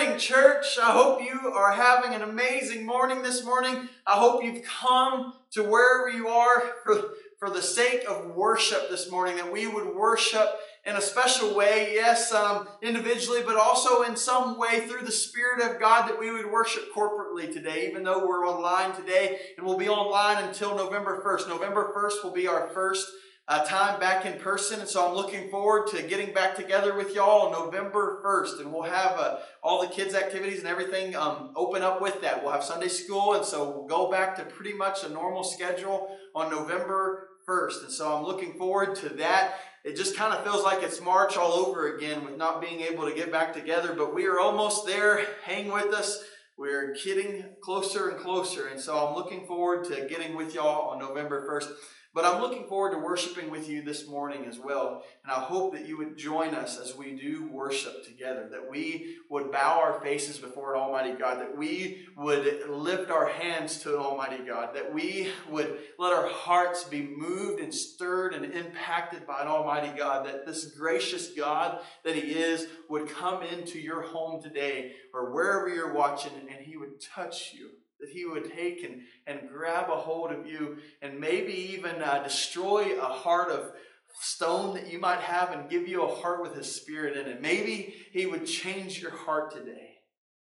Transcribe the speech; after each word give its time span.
morning, 0.00 0.18
church. 0.18 0.78
I 0.82 0.92
hope 0.92 1.20
you 1.20 1.52
are 1.52 1.72
having 1.72 2.14
an 2.14 2.22
amazing 2.22 2.86
morning 2.86 3.20
this 3.20 3.44
morning. 3.44 3.86
I 4.06 4.12
hope 4.12 4.42
you've 4.42 4.64
come 4.64 5.34
to 5.50 5.62
wherever 5.62 6.08
you 6.08 6.28
are 6.28 6.72
for, 6.82 7.10
for 7.38 7.50
the 7.50 7.60
sake 7.60 8.06
of 8.08 8.34
worship 8.34 8.88
this 8.88 9.10
morning, 9.10 9.36
that 9.36 9.52
we 9.52 9.66
would 9.66 9.94
worship 9.94 10.48
in 10.86 10.96
a 10.96 11.02
special 11.02 11.54
way, 11.54 11.92
yes, 11.92 12.32
um, 12.32 12.66
individually, 12.80 13.42
but 13.44 13.56
also 13.56 14.00
in 14.00 14.16
some 14.16 14.58
way 14.58 14.88
through 14.88 15.04
the 15.04 15.12
Spirit 15.12 15.60
of 15.60 15.78
God, 15.78 16.08
that 16.08 16.18
we 16.18 16.32
would 16.32 16.50
worship 16.50 16.84
corporately 16.96 17.52
today, 17.52 17.86
even 17.86 18.02
though 18.02 18.26
we're 18.26 18.48
online 18.48 18.96
today 18.96 19.38
and 19.58 19.66
we'll 19.66 19.76
be 19.76 19.90
online 19.90 20.42
until 20.42 20.74
November 20.74 21.22
1st. 21.22 21.46
November 21.46 21.92
1st 21.94 22.24
will 22.24 22.32
be 22.32 22.48
our 22.48 22.68
first 22.68 23.06
uh, 23.50 23.64
time 23.64 23.98
back 23.98 24.24
in 24.24 24.38
person. 24.38 24.78
And 24.78 24.88
so 24.88 25.08
I'm 25.08 25.14
looking 25.14 25.50
forward 25.50 25.88
to 25.88 26.02
getting 26.02 26.32
back 26.32 26.54
together 26.54 26.94
with 26.96 27.16
y'all 27.16 27.48
on 27.48 27.52
November 27.52 28.22
1st. 28.24 28.60
And 28.60 28.72
we'll 28.72 28.84
have 28.84 29.18
uh, 29.18 29.38
all 29.60 29.82
the 29.82 29.88
kids' 29.88 30.14
activities 30.14 30.60
and 30.60 30.68
everything 30.68 31.16
um, 31.16 31.52
open 31.56 31.82
up 31.82 32.00
with 32.00 32.20
that. 32.22 32.44
We'll 32.44 32.52
have 32.52 32.62
Sunday 32.62 32.86
school. 32.86 33.34
And 33.34 33.44
so 33.44 33.68
we'll 33.68 33.88
go 33.88 34.08
back 34.08 34.36
to 34.36 34.44
pretty 34.44 34.72
much 34.72 35.02
a 35.02 35.08
normal 35.08 35.42
schedule 35.42 36.16
on 36.32 36.48
November 36.48 37.26
1st. 37.48 37.82
And 37.86 37.92
so 37.92 38.16
I'm 38.16 38.24
looking 38.24 38.52
forward 38.52 38.94
to 38.96 39.08
that. 39.16 39.54
It 39.84 39.96
just 39.96 40.16
kind 40.16 40.32
of 40.32 40.44
feels 40.44 40.62
like 40.62 40.84
it's 40.84 41.00
March 41.00 41.36
all 41.36 41.52
over 41.54 41.96
again 41.96 42.24
with 42.24 42.36
not 42.36 42.60
being 42.60 42.82
able 42.82 43.08
to 43.08 43.16
get 43.16 43.32
back 43.32 43.52
together, 43.52 43.94
but 43.98 44.14
we 44.14 44.26
are 44.26 44.38
almost 44.38 44.86
there. 44.86 45.26
Hang 45.42 45.72
with 45.72 45.92
us. 45.92 46.22
We're 46.56 46.94
getting 47.02 47.46
closer 47.64 48.10
and 48.10 48.20
closer. 48.20 48.68
And 48.68 48.78
so 48.78 49.08
I'm 49.08 49.16
looking 49.16 49.44
forward 49.48 49.86
to 49.86 50.06
getting 50.06 50.36
with 50.36 50.54
y'all 50.54 50.90
on 50.90 51.00
November 51.00 51.48
1st. 51.50 51.72
But 52.12 52.24
I'm 52.24 52.40
looking 52.40 52.64
forward 52.64 52.90
to 52.90 52.98
worshiping 52.98 53.52
with 53.52 53.68
you 53.68 53.82
this 53.82 54.08
morning 54.08 54.44
as 54.46 54.58
well. 54.58 55.04
And 55.22 55.30
I 55.30 55.36
hope 55.36 55.72
that 55.74 55.86
you 55.86 55.96
would 55.98 56.16
join 56.16 56.56
us 56.56 56.76
as 56.76 56.96
we 56.96 57.12
do 57.12 57.48
worship 57.52 58.04
together, 58.04 58.48
that 58.50 58.68
we 58.68 59.18
would 59.28 59.52
bow 59.52 59.78
our 59.80 60.00
faces 60.00 60.36
before 60.36 60.74
an 60.74 60.80
Almighty 60.80 61.12
God, 61.12 61.38
that 61.38 61.56
we 61.56 62.08
would 62.16 62.68
lift 62.68 63.12
our 63.12 63.28
hands 63.28 63.78
to 63.82 63.94
an 63.94 64.00
Almighty 64.00 64.44
God, 64.44 64.74
that 64.74 64.92
we 64.92 65.28
would 65.48 65.78
let 66.00 66.12
our 66.12 66.26
hearts 66.26 66.82
be 66.82 67.02
moved 67.02 67.60
and 67.60 67.72
stirred 67.72 68.34
and 68.34 68.44
impacted 68.54 69.24
by 69.24 69.42
an 69.42 69.46
Almighty 69.46 69.96
God, 69.96 70.26
that 70.26 70.44
this 70.44 70.64
gracious 70.64 71.28
God 71.28 71.78
that 72.02 72.16
He 72.16 72.32
is 72.32 72.66
would 72.88 73.08
come 73.08 73.44
into 73.44 73.78
your 73.78 74.02
home 74.02 74.42
today 74.42 74.94
or 75.14 75.32
wherever 75.32 75.68
you're 75.68 75.94
watching 75.94 76.32
and 76.50 76.66
He 76.66 76.76
would 76.76 77.00
touch 77.00 77.52
you 77.54 77.70
that 78.00 78.10
he 78.10 78.24
would 78.24 78.52
take 78.52 78.82
and, 78.84 79.00
and 79.26 79.48
grab 79.48 79.90
a 79.90 79.96
hold 79.96 80.32
of 80.32 80.46
you 80.46 80.78
and 81.02 81.20
maybe 81.20 81.52
even 81.52 82.02
uh, 82.02 82.22
destroy 82.22 82.98
a 82.98 83.04
heart 83.04 83.50
of 83.50 83.72
stone 84.20 84.74
that 84.74 84.90
you 84.90 84.98
might 84.98 85.20
have 85.20 85.52
and 85.52 85.70
give 85.70 85.86
you 85.88 86.02
a 86.02 86.14
heart 86.14 86.42
with 86.42 86.54
his 86.54 86.74
spirit 86.74 87.16
in 87.16 87.26
it. 87.26 87.40
Maybe 87.40 87.94
he 88.12 88.26
would 88.26 88.46
change 88.46 89.00
your 89.00 89.12
heart 89.12 89.52
today. 89.52 89.90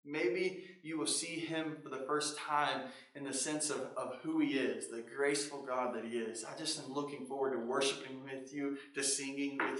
Maybe 0.09 0.63
you 0.83 0.97
will 0.97 1.07
see 1.07 1.39
him 1.39 1.77
for 1.83 1.89
the 1.89 2.05
first 2.07 2.37
time 2.39 2.83
in 3.13 3.25
the 3.25 3.33
sense 3.33 3.69
of, 3.69 3.81
of 3.97 4.13
who 4.23 4.39
he 4.39 4.53
is, 4.53 4.89
the 4.89 5.03
graceful 5.15 5.65
God 5.65 5.93
that 5.93 6.05
he 6.05 6.17
is. 6.17 6.45
I 6.45 6.57
just 6.57 6.81
am 6.81 6.93
looking 6.93 7.25
forward 7.25 7.51
to 7.51 7.65
worshiping 7.65 8.23
with 8.23 8.53
you, 8.53 8.77
to 8.95 9.03
singing 9.03 9.57
with 9.59 9.76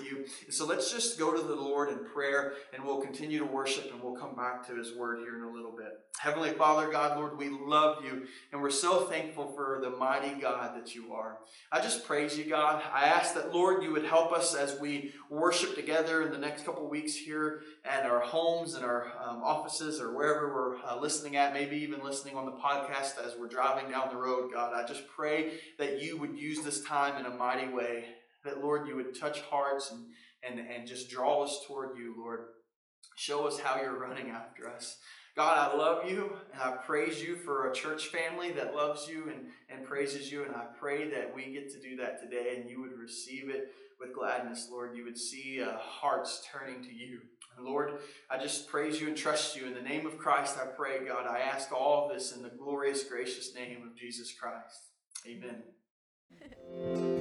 so 0.50 0.66
let's 0.66 0.92
just 0.92 1.20
go 1.20 1.34
to 1.34 1.42
the 1.42 1.56
Lord 1.56 1.90
in 1.90 2.06
prayer 2.06 2.54
and 2.74 2.84
we'll 2.84 3.02
continue 3.02 3.40
to 3.40 3.46
worship 3.46 3.92
and 3.92 4.02
we'll 4.02 4.16
come 4.16 4.36
back 4.36 4.66
to 4.68 4.76
his 4.76 4.96
word 4.96 5.20
here 5.20 5.38
in 5.38 5.44
a 5.44 5.52
little 5.52 5.72
bit. 5.72 6.00
Heavenly 6.20 6.52
Father, 6.52 6.90
God, 6.92 7.18
Lord, 7.18 7.38
we 7.38 7.50
love 7.50 8.04
you 8.04 8.26
and 8.52 8.62
we're 8.62 8.70
so 8.70 9.06
thankful 9.06 9.52
for 9.54 9.80
the 9.84 9.92
mighty 9.92 10.40
God 10.40 10.76
that 10.76 10.96
you 10.96 11.14
are. 11.14 11.38
I 11.72 11.80
just 11.80 12.06
praise 12.06 12.38
you, 12.38 12.46
God. 12.46 12.82
I 12.94 13.06
ask 13.06 13.34
that, 13.36 13.54
Lord, 13.54 13.84
you 13.84 13.92
would 13.92 14.06
help 14.06 14.32
us 14.32 14.56
as 14.56 14.80
we 14.80 15.14
worship 15.30 15.76
together 15.76 16.24
in 16.24 16.32
the 16.32 16.38
next 16.38 16.66
couple 16.66 16.90
weeks 16.90 17.14
here 17.14 17.62
at 17.86 18.06
our 18.06 18.20
homes 18.20 18.74
and 18.74 18.84
our 18.84 19.12
um, 19.24 19.44
offices 19.44 20.00
or 20.02 20.16
wherever 20.16 20.54
we're 20.54 20.78
uh, 20.78 21.00
listening 21.00 21.36
at, 21.36 21.54
maybe 21.54 21.78
even 21.78 22.04
listening 22.04 22.36
on 22.36 22.46
the 22.46 22.52
podcast 22.52 23.24
as 23.24 23.36
we're 23.40 23.48
driving 23.48 23.92
down 23.92 24.10
the 24.10 24.18
road, 24.18 24.52
God. 24.54 24.74
I 24.74 24.88
just 24.88 25.08
pray 25.08 25.54
that 25.78 26.02
you 26.02 26.18
would 26.18 26.38
use 26.38 26.62
this 26.62 26.82
time 26.82 27.18
in 27.24 27.32
a 27.32 27.36
mighty 27.36 27.72
way, 27.72 28.06
that, 28.48 28.64
Lord, 28.64 28.88
you 28.88 28.96
would 28.96 29.20
touch 29.20 29.42
hearts 29.42 29.92
and, 29.92 30.06
and, 30.44 30.66
and 30.68 30.88
just 30.88 31.10
draw 31.10 31.44
us 31.44 31.64
toward 31.68 31.98
you, 31.98 32.16
Lord. 32.18 32.46
Show 33.16 33.48
us 33.48 33.60
how 33.60 33.82
you're 33.82 34.00
running 34.00 34.30
after 34.30 34.70
us. 34.70 34.98
God, 35.36 35.72
I 35.72 35.78
love 35.78 36.10
you 36.10 36.36
and 36.52 36.62
I 36.62 36.72
praise 36.72 37.22
you 37.22 37.36
for 37.36 37.70
a 37.70 37.74
church 37.74 38.08
family 38.08 38.52
that 38.54 38.74
loves 38.74 39.08
you 39.08 39.30
and, 39.30 39.46
and 39.70 39.86
praises 39.86 40.32
you. 40.32 40.44
And 40.44 40.56
I 40.56 40.66
pray 40.80 41.10
that 41.12 41.34
we 41.36 41.54
get 41.54 41.72
to 41.74 41.80
do 41.80 41.96
that 41.98 42.20
today 42.20 42.56
and 42.56 42.68
you 42.68 42.82
would 42.82 42.98
receive 42.98 43.50
it 43.50 43.72
with 44.00 44.16
gladness, 44.16 44.68
Lord. 44.72 44.96
You 44.96 45.04
would 45.04 45.18
see 45.18 45.62
uh, 45.62 45.78
hearts 45.78 46.44
turning 46.52 46.82
to 46.84 46.94
you. 46.94 47.20
And 47.56 47.66
Lord, 47.66 48.00
I 48.32 48.40
just 48.40 48.68
praise 48.68 49.00
you 49.00 49.08
and 49.08 49.18
trust 49.18 49.56
you. 49.56 49.68
In 49.68 49.76
the 49.76 49.82
name 49.82 50.06
of 50.08 50.18
Christ, 50.18 50.58
I 50.62 50.66
pray, 50.66 51.06
God. 51.06 51.28
I 51.28 51.40
ask 51.40 51.72
all 51.72 52.06
of 52.06 52.16
this 52.16 52.36
in 52.36 52.42
the 52.42 52.50
glorious, 52.50 53.04
gracious 53.04 53.54
name 53.54 53.84
of 53.88 53.96
Jesus 53.96 54.34
Christ. 54.34 54.90
Amen. 55.28 57.14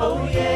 Oh, 0.00 0.28
yes, 0.32 0.47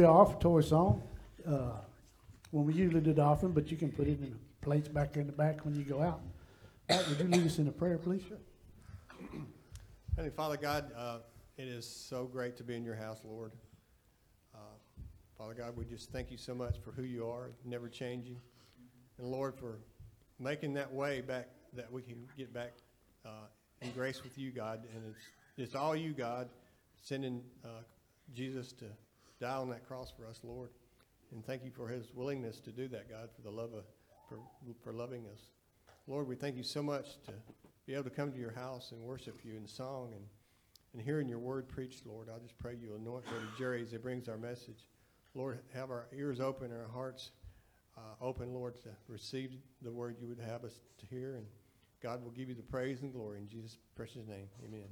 be 0.00 0.06
our 0.06 0.24
offertory 0.24 0.64
song. 0.64 1.02
Uh, 1.46 1.72
when 2.52 2.64
we 2.66 2.72
usually 2.72 3.00
do 3.00 3.20
offering, 3.20 3.52
but 3.52 3.70
you 3.70 3.76
can 3.76 3.92
put 3.92 4.06
it 4.06 4.18
in 4.18 4.30
the 4.30 4.36
plates 4.62 4.88
back 4.88 5.16
in 5.16 5.26
the 5.26 5.32
back 5.32 5.64
when 5.64 5.74
you 5.74 5.82
go 5.82 6.00
out. 6.00 6.20
Would 6.88 7.18
you 7.18 7.28
lead 7.28 7.46
us 7.46 7.58
in 7.58 7.68
a 7.68 7.70
prayer, 7.70 7.98
please? 7.98 8.22
Heavenly 10.16 10.34
Father 10.34 10.56
God, 10.56 10.90
uh, 10.96 11.18
it 11.56 11.68
is 11.68 11.86
so 11.86 12.24
great 12.24 12.56
to 12.56 12.64
be 12.64 12.74
in 12.74 12.82
your 12.82 12.96
house, 12.96 13.20
Lord. 13.24 13.52
Uh, 14.54 14.58
Father 15.38 15.54
God, 15.54 15.76
we 15.76 15.84
just 15.84 16.10
thank 16.10 16.30
you 16.30 16.38
so 16.38 16.54
much 16.54 16.78
for 16.82 16.92
who 16.92 17.02
you 17.02 17.26
are, 17.26 17.50
never 17.64 17.88
changing. 17.88 18.38
And 19.18 19.28
Lord, 19.28 19.54
for 19.54 19.78
making 20.38 20.74
that 20.74 20.92
way 20.92 21.20
back 21.20 21.48
that 21.74 21.92
we 21.92 22.02
can 22.02 22.26
get 22.36 22.52
back 22.52 22.72
uh, 23.24 23.46
in 23.82 23.90
grace 23.92 24.24
with 24.24 24.36
you, 24.36 24.50
God. 24.50 24.80
And 24.94 25.04
it's, 25.10 25.24
it's 25.58 25.74
all 25.74 25.94
you, 25.94 26.12
God, 26.14 26.48
sending 27.02 27.42
uh, 27.64 27.82
Jesus 28.34 28.72
to 28.72 28.86
die 29.40 29.56
on 29.56 29.70
that 29.70 29.86
cross 29.86 30.12
for 30.16 30.26
us, 30.26 30.40
Lord. 30.44 30.70
And 31.32 31.44
thank 31.44 31.64
you 31.64 31.70
for 31.70 31.88
his 31.88 32.12
willingness 32.14 32.60
to 32.60 32.70
do 32.70 32.88
that, 32.88 33.08
God, 33.08 33.30
for 33.34 33.42
the 33.42 33.50
love 33.50 33.72
of, 33.72 33.84
for, 34.28 34.38
for 34.82 34.92
loving 34.92 35.24
us. 35.32 35.50
Lord, 36.06 36.26
we 36.26 36.34
thank 36.34 36.56
you 36.56 36.62
so 36.62 36.82
much 36.82 37.22
to 37.26 37.32
be 37.86 37.94
able 37.94 38.04
to 38.04 38.10
come 38.10 38.32
to 38.32 38.38
your 38.38 38.52
house 38.52 38.92
and 38.92 39.00
worship 39.00 39.40
you 39.44 39.56
in 39.56 39.66
song 39.66 40.12
and, 40.12 40.24
and 40.92 41.02
hearing 41.02 41.28
your 41.28 41.38
word 41.38 41.68
preached, 41.68 42.04
Lord. 42.04 42.28
I 42.28 42.38
just 42.40 42.58
pray 42.58 42.74
you 42.74 42.94
anoint 42.96 43.24
Brother 43.24 43.46
Jerry 43.56 43.82
as 43.82 43.92
he 43.92 43.96
brings 43.96 44.28
our 44.28 44.36
message. 44.36 44.86
Lord, 45.34 45.60
have 45.72 45.90
our 45.90 46.08
ears 46.14 46.40
open 46.40 46.72
and 46.72 46.80
our 46.80 46.88
hearts 46.88 47.30
uh, 47.96 48.24
open, 48.24 48.52
Lord, 48.52 48.80
to 48.82 48.88
receive 49.08 49.52
the 49.82 49.92
word 49.92 50.16
you 50.20 50.26
would 50.26 50.40
have 50.40 50.64
us 50.64 50.80
to 50.98 51.06
hear. 51.06 51.36
And 51.36 51.46
God 52.02 52.24
will 52.24 52.32
give 52.32 52.48
you 52.48 52.54
the 52.54 52.62
praise 52.62 53.02
and 53.02 53.12
glory 53.12 53.38
in 53.38 53.48
Jesus' 53.48 53.78
precious 53.94 54.26
name. 54.26 54.48
Amen. 54.66 54.88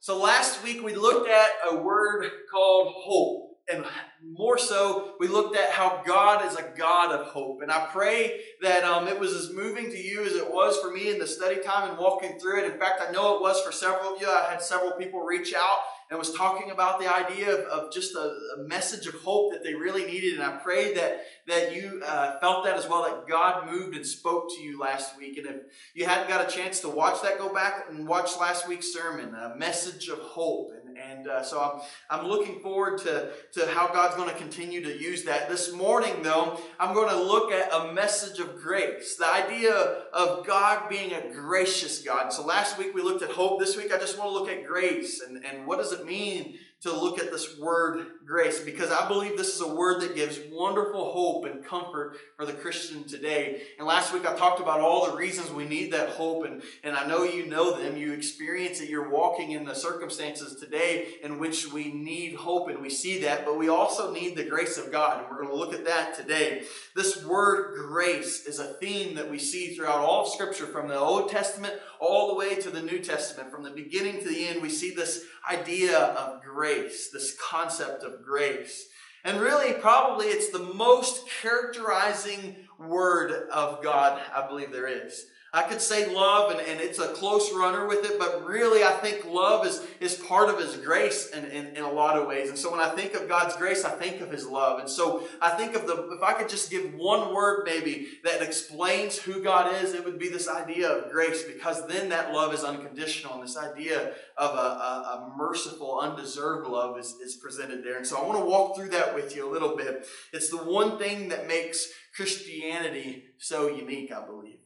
So 0.00 0.20
last 0.20 0.62
week 0.62 0.82
we 0.82 0.94
looked 0.94 1.28
at 1.28 1.50
a 1.70 1.76
word 1.76 2.24
called 2.50 2.92
hope 2.96 3.47
and 3.72 3.84
more 4.22 4.58
so, 4.58 5.14
we 5.20 5.28
looked 5.28 5.56
at 5.56 5.70
how 5.70 6.02
God 6.06 6.44
is 6.44 6.56
a 6.56 6.72
God 6.76 7.12
of 7.12 7.26
hope. 7.26 7.62
And 7.62 7.70
I 7.70 7.86
pray 7.86 8.40
that 8.62 8.82
um, 8.82 9.06
it 9.08 9.18
was 9.18 9.32
as 9.32 9.52
moving 9.52 9.90
to 9.90 9.98
you 9.98 10.24
as 10.24 10.32
it 10.32 10.50
was 10.50 10.78
for 10.78 10.90
me 10.90 11.10
in 11.10 11.18
the 11.18 11.26
study 11.26 11.60
time 11.60 11.90
and 11.90 11.98
walking 11.98 12.38
through 12.38 12.64
it. 12.64 12.72
In 12.72 12.78
fact, 12.78 13.02
I 13.06 13.12
know 13.12 13.36
it 13.36 13.42
was 13.42 13.60
for 13.60 13.72
several 13.72 14.14
of 14.14 14.20
you. 14.20 14.28
I 14.28 14.50
had 14.50 14.62
several 14.62 14.92
people 14.92 15.20
reach 15.20 15.54
out 15.54 15.78
and 16.10 16.18
was 16.18 16.32
talking 16.32 16.70
about 16.70 16.98
the 16.98 17.14
idea 17.14 17.54
of, 17.54 17.60
of 17.66 17.92
just 17.92 18.14
a, 18.14 18.34
a, 18.56 18.62
message 18.66 19.06
of 19.06 19.14
hope 19.16 19.52
that 19.52 19.62
they 19.62 19.74
really 19.74 20.06
needed. 20.06 20.34
And 20.34 20.42
I 20.42 20.56
prayed 20.56 20.96
that, 20.96 21.20
that 21.46 21.74
you 21.74 22.02
uh, 22.04 22.38
felt 22.40 22.64
that 22.64 22.76
as 22.76 22.88
well, 22.88 23.02
that 23.02 23.28
God 23.28 23.70
moved 23.70 23.94
and 23.94 24.06
spoke 24.06 24.48
to 24.56 24.62
you 24.62 24.78
last 24.78 25.18
week. 25.18 25.36
And 25.36 25.46
if 25.46 25.56
you 25.94 26.06
hadn't 26.06 26.28
got 26.28 26.46
a 26.46 26.50
chance 26.50 26.80
to 26.80 26.88
watch 26.88 27.20
that, 27.22 27.38
go 27.38 27.52
back 27.52 27.86
and 27.90 28.08
watch 28.08 28.38
last 28.40 28.66
week's 28.66 28.90
sermon, 28.92 29.34
a 29.34 29.54
message 29.56 30.08
of 30.08 30.18
hope. 30.18 30.72
And, 30.98 31.28
uh, 31.28 31.42
so 31.42 31.60
I'm, 31.60 32.20
I'm 32.20 32.26
looking 32.26 32.60
forward 32.60 32.98
to, 33.02 33.30
to 33.52 33.66
how 33.68 33.88
God's 33.88 34.16
going 34.16 34.28
to 34.28 34.34
continue 34.34 34.82
to 34.82 34.98
use 34.98 35.24
that. 35.24 35.48
This 35.48 35.72
morning, 35.72 36.22
though, 36.22 36.60
I'm 36.78 36.94
going 36.94 37.08
to 37.10 37.22
look 37.22 37.52
at 37.52 37.72
a 37.72 37.92
message 37.92 38.40
of 38.40 38.60
grace, 38.60 39.16
the 39.16 39.26
idea 39.26 39.72
of 40.12 40.46
God 40.46 40.88
being 40.88 41.12
a 41.12 41.32
gracious 41.32 42.02
God. 42.02 42.32
So 42.32 42.44
last 42.44 42.78
week 42.78 42.94
we 42.94 43.02
looked 43.02 43.22
at 43.22 43.30
hope. 43.30 43.60
This 43.60 43.76
week 43.76 43.92
I 43.92 43.98
just 43.98 44.18
want 44.18 44.30
to 44.30 44.34
look 44.34 44.48
at 44.48 44.66
grace 44.66 45.20
and, 45.20 45.44
and 45.44 45.66
what 45.66 45.78
does 45.78 45.92
it 45.92 46.04
mean 46.04 46.58
to 46.82 46.92
look 46.92 47.18
at 47.18 47.32
this 47.32 47.58
word 47.58 48.06
grace 48.24 48.60
because 48.60 48.92
I 48.92 49.08
believe 49.08 49.36
this 49.36 49.54
is 49.54 49.60
a 49.60 49.74
word 49.74 50.00
that 50.02 50.14
gives 50.14 50.38
wonderful 50.52 51.10
hope 51.10 51.44
and 51.44 51.64
comfort 51.64 52.16
for 52.36 52.46
the 52.46 52.52
Christian 52.52 53.02
today. 53.02 53.62
And 53.78 53.86
last 53.86 54.12
week 54.12 54.28
I 54.28 54.36
talked 54.36 54.60
about 54.60 54.80
all 54.80 55.10
the 55.10 55.16
reasons 55.16 55.50
we 55.50 55.64
need 55.64 55.92
that 55.92 56.10
hope, 56.10 56.44
and, 56.44 56.62
and 56.84 56.96
I 56.96 57.06
know 57.06 57.24
you 57.24 57.46
know 57.46 57.76
them. 57.76 57.96
You 57.96 58.12
experience 58.12 58.80
it. 58.80 58.90
You're 58.90 59.10
walking 59.10 59.52
in 59.52 59.64
the 59.64 59.74
circumstances 59.74 60.54
today 60.60 61.14
in 61.22 61.38
which 61.38 61.72
we 61.72 61.90
need 61.90 62.36
hope, 62.36 62.68
and 62.68 62.80
we 62.80 62.90
see 62.90 63.22
that, 63.22 63.44
but 63.44 63.58
we 63.58 63.68
also 63.68 64.12
need 64.12 64.36
the 64.36 64.44
grace 64.44 64.78
of 64.78 64.92
God. 64.92 65.20
And 65.20 65.30
we're 65.30 65.42
going 65.42 65.48
to 65.48 65.56
look 65.56 65.74
at 65.74 65.86
that 65.86 66.16
today. 66.16 66.62
This 66.94 67.24
word 67.24 67.74
grace 67.88 68.46
is 68.46 68.60
a 68.60 68.74
theme 68.74 69.16
that 69.16 69.28
we 69.28 69.38
see 69.38 69.74
throughout 69.74 69.98
all 69.98 70.22
of 70.22 70.28
Scripture 70.28 70.66
from 70.66 70.86
the 70.86 70.98
Old 70.98 71.30
Testament 71.30 71.74
all 72.00 72.28
the 72.28 72.34
way 72.34 72.54
to 72.56 72.70
the 72.70 72.82
New 72.82 72.98
Testament. 72.98 73.50
From 73.50 73.64
the 73.64 73.70
beginning 73.70 74.20
to 74.20 74.28
the 74.28 74.46
end, 74.46 74.62
we 74.62 74.68
see 74.68 74.94
this 74.94 75.24
idea 75.50 75.98
of 75.98 76.42
grace, 76.42 76.67
this 76.74 77.36
concept 77.40 78.02
of 78.02 78.22
grace. 78.22 78.88
And 79.24 79.40
really, 79.40 79.74
probably 79.74 80.26
it's 80.26 80.50
the 80.50 80.58
most 80.58 81.28
characterizing 81.42 82.56
word 82.78 83.48
of 83.50 83.82
God 83.82 84.20
I 84.34 84.46
believe 84.46 84.72
there 84.72 84.86
is. 84.86 85.26
I 85.50 85.62
could 85.62 85.80
say 85.80 86.14
love, 86.14 86.50
and, 86.50 86.60
and 86.60 86.78
it's 86.78 86.98
a 86.98 87.08
close 87.14 87.50
runner 87.54 87.86
with 87.86 88.04
it, 88.04 88.18
but 88.18 88.44
really 88.46 88.84
I 88.84 88.92
think 88.92 89.24
love 89.24 89.66
is, 89.66 89.82
is 89.98 90.14
part 90.14 90.50
of 90.50 90.58
His 90.58 90.76
grace 90.76 91.30
in, 91.30 91.46
in, 91.46 91.68
in 91.74 91.82
a 91.84 91.90
lot 91.90 92.18
of 92.18 92.26
ways. 92.26 92.50
And 92.50 92.58
so 92.58 92.70
when 92.70 92.80
I 92.80 92.90
think 92.90 93.14
of 93.14 93.28
God's 93.28 93.56
grace, 93.56 93.82
I 93.82 93.92
think 93.92 94.20
of 94.20 94.30
His 94.30 94.46
love. 94.46 94.78
And 94.78 94.90
so 94.90 95.26
I 95.40 95.50
think 95.50 95.74
of 95.74 95.86
the, 95.86 96.10
if 96.12 96.22
I 96.22 96.34
could 96.34 96.50
just 96.50 96.70
give 96.70 96.92
one 96.94 97.34
word 97.34 97.62
maybe 97.64 98.08
that 98.24 98.42
explains 98.42 99.16
who 99.16 99.42
God 99.42 99.82
is, 99.82 99.94
it 99.94 100.04
would 100.04 100.18
be 100.18 100.28
this 100.28 100.48
idea 100.48 100.90
of 100.90 101.10
grace, 101.10 101.44
because 101.44 101.86
then 101.86 102.10
that 102.10 102.34
love 102.34 102.52
is 102.52 102.62
unconditional. 102.62 103.34
And 103.34 103.42
this 103.42 103.56
idea 103.56 104.12
of 104.36 104.50
a, 104.50 104.58
a, 104.58 105.32
a 105.32 105.34
merciful, 105.34 105.98
undeserved 106.00 106.68
love 106.68 106.98
is, 106.98 107.14
is 107.24 107.36
presented 107.36 107.82
there. 107.82 107.96
And 107.96 108.06
so 108.06 108.18
I 108.18 108.26
want 108.26 108.38
to 108.38 108.44
walk 108.44 108.76
through 108.76 108.90
that 108.90 109.14
with 109.14 109.34
you 109.34 109.48
a 109.48 109.50
little 109.50 109.78
bit. 109.78 110.06
It's 110.34 110.50
the 110.50 110.58
one 110.58 110.98
thing 110.98 111.30
that 111.30 111.48
makes 111.48 111.88
Christianity 112.14 113.24
so 113.38 113.68
unique, 113.68 114.12
I 114.12 114.26
believe. 114.26 114.58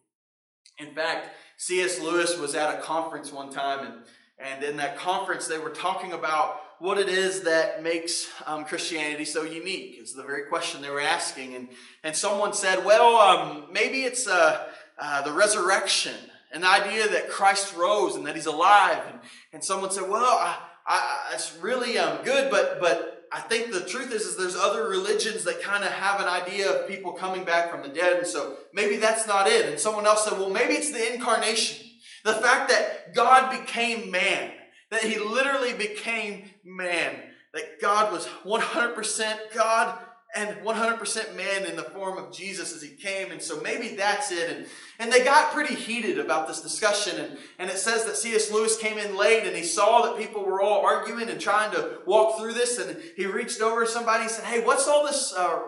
In 0.83 0.95
fact, 0.95 1.31
C.S. 1.57 2.01
Lewis 2.01 2.37
was 2.39 2.55
at 2.55 2.77
a 2.77 2.83
conference 2.83 3.33
one 3.33 3.51
time, 3.51 3.87
and, 3.87 3.95
and 4.39 4.65
in 4.65 4.77
that 4.79 4.97
conference, 4.97 5.47
they 5.47 5.59
were 5.59 5.71
talking 5.71 6.13
about 6.13 6.61
what 6.81 6.99
it 6.99 7.09
is 7.09 7.43
that 7.43 7.83
makes 7.83 8.29
um, 8.47 8.65
Christianity 8.65 9.25
so 9.25 9.45
unique. 9.45 9.99
Is 10.03 10.15
the 10.15 10.25
very 10.25 10.47
question 10.47 10.83
they 10.83 10.91
were 10.91 11.01
asking. 11.01 11.55
And, 11.55 11.69
and 12.03 12.17
someone 12.17 12.53
said, 12.53 12.85
well, 12.85 13.17
um, 13.17 13.67
maybe 13.73 14.03
it's 14.03 14.27
uh, 14.27 14.67
uh, 14.99 15.23
the 15.23 15.33
resurrection, 15.33 16.17
an 16.53 16.65
idea 16.65 17.09
that 17.09 17.31
Christ 17.31 17.77
rose 17.77 18.17
and 18.17 18.27
that 18.27 18.35
he's 18.35 18.47
alive. 18.47 19.01
And, 19.09 19.21
and 19.53 19.65
someone 19.65 19.93
said, 19.93 20.09
well, 20.09 20.25
I, 20.25 20.57
I, 20.85 21.35
it's 21.35 21.57
really 21.59 21.97
um, 21.99 22.25
good, 22.25 22.51
but, 22.51 22.81
but 22.81 23.12
I 23.35 23.41
think 23.41 23.73
the 23.73 23.81
truth 23.81 24.13
is, 24.13 24.23
is 24.23 24.37
there's 24.37 24.57
other 24.57 24.89
religions 24.89 25.45
that 25.45 25.63
kind 25.63 25.85
of 25.85 25.91
have 25.91 26.21
an 26.21 26.29
idea 26.29 26.71
of 26.71 26.87
people 26.87 27.13
coming 27.13 27.45
back 27.45 27.71
from 27.71 27.83
the 27.83 27.89
dead, 27.89 28.19
and 28.19 28.27
so 28.27 28.59
maybe 28.75 28.97
that's 28.97 29.27
not 29.27 29.47
it. 29.47 29.67
And 29.67 29.81
someone 29.81 30.07
else 30.07 30.25
said, 30.25 30.39
well, 30.39 30.51
maybe 30.51 30.75
it's 30.75 30.93
the 30.93 31.15
incarnation. 31.15 31.87
The 32.25 32.35
fact 32.35 32.69
that 32.69 33.15
God 33.15 33.51
became 33.51 34.11
man, 34.11 34.53
that 34.91 35.03
he 35.03 35.19
literally 35.19 35.73
became 35.73 36.51
man, 36.63 37.17
that 37.55 37.81
God 37.81 38.13
was 38.13 38.27
100% 38.45 39.39
God 39.55 39.99
and 40.35 40.57
100% 40.65 41.37
man 41.37 41.67
in 41.67 41.77
the 41.77 41.83
form 41.83 42.17
of 42.17 42.33
Jesus 42.33 42.75
as 42.75 42.81
he 42.81 42.97
came. 42.97 43.31
And 43.31 43.43
so 43.43 43.61
maybe 43.61 43.97
that's 43.97 44.33
it. 44.33 44.51
And, 44.51 44.67
and 44.99 45.13
they 45.13 45.23
got 45.23 45.53
pretty 45.53 45.75
heated 45.75 46.19
about 46.19 46.49
this 46.49 46.63
discussion. 46.63 47.21
And, 47.21 47.39
and 47.59 47.71
it 47.71 47.77
says 47.77 48.07
that 48.07 48.17
C.S. 48.17 48.51
Lewis 48.51 48.79
came 48.79 48.97
in 48.97 49.17
late 49.17 49.47
and 49.47 49.55
he 49.55 49.63
saw 49.63 50.03
that 50.03 50.17
people 50.17 50.45
were 50.45 50.63
all 50.63 50.87
arguing 50.87 51.29
and 51.29 51.39
trying 51.39 51.71
to 51.73 51.99
walk 52.07 52.39
through 52.39 52.55
this. 52.55 52.79
And 52.79 52.99
he 53.15 53.27
reached 53.27 53.61
over 53.61 53.85
to 53.85 53.91
somebody 53.91 54.23
and 54.23 54.31
said, 54.31 54.47
Hey, 54.47 54.65
what's 54.65 54.89
all 54.89 55.05
this 55.05 55.35
uh, 55.37 55.61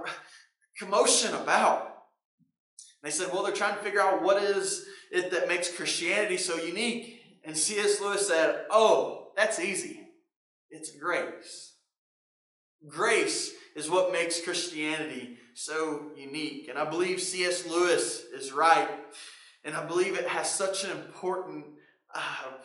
commotion 0.79 1.35
about? 1.35 1.83
And 3.03 3.11
they 3.11 3.11
said, 3.11 3.33
Well, 3.33 3.43
they're 3.43 3.53
trying 3.53 3.77
to 3.77 3.85
figure 3.85 4.01
out 4.01 4.23
what 4.23 4.43
is 4.43 4.87
it 5.13 5.31
that 5.33 5.47
makes 5.47 5.75
Christianity 5.75 6.39
so 6.39 6.57
unique. 6.57 7.21
And 7.45 7.55
C.S. 7.55 8.01
Lewis 8.01 8.27
said, 8.27 8.65
Oh, 8.71 9.29
that's 9.37 9.61
easy. 9.61 10.01
It's 10.71 10.91
grace. 10.97 11.75
Grace 12.89 13.53
is 13.75 13.91
what 13.91 14.13
makes 14.13 14.41
Christianity 14.41 15.39
so 15.55 16.11
unique. 16.17 16.69
And 16.69 16.79
I 16.79 16.89
believe 16.89 17.21
C.S. 17.21 17.67
Lewis 17.67 18.25
is 18.35 18.53
right. 18.53 18.89
And 19.65 19.75
I 19.75 19.85
believe 19.85 20.17
it 20.17 20.29
has 20.29 20.53
such 20.53 20.85
an 20.85 20.91
important 20.91 21.65
uh, 22.15 22.21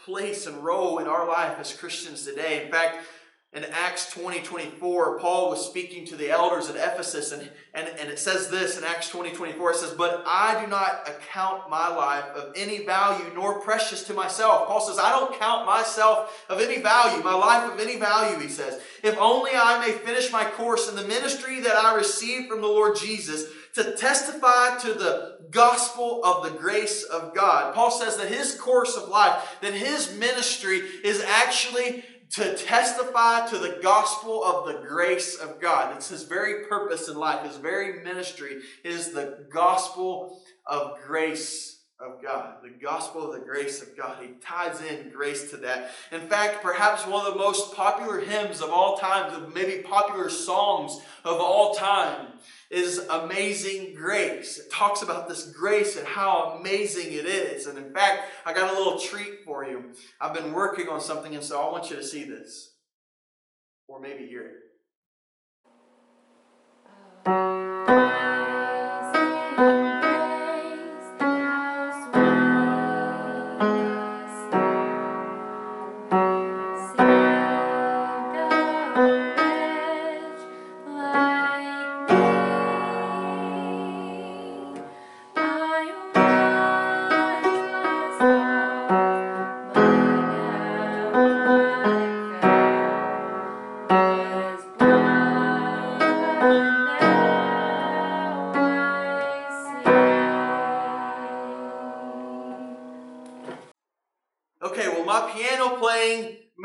place 0.05 0.45
and 0.45 0.63
role 0.63 0.99
in 0.99 1.07
our 1.07 1.27
life 1.27 1.57
as 1.59 1.73
Christians 1.73 2.25
today. 2.25 2.65
In 2.65 2.71
fact, 2.71 3.05
in 3.51 3.63
Acts 3.63 4.11
20 4.11 4.41
24, 4.41 5.19
Paul 5.19 5.49
was 5.49 5.65
speaking 5.65 6.05
to 6.05 6.15
the 6.15 6.29
elders 6.29 6.69
at 6.69 6.75
Ephesus, 6.75 7.31
and, 7.31 7.49
and, 7.73 7.87
and 7.99 8.07
it 8.07 8.19
says 8.19 8.47
this 8.49 8.77
in 8.77 8.83
Acts 8.83 9.09
20 9.09 9.31
24, 9.31 9.71
it 9.71 9.75
says, 9.77 9.91
But 9.91 10.23
I 10.27 10.61
do 10.63 10.69
not 10.69 11.09
account 11.09 11.67
my 11.67 11.87
life 11.87 12.25
of 12.35 12.53
any 12.55 12.85
value 12.85 13.25
nor 13.33 13.59
precious 13.59 14.03
to 14.03 14.13
myself. 14.13 14.67
Paul 14.67 14.81
says, 14.81 14.99
I 14.99 15.09
don't 15.09 15.39
count 15.39 15.65
myself 15.65 16.45
of 16.47 16.61
any 16.61 16.79
value, 16.79 17.23
my 17.23 17.33
life 17.33 17.73
of 17.73 17.79
any 17.79 17.97
value, 17.97 18.37
he 18.39 18.49
says. 18.49 18.79
If 19.01 19.17
only 19.17 19.51
I 19.55 19.83
may 19.83 19.93
finish 19.93 20.31
my 20.31 20.45
course 20.45 20.87
in 20.87 20.95
the 20.95 21.07
ministry 21.07 21.59
that 21.61 21.75
I 21.75 21.95
received 21.95 22.49
from 22.49 22.61
the 22.61 22.67
Lord 22.67 22.97
Jesus 22.97 23.45
to 23.73 23.95
testify 23.95 24.77
to 24.79 24.93
the 24.93 25.39
gospel 25.51 26.23
of 26.23 26.43
the 26.43 26.57
grace 26.57 27.03
of 27.03 27.33
God. 27.33 27.73
Paul 27.73 27.91
says 27.91 28.17
that 28.17 28.27
his 28.27 28.55
course 28.55 28.95
of 28.95 29.09
life, 29.09 29.57
that 29.61 29.73
his 29.73 30.15
ministry 30.17 30.81
is 31.03 31.23
actually 31.23 32.03
to 32.31 32.55
testify 32.55 33.47
to 33.47 33.57
the 33.57 33.79
gospel 33.81 34.43
of 34.43 34.67
the 34.67 34.87
grace 34.87 35.35
of 35.35 35.59
God. 35.59 35.95
It's 35.95 36.09
his 36.09 36.23
very 36.23 36.65
purpose 36.65 37.07
in 37.09 37.15
life, 37.17 37.45
his 37.45 37.57
very 37.57 38.03
ministry 38.03 38.61
is 38.83 39.11
the 39.11 39.45
gospel 39.49 40.41
of 40.67 41.01
grace 41.05 41.78
of 41.99 42.21
God, 42.23 42.55
the 42.63 42.69
gospel 42.69 43.29
of 43.29 43.37
the 43.37 43.45
grace 43.45 43.81
of 43.81 43.95
God. 43.97 44.17
He 44.21 44.29
ties 44.41 44.81
in 44.81 45.09
grace 45.09 45.49
to 45.51 45.57
that. 45.57 45.91
In 46.13 46.21
fact, 46.21 46.63
perhaps 46.63 47.05
one 47.05 47.25
of 47.25 47.33
the 47.33 47.39
most 47.39 47.75
popular 47.75 48.21
hymns 48.21 48.61
of 48.61 48.69
all 48.69 48.97
time, 48.97 49.51
maybe 49.53 49.83
popular 49.83 50.29
songs 50.29 50.97
of 51.25 51.41
all 51.41 51.73
time, 51.73 52.27
is 52.71 52.99
Amazing 53.09 53.95
Grace. 53.95 54.59
It 54.59 54.71
talks 54.71 55.01
about 55.01 55.27
this 55.27 55.51
grace 55.51 55.97
and 55.97 56.07
how 56.07 56.57
amazing 56.59 57.11
it 57.11 57.25
is. 57.25 57.65
And 57.67 57.77
in 57.77 57.93
fact, 57.93 58.23
I 58.45 58.53
got 58.53 58.73
a 58.73 58.77
little 58.77 58.97
treat 58.97 59.43
for 59.43 59.65
you. 59.65 59.91
I've 60.21 60.33
been 60.33 60.53
working 60.53 60.87
on 60.87 61.01
something, 61.01 61.35
and 61.35 61.43
so 61.43 61.59
I 61.59 61.69
want 61.69 61.89
you 61.89 61.97
to 61.97 62.03
see 62.03 62.23
this, 62.23 62.75
or 63.87 63.99
maybe 63.99 64.25
hear 64.25 64.45
it. 64.45 64.55
Uh, 67.25 67.98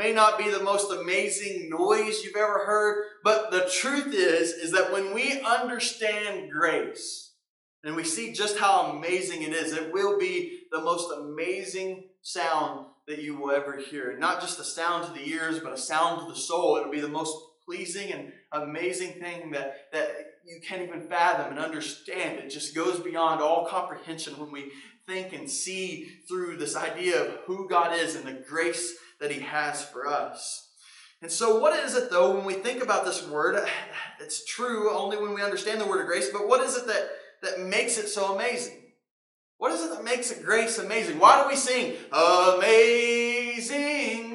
may 0.05 0.13
not 0.13 0.37
be 0.37 0.51
the 0.51 0.63
most 0.63 0.93
amazing 0.93 1.71
noise 1.71 2.23
you've 2.23 2.37
ever 2.37 2.67
heard, 2.67 3.07
but 3.23 3.51
the 3.51 3.71
truth 3.73 4.13
is, 4.15 4.51
is 4.51 4.71
that 4.73 4.93
when 4.93 5.15
we 5.15 5.41
understand 5.41 6.51
grace 6.51 7.33
and 7.83 7.97
we 7.97 8.05
see 8.05 8.31
just 8.31 8.59
how 8.59 8.93
amazing 8.93 9.43
it 9.43 9.55
is, 9.55 9.73
it 9.73 9.95
will 9.95 10.19
be 10.19 10.61
the 10.71 10.83
most 10.83 11.11
amazing 11.11 12.05
sound 12.21 12.85
that 13.07 13.23
you 13.23 13.35
will 13.35 13.51
ever 13.51 13.79
hear. 13.79 14.15
Not 14.19 14.43
just 14.43 14.61
a 14.61 14.65
sound 14.65 15.07
to 15.07 15.13
the 15.19 15.27
ears, 15.27 15.61
but 15.61 15.73
a 15.73 15.79
sound 15.79 16.21
to 16.21 16.27
the 16.27 16.39
soul. 16.39 16.77
It'll 16.77 16.93
be 16.93 17.01
the 17.01 17.09
most 17.09 17.35
pleasing 17.65 18.13
and 18.13 18.31
amazing 18.53 19.13
thing 19.13 19.53
that, 19.53 19.87
that 19.95 20.11
you 20.45 20.61
can't 20.61 20.83
even 20.83 21.09
fathom 21.09 21.53
and 21.53 21.59
understand. 21.59 22.41
It 22.41 22.51
just 22.51 22.75
goes 22.75 23.01
beyond 23.01 23.41
all 23.41 23.67
comprehension 23.67 24.39
when 24.39 24.53
we 24.53 24.71
think 25.07 25.33
and 25.33 25.49
see 25.49 26.11
through 26.29 26.59
this 26.59 26.77
idea 26.77 27.23
of 27.23 27.39
who 27.47 27.67
God 27.71 27.97
is 27.97 28.17
and 28.17 28.27
the 28.27 28.45
grace 28.47 28.95
that 29.25 29.33
He 29.33 29.41
has 29.41 29.83
for 29.83 30.07
us. 30.07 30.69
And 31.23 31.33
so, 31.33 31.59
what 31.59 31.75
is 31.83 31.97
it 31.97 32.11
though 32.11 32.35
when 32.37 32.45
we 32.45 32.53
think 32.53 32.83
about 32.83 33.07
this 33.07 33.27
word? 33.27 33.67
It's 34.21 34.45
true 34.45 34.95
only 34.97 35.17
when 35.17 35.35
we 35.35 35.43
understand 35.43 35.81
the 35.81 35.87
word 35.87 36.03
of 36.03 36.07
grace, 36.07 36.31
but 36.33 36.47
what 36.47 36.61
is 36.61 36.77
it 36.77 36.87
that, 36.87 37.11
that 37.43 37.61
makes 37.61 37.99
it 37.99 38.09
so 38.09 38.35
amazing? 38.35 38.85
What 39.59 39.73
is 39.73 39.83
it 39.83 39.91
that 39.91 40.05
makes 40.05 40.31
it 40.31 40.45
grace 40.45 40.79
amazing? 40.79 41.19
Why 41.19 41.43
do 41.43 41.49
we 41.49 41.57
sing 41.57 41.95
Amazing 42.13 43.17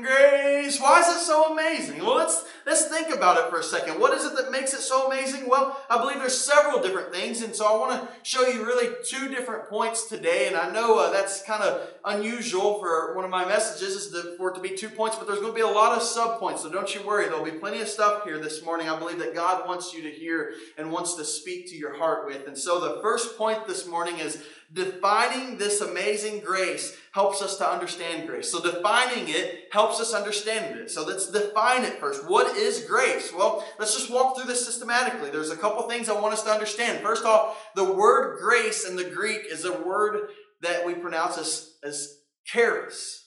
Grace? 0.01 0.79
Why 0.81 1.01
is 1.01 1.07
it 1.07 1.19
so 1.21 1.53
amazing? 1.53 1.99
Well, 1.99 2.15
let's 2.15 2.43
let's 2.69 2.85
think 2.85 3.09
about 3.09 3.37
it 3.37 3.49
for 3.49 3.59
a 3.59 3.63
second. 3.63 3.99
What 3.99 4.13
is 4.13 4.23
it 4.23 4.35
that 4.35 4.51
makes 4.51 4.73
it 4.73 4.81
so 4.81 5.07
amazing? 5.07 5.49
Well, 5.49 5.83
I 5.89 5.97
believe 5.97 6.19
there's 6.19 6.39
several 6.39 6.79
different 6.79 7.11
things, 7.11 7.41
and 7.41 7.55
so 7.55 7.65
I 7.65 7.77
want 7.79 7.99
to 7.99 8.07
show 8.21 8.47
you 8.47 8.63
really 8.63 8.95
two 9.03 9.27
different 9.27 9.67
points 9.67 10.07
today. 10.07 10.47
And 10.47 10.55
I 10.55 10.71
know 10.71 10.99
uh, 10.99 11.11
that's 11.11 11.41
kind 11.41 11.63
of 11.63 11.89
unusual 12.05 12.79
for 12.79 13.15
one 13.15 13.25
of 13.25 13.31
my 13.31 13.43
messages 13.43 13.95
is 13.95 14.11
to, 14.11 14.37
for 14.37 14.51
it 14.51 14.55
to 14.55 14.61
be 14.61 14.75
two 14.75 14.89
points, 14.89 15.17
but 15.17 15.25
there's 15.25 15.39
going 15.39 15.51
to 15.51 15.55
be 15.55 15.61
a 15.61 15.67
lot 15.67 15.97
of 15.97 16.03
sub 16.03 16.39
points, 16.39 16.61
so 16.61 16.71
don't 16.71 16.93
you 16.93 17.05
worry. 17.05 17.25
There'll 17.25 17.43
be 17.43 17.51
plenty 17.51 17.81
of 17.81 17.87
stuff 17.87 18.23
here 18.23 18.37
this 18.37 18.63
morning. 18.63 18.87
I 18.87 18.99
believe 18.99 19.17
that 19.17 19.33
God 19.33 19.67
wants 19.67 19.91
you 19.91 20.03
to 20.03 20.11
hear 20.11 20.53
and 20.77 20.91
wants 20.91 21.15
to 21.15 21.25
speak 21.25 21.67
to 21.69 21.75
your 21.75 21.97
heart 21.97 22.27
with. 22.27 22.47
And 22.47 22.55
so 22.55 22.79
the 22.79 23.01
first 23.01 23.35
point 23.35 23.65
this 23.65 23.87
morning 23.87 24.19
is 24.19 24.43
defining 24.73 25.57
this 25.57 25.81
amazing 25.81 26.41
grace 26.41 26.95
helps 27.13 27.41
us 27.41 27.57
to 27.57 27.69
understand 27.69 28.27
grace. 28.27 28.51
So 28.51 28.61
defining 28.61 29.27
it 29.27 29.67
helps 29.71 29.99
us 29.99 30.13
understand 30.13 30.79
it. 30.79 30.91
So 30.91 31.05
let's 31.05 31.31
define 31.31 31.83
it 31.83 31.99
first. 31.99 32.29
What 32.29 32.55
is 32.55 32.85
grace? 32.85 33.33
Well, 33.33 33.65
let's 33.79 33.95
just 33.95 34.11
walk 34.11 34.35
through 34.35 34.45
this 34.45 34.65
systematically. 34.65 35.31
There's 35.31 35.49
a 35.49 35.57
couple 35.57 35.81
things 35.83 36.07
I 36.07 36.19
want 36.19 36.33
us 36.33 36.43
to 36.43 36.51
understand. 36.51 37.01
First 37.01 37.25
off, 37.25 37.57
the 37.75 37.91
word 37.93 38.39
grace 38.39 38.87
in 38.87 38.95
the 38.95 39.09
Greek 39.09 39.41
is 39.49 39.65
a 39.65 39.81
word 39.81 40.29
that 40.61 40.85
we 40.85 40.93
pronounce 40.93 41.37
as, 41.37 41.73
as 41.83 42.17
charis. 42.45 43.25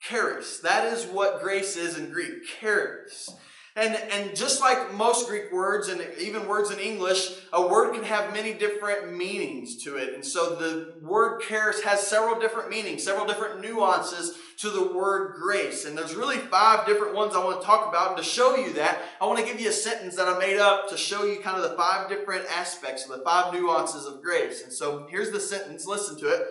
Charis. 0.00 0.60
That 0.60 0.92
is 0.92 1.06
what 1.06 1.42
grace 1.42 1.76
is 1.76 1.96
in 1.98 2.10
Greek. 2.10 2.44
Charis. 2.60 3.30
And, 3.76 3.94
and 3.94 4.34
just 4.34 4.62
like 4.62 4.94
most 4.94 5.28
Greek 5.28 5.52
words 5.52 5.88
and 5.88 6.00
even 6.18 6.48
words 6.48 6.70
in 6.70 6.78
English, 6.78 7.36
a 7.52 7.60
word 7.60 7.92
can 7.92 8.04
have 8.04 8.32
many 8.32 8.54
different 8.54 9.14
meanings 9.14 9.76
to 9.84 9.96
it. 9.98 10.14
And 10.14 10.24
so 10.24 10.56
the 10.56 10.94
word 11.02 11.42
charis 11.42 11.82
has 11.82 12.00
several 12.00 12.40
different 12.40 12.70
meanings, 12.70 13.04
several 13.04 13.26
different 13.26 13.60
nuances 13.60 14.38
to 14.60 14.70
the 14.70 14.94
word 14.94 15.34
grace. 15.38 15.84
And 15.84 15.96
there's 15.96 16.14
really 16.14 16.38
five 16.38 16.86
different 16.86 17.14
ones 17.14 17.34
I 17.36 17.44
want 17.44 17.60
to 17.60 17.66
talk 17.66 17.86
about. 17.86 18.08
And 18.08 18.16
to 18.16 18.24
show 18.24 18.56
you 18.56 18.72
that, 18.72 19.02
I 19.20 19.26
want 19.26 19.40
to 19.40 19.44
give 19.44 19.60
you 19.60 19.68
a 19.68 19.72
sentence 19.72 20.16
that 20.16 20.26
I 20.26 20.38
made 20.38 20.58
up 20.58 20.88
to 20.88 20.96
show 20.96 21.24
you 21.24 21.40
kind 21.40 21.62
of 21.62 21.70
the 21.70 21.76
five 21.76 22.08
different 22.08 22.46
aspects 22.50 23.04
of 23.04 23.10
the 23.10 23.24
five 23.24 23.52
nuances 23.52 24.06
of 24.06 24.22
grace. 24.22 24.62
And 24.64 24.72
so 24.72 25.06
here's 25.10 25.32
the 25.32 25.40
sentence, 25.40 25.86
listen 25.86 26.18
to 26.20 26.28
it. 26.28 26.46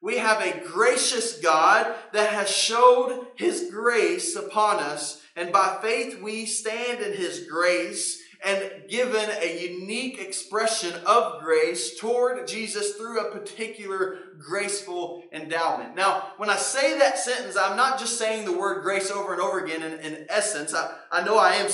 We 0.00 0.16
have 0.16 0.40
a 0.40 0.58
gracious 0.66 1.40
God 1.40 1.94
that 2.14 2.30
has 2.32 2.48
showed 2.48 3.26
his 3.36 3.68
grace 3.70 4.34
upon 4.34 4.78
us 4.78 5.20
and 5.40 5.50
by 5.50 5.78
faith, 5.80 6.20
we 6.20 6.44
stand 6.44 7.00
in 7.00 7.14
His 7.14 7.46
grace 7.50 8.22
and 8.44 8.70
given 8.88 9.28
a 9.40 9.68
unique 9.68 10.20
expression 10.20 10.92
of 11.06 11.40
grace 11.42 11.98
toward 11.98 12.46
Jesus 12.46 12.94
through 12.94 13.20
a 13.20 13.30
particular 13.30 14.18
graceful 14.38 15.24
endowment. 15.32 15.94
Now, 15.94 16.32
when 16.36 16.50
I 16.50 16.56
say 16.56 16.98
that 16.98 17.18
sentence, 17.18 17.56
I'm 17.56 17.76
not 17.76 17.98
just 17.98 18.18
saying 18.18 18.44
the 18.44 18.56
word 18.56 18.82
grace 18.82 19.10
over 19.10 19.32
and 19.32 19.40
over 19.40 19.64
again 19.64 19.82
in, 19.82 19.98
in 20.00 20.26
essence. 20.28 20.74
I, 20.74 20.94
I 21.10 21.22
know 21.22 21.38
I 21.38 21.52
am. 21.52 21.68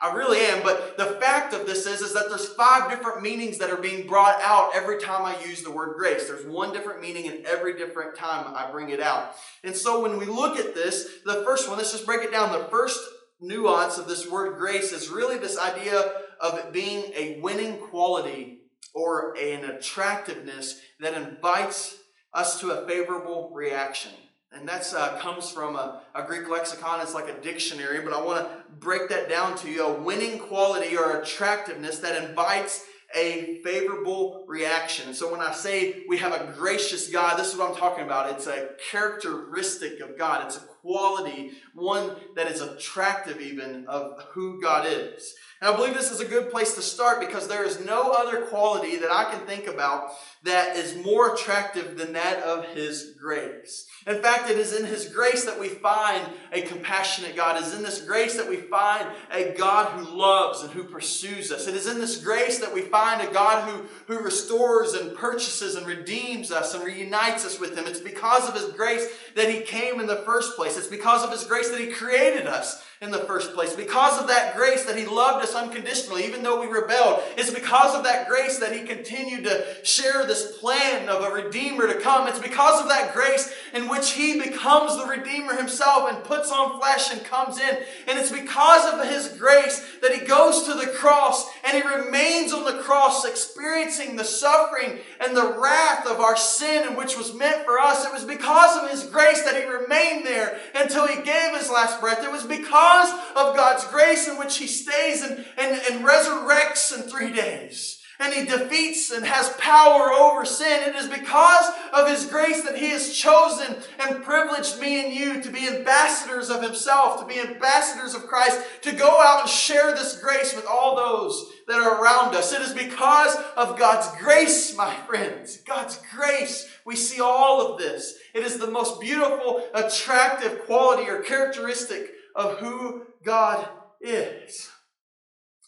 I 0.00 0.14
really 0.14 0.40
am, 0.40 0.62
but 0.62 0.96
the 0.96 1.16
fact 1.20 1.54
of 1.54 1.66
this 1.66 1.86
is, 1.86 2.00
is 2.00 2.12
that 2.14 2.28
there's 2.28 2.48
five 2.54 2.90
different 2.90 3.22
meanings 3.22 3.58
that 3.58 3.70
are 3.70 3.76
being 3.76 4.06
brought 4.06 4.40
out 4.42 4.70
every 4.74 4.98
time 4.98 5.24
I 5.24 5.42
use 5.44 5.62
the 5.62 5.70
word 5.70 5.96
grace. 5.96 6.28
There's 6.28 6.46
one 6.46 6.72
different 6.72 7.00
meaning 7.00 7.26
in 7.26 7.44
every 7.46 7.76
different 7.76 8.16
time 8.16 8.52
I 8.54 8.70
bring 8.70 8.90
it 8.90 9.00
out. 9.00 9.34
And 9.62 9.74
so 9.74 10.02
when 10.02 10.18
we 10.18 10.26
look 10.26 10.58
at 10.58 10.74
this, 10.74 11.08
the 11.24 11.42
first 11.44 11.68
one, 11.68 11.78
let's 11.78 11.92
just 11.92 12.06
break 12.06 12.22
it 12.22 12.32
down. 12.32 12.52
The 12.52 12.68
first 12.68 13.00
nuance 13.40 13.98
of 13.98 14.08
this 14.08 14.30
word 14.30 14.58
grace 14.58 14.92
is 14.92 15.08
really 15.08 15.38
this 15.38 15.58
idea 15.58 16.12
of 16.40 16.58
it 16.58 16.72
being 16.72 17.12
a 17.14 17.40
winning 17.40 17.78
quality 17.78 18.60
or 18.94 19.36
an 19.36 19.64
attractiveness 19.64 20.80
that 21.00 21.14
invites 21.14 21.98
us 22.32 22.60
to 22.60 22.70
a 22.70 22.86
favorable 22.86 23.50
reaction. 23.52 24.12
And 24.54 24.68
that 24.68 24.92
uh, 24.94 25.18
comes 25.18 25.50
from 25.50 25.76
a, 25.76 26.02
a, 26.14 26.22
Greek 26.22 26.48
lexicon. 26.48 27.00
It's 27.00 27.14
like 27.14 27.28
a 27.28 27.40
dictionary, 27.40 28.00
but 28.00 28.12
I 28.12 28.22
want 28.22 28.46
to 28.46 28.50
break 28.78 29.08
that 29.08 29.28
down 29.28 29.56
to 29.58 29.70
you. 29.70 29.84
A 29.84 30.00
winning 30.00 30.38
quality 30.38 30.96
or 30.96 31.20
attractiveness 31.20 31.98
that 31.98 32.22
invites 32.22 32.84
a 33.14 33.60
favorable 33.62 34.44
reaction. 34.48 35.14
So 35.14 35.30
when 35.30 35.40
I 35.40 35.52
say 35.52 36.04
we 36.08 36.18
have 36.18 36.32
a 36.32 36.52
gracious 36.52 37.08
God, 37.08 37.38
this 37.38 37.52
is 37.52 37.58
what 37.58 37.70
I'm 37.70 37.76
talking 37.76 38.04
about. 38.04 38.30
It's 38.32 38.46
a 38.46 38.70
characteristic 38.90 40.00
of 40.00 40.18
God. 40.18 40.46
It's 40.46 40.56
a 40.56 40.60
quality, 40.60 41.52
one 41.74 42.16
that 42.34 42.48
is 42.48 42.60
attractive 42.60 43.40
even 43.40 43.86
of 43.86 44.20
who 44.32 44.60
God 44.60 44.86
is. 44.88 45.34
And 45.60 45.72
I 45.72 45.76
believe 45.76 45.94
this 45.94 46.10
is 46.10 46.20
a 46.20 46.26
good 46.26 46.50
place 46.50 46.74
to 46.74 46.82
start 46.82 47.20
because 47.20 47.48
there 47.48 47.64
is 47.64 47.84
no 47.84 48.10
other 48.10 48.42
quality 48.46 48.96
that 48.96 49.10
I 49.10 49.30
can 49.32 49.46
think 49.46 49.66
about 49.66 50.10
that 50.42 50.76
is 50.76 50.96
more 51.04 51.34
attractive 51.34 51.96
than 51.96 52.12
that 52.12 52.42
of 52.42 52.66
His 52.74 53.14
grace. 53.18 53.86
In 54.06 54.20
fact, 54.20 54.50
it 54.50 54.58
is 54.58 54.78
in 54.78 54.84
His 54.84 55.08
grace 55.08 55.44
that 55.44 55.58
we 55.58 55.68
find 55.68 56.22
a 56.52 56.60
compassionate 56.62 57.34
God. 57.34 57.56
It 57.56 57.66
is 57.66 57.74
in 57.74 57.82
this 57.82 58.02
grace 58.02 58.36
that 58.36 58.48
we 58.48 58.56
find 58.56 59.06
a 59.32 59.54
God 59.56 59.92
who 59.92 60.14
loves 60.14 60.62
and 60.62 60.70
who 60.70 60.84
pursues 60.84 61.50
us. 61.50 61.66
It 61.66 61.74
is 61.74 61.86
in 61.86 61.98
this 61.98 62.22
grace 62.22 62.58
that 62.58 62.74
we 62.74 62.82
find 62.82 63.26
a 63.26 63.32
God 63.32 63.68
who, 63.68 63.86
who 64.06 64.22
restores 64.22 64.92
and 64.92 65.16
purchases 65.16 65.74
and 65.74 65.86
redeems 65.86 66.52
us 66.52 66.74
and 66.74 66.84
reunites 66.84 67.46
us 67.46 67.58
with 67.58 67.76
Him. 67.76 67.86
It's 67.86 68.00
because 68.00 68.46
of 68.46 68.54
His 68.54 68.72
grace 68.74 69.06
that 69.36 69.48
He 69.48 69.60
came 69.60 70.00
in 70.00 70.06
the 70.06 70.16
first 70.16 70.54
place. 70.54 70.76
It's 70.76 70.86
because 70.86 71.24
of 71.24 71.30
His 71.30 71.44
grace 71.44 71.70
that 71.70 71.80
He 71.80 71.86
created 71.86 72.46
us 72.46 72.84
in 73.04 73.10
the 73.10 73.18
first 73.18 73.54
place. 73.54 73.74
Because 73.74 74.20
of 74.20 74.28
that 74.28 74.56
grace 74.56 74.84
that 74.84 74.96
He 74.96 75.06
loved 75.06 75.44
us 75.44 75.54
unconditionally, 75.54 76.24
even 76.24 76.42
though 76.42 76.60
we 76.60 76.66
rebelled. 76.66 77.22
It's 77.36 77.52
because 77.52 77.94
of 77.94 78.04
that 78.04 78.28
grace 78.28 78.58
that 78.58 78.72
He 78.72 78.82
continued 78.82 79.44
to 79.44 79.64
share 79.84 80.26
this 80.26 80.58
plan 80.58 81.08
of 81.08 81.22
a 81.22 81.30
Redeemer 81.30 81.86
to 81.86 82.00
come. 82.00 82.26
It's 82.26 82.38
because 82.38 82.80
of 82.80 82.88
that 82.88 83.12
grace 83.14 83.54
in 83.72 83.88
which 83.88 84.12
He 84.12 84.40
becomes 84.40 84.96
the 84.96 85.06
Redeemer 85.06 85.54
Himself 85.54 86.10
and 86.10 86.24
puts 86.24 86.50
on 86.50 86.80
flesh 86.80 87.12
and 87.12 87.24
comes 87.24 87.60
in. 87.60 87.76
And 88.08 88.18
it's 88.18 88.32
because 88.32 88.92
of 88.92 89.06
His 89.08 89.28
grace 89.38 89.98
that 90.02 90.14
He 90.14 90.26
goes 90.26 90.64
to 90.64 90.74
the 90.74 90.86
cross 90.86 91.48
and 91.64 91.76
He 91.76 91.88
remains 91.88 92.52
on 92.52 92.64
the 92.64 92.82
cross 92.82 93.24
experiencing 93.24 94.16
the 94.16 94.24
suffering 94.24 94.98
and 95.20 95.36
the 95.36 95.56
wrath 95.60 96.06
of 96.06 96.20
our 96.20 96.36
sin 96.36 96.96
which 96.96 97.16
was 97.16 97.34
meant 97.34 97.64
for 97.64 97.78
us, 97.78 98.04
it 98.04 98.12
was 98.12 98.24
because 98.24 98.82
of 98.82 98.90
his 98.90 99.04
grace 99.10 99.42
that 99.42 99.56
he 99.56 99.64
remained 99.64 100.26
there 100.26 100.58
until 100.74 101.06
he 101.06 101.22
gave 101.22 101.56
his 101.56 101.70
last 101.70 102.00
breath. 102.00 102.22
It 102.22 102.30
was 102.30 102.44
because 102.44 102.93
of 103.36 103.56
God's 103.56 103.86
grace 103.86 104.28
in 104.28 104.38
which 104.38 104.58
he 104.58 104.66
stays 104.66 105.22
and, 105.22 105.44
and, 105.58 105.80
and 105.90 106.04
resurrects 106.04 106.94
in 106.94 107.02
three 107.02 107.32
days 107.32 108.00
and 108.20 108.32
he 108.32 108.44
defeats 108.44 109.10
and 109.10 109.24
has 109.24 109.52
power 109.58 110.12
over 110.12 110.44
sin. 110.44 110.88
It 110.88 110.94
is 110.94 111.08
because 111.08 111.72
of 111.92 112.08
his 112.08 112.26
grace 112.26 112.62
that 112.62 112.78
he 112.78 112.90
has 112.90 113.12
chosen 113.12 113.76
and 114.00 114.22
privileged 114.22 114.80
me 114.80 115.04
and 115.04 115.12
you 115.12 115.42
to 115.42 115.50
be 115.50 115.68
ambassadors 115.68 116.48
of 116.48 116.62
himself, 116.62 117.20
to 117.20 117.26
be 117.26 117.40
ambassadors 117.40 118.14
of 118.14 118.26
Christ, 118.26 118.62
to 118.82 118.92
go 118.92 119.20
out 119.20 119.42
and 119.42 119.48
share 119.48 119.92
this 119.92 120.20
grace 120.20 120.54
with 120.54 120.66
all 120.66 120.96
those 120.96 121.50
that 121.66 121.80
are 121.80 122.02
around 122.02 122.34
us. 122.34 122.52
It 122.52 122.62
is 122.62 122.72
because 122.72 123.36
of 123.56 123.78
God's 123.78 124.08
grace, 124.20 124.76
my 124.76 124.94
friends. 124.94 125.58
God's 125.58 126.00
grace. 126.14 126.68
We 126.84 126.96
see 126.96 127.20
all 127.20 127.72
of 127.72 127.78
this. 127.78 128.18
It 128.32 128.44
is 128.44 128.58
the 128.58 128.70
most 128.70 129.00
beautiful, 129.00 129.64
attractive 129.74 130.64
quality 130.66 131.08
or 131.08 131.22
characteristic 131.22 132.13
of 132.34 132.58
who 132.58 133.06
God 133.24 133.66
is. 134.00 134.70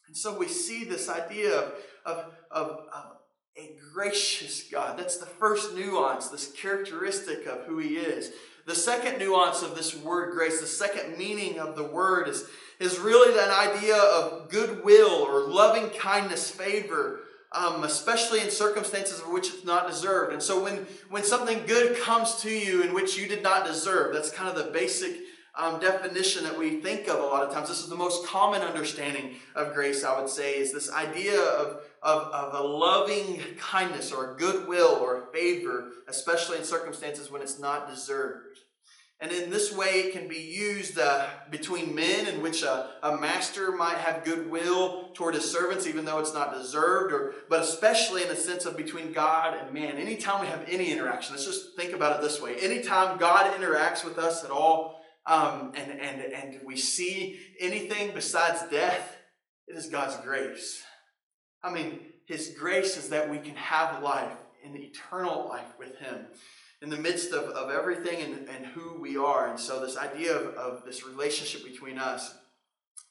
And 0.06 0.16
so 0.16 0.36
we 0.36 0.48
see 0.48 0.84
this 0.84 1.08
idea 1.08 1.58
of, 2.04 2.24
of, 2.50 2.80
of, 2.92 3.06
a 3.58 3.74
gracious 3.94 4.64
God. 4.70 4.98
That's 4.98 5.16
the 5.16 5.26
first 5.26 5.74
nuance, 5.74 6.28
this 6.28 6.52
characteristic 6.52 7.46
of 7.46 7.64
who 7.64 7.78
He 7.78 7.96
is. 7.96 8.32
The 8.66 8.74
second 8.74 9.18
nuance 9.18 9.62
of 9.62 9.74
this 9.74 9.96
word 9.96 10.34
grace, 10.34 10.60
the 10.60 10.66
second 10.66 11.16
meaning 11.16 11.58
of 11.58 11.76
the 11.76 11.84
word 11.84 12.28
is, 12.28 12.44
is 12.80 12.98
really 12.98 13.32
that 13.34 13.50
idea 13.50 13.96
of 13.96 14.50
goodwill 14.50 15.22
or 15.22 15.48
loving 15.48 15.88
kindness, 15.90 16.50
favor, 16.50 17.20
um, 17.52 17.84
especially 17.84 18.40
in 18.40 18.50
circumstances 18.50 19.20
of 19.20 19.28
which 19.28 19.54
it's 19.54 19.64
not 19.64 19.88
deserved. 19.88 20.32
And 20.32 20.42
so 20.42 20.62
when, 20.62 20.86
when 21.08 21.22
something 21.22 21.64
good 21.66 21.98
comes 22.00 22.42
to 22.42 22.50
you 22.50 22.82
in 22.82 22.92
which 22.92 23.16
you 23.16 23.26
did 23.28 23.42
not 23.42 23.64
deserve, 23.64 24.12
that's 24.12 24.30
kind 24.30 24.50
of 24.50 24.56
the 24.56 24.70
basic 24.70 25.16
um, 25.56 25.80
definition 25.80 26.44
that 26.44 26.58
we 26.58 26.80
think 26.80 27.08
of 27.08 27.18
a 27.18 27.22
lot 27.22 27.42
of 27.42 27.52
times. 27.52 27.68
This 27.68 27.80
is 27.80 27.88
the 27.88 27.96
most 27.96 28.26
common 28.26 28.62
understanding 28.62 29.36
of 29.54 29.74
grace, 29.74 30.04
I 30.04 30.20
would 30.20 30.28
say, 30.28 30.58
is 30.58 30.72
this 30.72 30.92
idea 30.92 31.40
of, 31.40 31.80
of, 32.02 32.22
of 32.32 32.54
a 32.54 32.66
loving 32.66 33.40
kindness 33.58 34.12
or 34.12 34.32
a 34.32 34.36
goodwill 34.36 34.98
or 35.00 35.22
a 35.22 35.32
favor, 35.32 35.92
especially 36.08 36.58
in 36.58 36.64
circumstances 36.64 37.30
when 37.30 37.42
it's 37.42 37.58
not 37.58 37.88
deserved. 37.88 38.58
And 39.18 39.32
in 39.32 39.48
this 39.48 39.74
way, 39.74 39.86
it 39.86 40.12
can 40.12 40.28
be 40.28 40.36
used 40.36 40.98
uh, 40.98 41.26
between 41.50 41.94
men, 41.94 42.26
in 42.26 42.42
which 42.42 42.62
a, 42.62 42.90
a 43.02 43.16
master 43.16 43.72
might 43.72 43.96
have 43.96 44.26
goodwill 44.26 45.08
toward 45.14 45.34
his 45.34 45.50
servants, 45.50 45.86
even 45.86 46.04
though 46.04 46.18
it's 46.18 46.34
not 46.34 46.52
deserved, 46.52 47.14
or 47.14 47.32
but 47.48 47.62
especially 47.62 48.22
in 48.22 48.28
the 48.28 48.36
sense 48.36 48.66
of 48.66 48.76
between 48.76 49.12
God 49.12 49.56
and 49.56 49.72
man. 49.72 49.96
Anytime 49.96 50.42
we 50.42 50.48
have 50.48 50.62
any 50.68 50.92
interaction, 50.92 51.34
let's 51.34 51.46
just 51.46 51.74
think 51.76 51.94
about 51.94 52.16
it 52.16 52.22
this 52.22 52.42
way: 52.42 52.56
anytime 52.56 53.16
God 53.16 53.58
interacts 53.58 54.04
with 54.04 54.18
us 54.18 54.44
at 54.44 54.50
all, 54.50 55.00
um, 55.26 55.72
and, 55.74 56.00
and, 56.00 56.20
and 56.32 56.60
we 56.64 56.76
see 56.76 57.40
anything 57.60 58.12
besides 58.14 58.62
death, 58.70 59.16
it 59.66 59.76
is 59.76 59.86
God's 59.86 60.16
grace. 60.24 60.82
I 61.62 61.72
mean, 61.72 62.00
His 62.26 62.54
grace 62.58 62.96
is 62.96 63.08
that 63.08 63.28
we 63.28 63.38
can 63.38 63.56
have 63.56 64.02
life, 64.02 64.36
an 64.64 64.76
eternal 64.76 65.48
life 65.48 65.72
with 65.78 65.96
Him 65.98 66.26
in 66.80 66.90
the 66.90 66.96
midst 66.96 67.32
of, 67.32 67.50
of 67.50 67.70
everything 67.70 68.20
and, 68.20 68.48
and 68.48 68.66
who 68.66 69.00
we 69.00 69.16
are. 69.16 69.48
And 69.48 69.58
so, 69.58 69.80
this 69.80 69.96
idea 69.96 70.36
of, 70.36 70.54
of 70.54 70.84
this 70.84 71.04
relationship 71.04 71.64
between 71.64 71.98
us, 71.98 72.34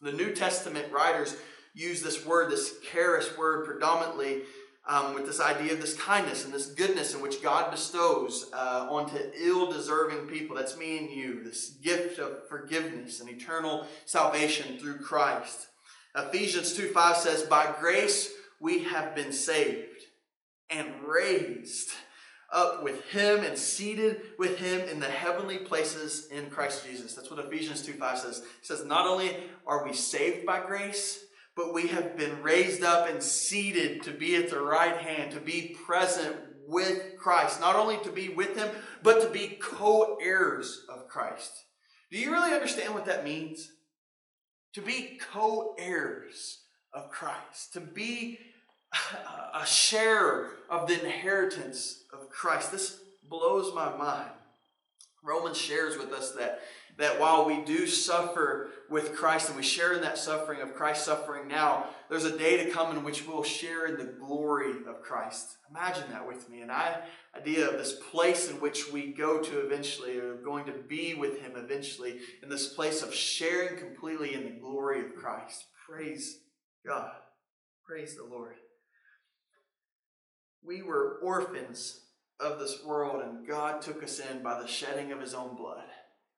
the 0.02 0.14
New 0.14 0.34
Testament 0.34 0.92
writers 0.92 1.36
use 1.74 2.02
this 2.02 2.26
word, 2.26 2.50
this 2.50 2.80
charis 2.80 3.38
word, 3.38 3.66
predominantly 3.66 4.44
um, 4.88 5.14
with 5.14 5.26
this 5.26 5.40
idea 5.40 5.74
of 5.74 5.82
this 5.82 5.96
kindness 5.96 6.46
and 6.46 6.54
this 6.54 6.68
goodness 6.68 7.14
in 7.14 7.22
which 7.22 7.42
God 7.42 7.72
bestows 7.72 8.50
uh, 8.54 8.88
onto 8.90 9.18
ill 9.40 9.72
deserving 9.72 10.28
people. 10.28 10.56
That's 10.56 10.78
me 10.78 11.00
and 11.00 11.10
you, 11.10 11.44
this 11.44 11.72
gift 11.82 12.20
of 12.20 12.48
forgiveness 12.48 13.20
and 13.20 13.30
eternal 13.30 13.88
salvation 14.06 14.78
through 14.78 15.00
Christ. 15.00 15.68
Ephesians 16.16 16.74
2 16.74 16.90
5 16.90 17.18
says, 17.18 17.44
By 17.44 17.74
grace 17.80 18.32
we 18.60 18.84
have 18.84 19.16
been 19.16 19.34
saved 19.34 20.04
and 20.70 20.90
raised 21.06 21.92
up 22.52 22.84
with 22.84 23.04
him 23.06 23.44
and 23.44 23.58
seated 23.58 24.22
with 24.38 24.58
him 24.60 24.88
in 24.88 25.00
the 25.00 25.10
heavenly 25.10 25.58
places 25.58 26.28
in 26.28 26.50
Christ 26.50 26.86
Jesus. 26.86 27.14
That's 27.14 27.30
what 27.30 27.44
Ephesians 27.44 27.82
2 27.82 27.94
5 27.94 28.18
says. 28.20 28.38
It 28.40 28.46
says, 28.62 28.86
Not 28.86 29.08
only 29.08 29.36
are 29.66 29.84
we 29.84 29.94
saved 29.94 30.46
by 30.46 30.62
grace, 30.66 31.25
but 31.56 31.74
we 31.74 31.88
have 31.88 32.18
been 32.18 32.44
raised 32.44 32.84
up 32.84 33.10
and 33.10 33.24
seated 33.24 34.04
to 34.04 34.12
be 34.12 34.36
at 34.36 34.50
the 34.50 34.60
right 34.60 34.98
hand, 34.98 35.32
to 35.32 35.40
be 35.40 35.76
present 35.86 36.36
with 36.68 37.18
Christ. 37.18 37.62
Not 37.62 37.76
only 37.76 37.98
to 37.98 38.12
be 38.12 38.30
with 38.30 38.58
Him, 38.58 38.70
but 39.04 39.22
to 39.22 39.30
be 39.30 39.58
co 39.62 40.18
heirs 40.22 40.86
of 40.90 41.08
Christ. 41.08 41.52
Do 42.12 42.18
you 42.18 42.32
really 42.32 42.54
understand 42.54 42.94
what 42.94 43.06
that 43.06 43.24
means? 43.24 43.72
To 44.74 44.82
be 44.82 45.20
co 45.32 45.76
heirs 45.78 46.64
of 46.94 47.10
Christ, 47.10 47.74
to 47.74 47.80
be 47.80 48.40
a 49.54 49.66
sharer 49.66 50.52
of 50.70 50.88
the 50.88 51.04
inheritance 51.04 52.04
of 52.14 52.30
Christ. 52.30 52.72
This 52.72 53.00
blows 53.30 53.74
my 53.74 53.96
mind. 53.96 54.32
Romans 55.26 55.58
shares 55.58 55.98
with 55.98 56.14
us 56.14 56.32
that 56.32 56.62
that 56.98 57.20
while 57.20 57.46
we 57.46 57.62
do 57.64 57.88
suffer 57.88 58.70
with 58.90 59.16
Christ 59.16 59.50
and 59.50 59.58
we 59.58 59.64
share 59.64 59.94
in 59.94 60.02
that 60.02 60.18
suffering 60.18 60.62
of 60.62 60.76
Christ's 60.76 61.06
suffering 61.06 61.48
now, 61.48 61.88
there's 62.10 62.26
a 62.26 62.38
day 62.38 62.64
to 62.64 62.72
come 62.72 62.96
in 62.96 63.04
which 63.04 63.28
we'll 63.28 63.44
share 63.44 63.86
in 63.86 63.98
the 63.98 64.14
glory 64.14 64.72
of 64.88 65.02
Christ. 65.02 65.58
Imagine 65.70 66.10
that 66.12 66.28
with 66.28 66.50
me. 66.50 66.62
An 66.62 66.72
idea 67.36 67.68
of 67.68 67.78
this 67.78 67.98
place 68.12 68.50
in 68.50 68.62
which 68.62 68.92
we 68.92 69.12
go 69.12 69.42
to 69.42 69.66
eventually, 69.66 70.18
or 70.18 70.36
going 70.36 70.66
to 70.66 70.72
be 70.72 71.14
with 71.16 71.42
Him 71.42 71.54
eventually, 71.56 72.20
in 72.42 72.50
this 72.50 72.74
place 72.74 73.02
of 73.02 73.14
sharing 73.14 73.78
completely 73.78 74.34
in 74.34 74.46
the 74.46 74.60
glory 74.62 75.02
of 75.02 75.16
Christ. 75.16 75.66
Praise 75.90 76.40
God. 76.88 77.12
Praise 77.86 78.16
the 78.16 78.24
Lord. 78.24 78.56
We 80.64 80.82
were 80.82 81.20
orphans 81.22 82.05
of 82.40 82.60
this 82.60 82.84
world, 82.86 83.24
and 83.24 83.48
God 83.48 83.82
took 83.82 84.04
us 84.04 84.20
in 84.20 84.44
by 84.44 84.62
the 84.62 84.68
shedding 84.68 85.12
of 85.12 85.22
His 85.22 85.34
own 85.34 85.56
blood. 85.56 85.86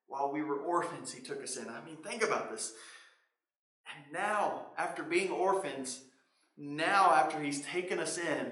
While 0.07 0.31
we 0.31 0.41
were 0.41 0.57
orphans, 0.57 1.13
he 1.13 1.21
took 1.21 1.43
us 1.43 1.57
in. 1.57 1.67
I 1.67 1.83
mean, 1.83 1.97
think 1.97 2.23
about 2.23 2.49
this. 2.49 2.73
And 3.93 4.13
now, 4.13 4.67
after 4.77 5.03
being 5.03 5.31
orphans, 5.31 6.01
now 6.57 7.11
after 7.11 7.41
he's 7.41 7.61
taken 7.65 7.99
us 7.99 8.17
in, 8.17 8.51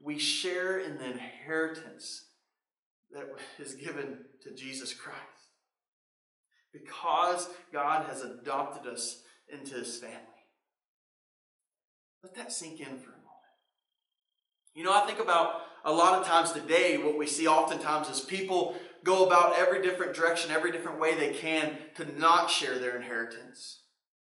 we 0.00 0.18
share 0.18 0.78
in 0.78 0.98
the 0.98 1.10
inheritance 1.10 2.26
that 3.12 3.28
is 3.58 3.74
given 3.74 4.18
to 4.42 4.54
Jesus 4.54 4.92
Christ. 4.92 5.20
Because 6.72 7.48
God 7.72 8.06
has 8.06 8.22
adopted 8.22 8.92
us 8.92 9.22
into 9.48 9.74
his 9.74 9.96
family. 9.98 10.18
Let 12.22 12.34
that 12.34 12.52
sink 12.52 12.80
in 12.80 12.98
for 12.98 13.10
a 13.10 13.22
moment. 13.22 13.32
You 14.74 14.84
know, 14.84 14.92
I 14.92 15.06
think 15.06 15.20
about 15.20 15.60
a 15.86 15.92
lot 15.92 16.20
of 16.20 16.26
times 16.26 16.50
today, 16.50 16.98
what 16.98 17.16
we 17.16 17.26
see 17.26 17.46
oftentimes 17.46 18.08
is 18.08 18.20
people 18.20 18.74
go 19.04 19.24
about 19.24 19.56
every 19.56 19.80
different 19.80 20.14
direction, 20.14 20.50
every 20.50 20.72
different 20.72 20.98
way 20.98 21.14
they 21.14 21.32
can 21.32 21.78
to 21.94 22.18
not 22.18 22.50
share 22.50 22.78
their 22.80 22.96
inheritance. 22.96 23.82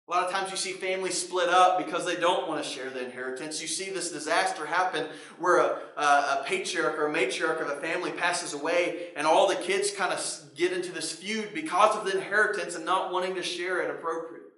A 0.09 0.13
lot 0.13 0.25
of 0.25 0.33
times 0.33 0.51
you 0.51 0.57
see 0.57 0.73
families 0.73 1.21
split 1.21 1.49
up 1.49 1.79
because 1.79 2.05
they 2.05 2.17
don't 2.17 2.49
want 2.49 2.63
to 2.63 2.69
share 2.69 2.91
the 2.91 3.05
inheritance. 3.05 3.63
You 3.63 3.69
see 3.69 3.91
this 3.91 4.11
disaster 4.11 4.67
happen 4.67 5.07
where 5.39 5.59
a, 5.59 5.79
a, 5.97 6.03
a, 6.03 6.45
patriarch 6.47 6.97
or 6.99 7.09
a 7.09 7.15
matriarch 7.15 7.61
of 7.61 7.69
a 7.69 7.81
family 7.81 8.13
passes 8.13 8.53
away 8.53 9.09
and 9.17 9.27
all 9.27 9.49
the 9.49 9.57
kids 9.57 9.93
kind 9.93 10.13
of 10.13 10.21
get 10.57 10.73
into 10.73 10.93
this 10.93 11.13
feud 11.13 11.55
because 11.55 11.97
of 11.97 12.05
the 12.05 12.17
inheritance 12.17 12.77
and 12.77 12.85
not 12.85 13.13
wanting 13.13 13.35
to 13.37 13.43
share 13.43 13.81
it 13.83 13.91
appropriately. 13.91 14.51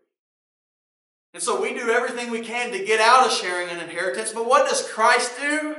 And 1.33 1.43
so 1.43 1.61
we 1.61 1.73
do 1.73 1.91
everything 1.91 2.31
we 2.31 2.41
can 2.41 2.73
to 2.73 2.85
get 2.85 3.01
out 3.01 3.27
of 3.27 3.33
sharing 3.33 3.69
an 3.69 3.81
inheritance, 3.81 4.33
but 4.33 4.47
what 4.47 4.69
does 4.69 4.87
Christ 4.91 5.33
do? 5.41 5.77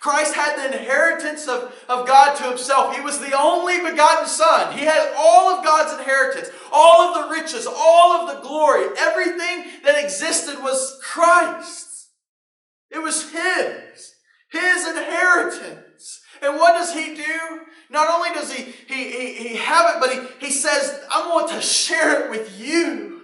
Christ 0.00 0.34
had 0.34 0.56
the 0.56 0.76
inheritance 0.76 1.48
of, 1.48 1.74
of 1.88 2.06
God 2.06 2.36
to 2.36 2.44
himself. 2.44 2.94
He 2.94 3.00
was 3.00 3.18
the 3.18 3.36
only 3.36 3.78
begotten 3.78 4.26
Son. 4.26 4.76
He 4.76 4.84
had 4.84 5.12
all 5.16 5.48
of 5.50 5.64
God's 5.64 5.98
inheritance, 5.98 6.50
all 6.72 7.08
of 7.08 7.24
the 7.24 7.34
riches, 7.34 7.66
all 7.66 8.12
of 8.12 8.34
the 8.34 8.46
glory. 8.46 8.86
Everything 8.98 9.64
that 9.84 10.02
existed 10.02 10.62
was 10.62 11.00
Christ's. 11.02 12.08
It 12.90 13.02
was 13.02 13.30
His, 13.30 14.14
His 14.50 14.86
inheritance. 14.86 16.20
And 16.42 16.56
what 16.56 16.74
does 16.74 16.92
He 16.92 17.14
do? 17.14 17.60
Not 17.90 18.08
only 18.08 18.30
does 18.30 18.52
He, 18.52 18.64
he, 18.86 19.10
he, 19.10 19.34
he 19.48 19.56
have 19.56 19.96
it, 19.96 20.00
but 20.00 20.12
he, 20.12 20.46
he 20.46 20.52
says, 20.52 21.00
I 21.12 21.28
want 21.28 21.50
to 21.50 21.60
share 21.60 22.24
it 22.24 22.30
with 22.30 22.58
you 22.60 23.15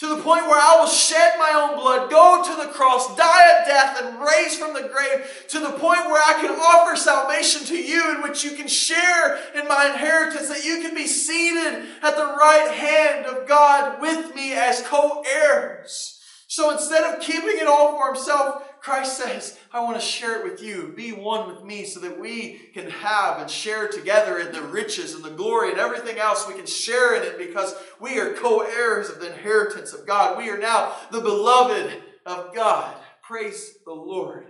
to 0.00 0.08
the 0.08 0.22
point 0.22 0.46
where 0.46 0.58
I 0.58 0.80
will 0.80 0.88
shed 0.88 1.34
my 1.38 1.52
own 1.52 1.78
blood, 1.78 2.10
go 2.10 2.42
to 2.42 2.66
the 2.66 2.72
cross, 2.72 3.14
die 3.16 3.50
at 3.50 3.66
death, 3.66 4.02
and 4.02 4.18
raise 4.18 4.56
from 4.56 4.72
the 4.72 4.88
grave, 4.88 5.44
to 5.48 5.60
the 5.60 5.72
point 5.72 6.06
where 6.06 6.22
I 6.26 6.40
can 6.40 6.58
offer 6.58 6.96
salvation 6.96 7.66
to 7.66 7.76
you, 7.76 8.14
in 8.14 8.22
which 8.22 8.42
you 8.42 8.52
can 8.52 8.66
share 8.66 9.38
in 9.54 9.68
my 9.68 9.90
inheritance, 9.92 10.48
that 10.48 10.64
you 10.64 10.80
can 10.80 10.94
be 10.94 11.06
seated 11.06 11.84
at 12.02 12.16
the 12.16 12.24
right 12.24 12.72
hand 12.74 13.26
of 13.26 13.46
God 13.46 14.00
with 14.00 14.34
me 14.34 14.54
as 14.54 14.80
co 14.86 15.22
heirs. 15.30 16.18
So 16.46 16.70
instead 16.70 17.04
of 17.04 17.20
keeping 17.20 17.58
it 17.58 17.68
all 17.68 17.98
for 17.98 18.14
himself, 18.14 18.69
Christ 18.82 19.18
says, 19.18 19.58
I 19.72 19.82
want 19.82 20.00
to 20.00 20.04
share 20.04 20.38
it 20.38 20.50
with 20.50 20.62
you. 20.62 20.92
Be 20.96 21.12
one 21.12 21.48
with 21.48 21.62
me 21.62 21.84
so 21.84 22.00
that 22.00 22.18
we 22.18 22.70
can 22.72 22.88
have 22.90 23.38
and 23.38 23.50
share 23.50 23.88
together 23.88 24.38
in 24.38 24.52
the 24.52 24.62
riches 24.62 25.14
and 25.14 25.22
the 25.22 25.30
glory 25.30 25.70
and 25.70 25.78
everything 25.78 26.18
else. 26.18 26.48
We 26.48 26.54
can 26.54 26.66
share 26.66 27.14
in 27.14 27.22
it 27.22 27.36
because 27.36 27.74
we 28.00 28.18
are 28.18 28.32
co 28.32 28.60
heirs 28.60 29.10
of 29.10 29.20
the 29.20 29.32
inheritance 29.32 29.92
of 29.92 30.06
God. 30.06 30.38
We 30.38 30.48
are 30.48 30.58
now 30.58 30.92
the 31.10 31.20
beloved 31.20 32.02
of 32.24 32.54
God. 32.54 32.94
Praise 33.22 33.74
the 33.84 33.92
Lord. 33.92 34.46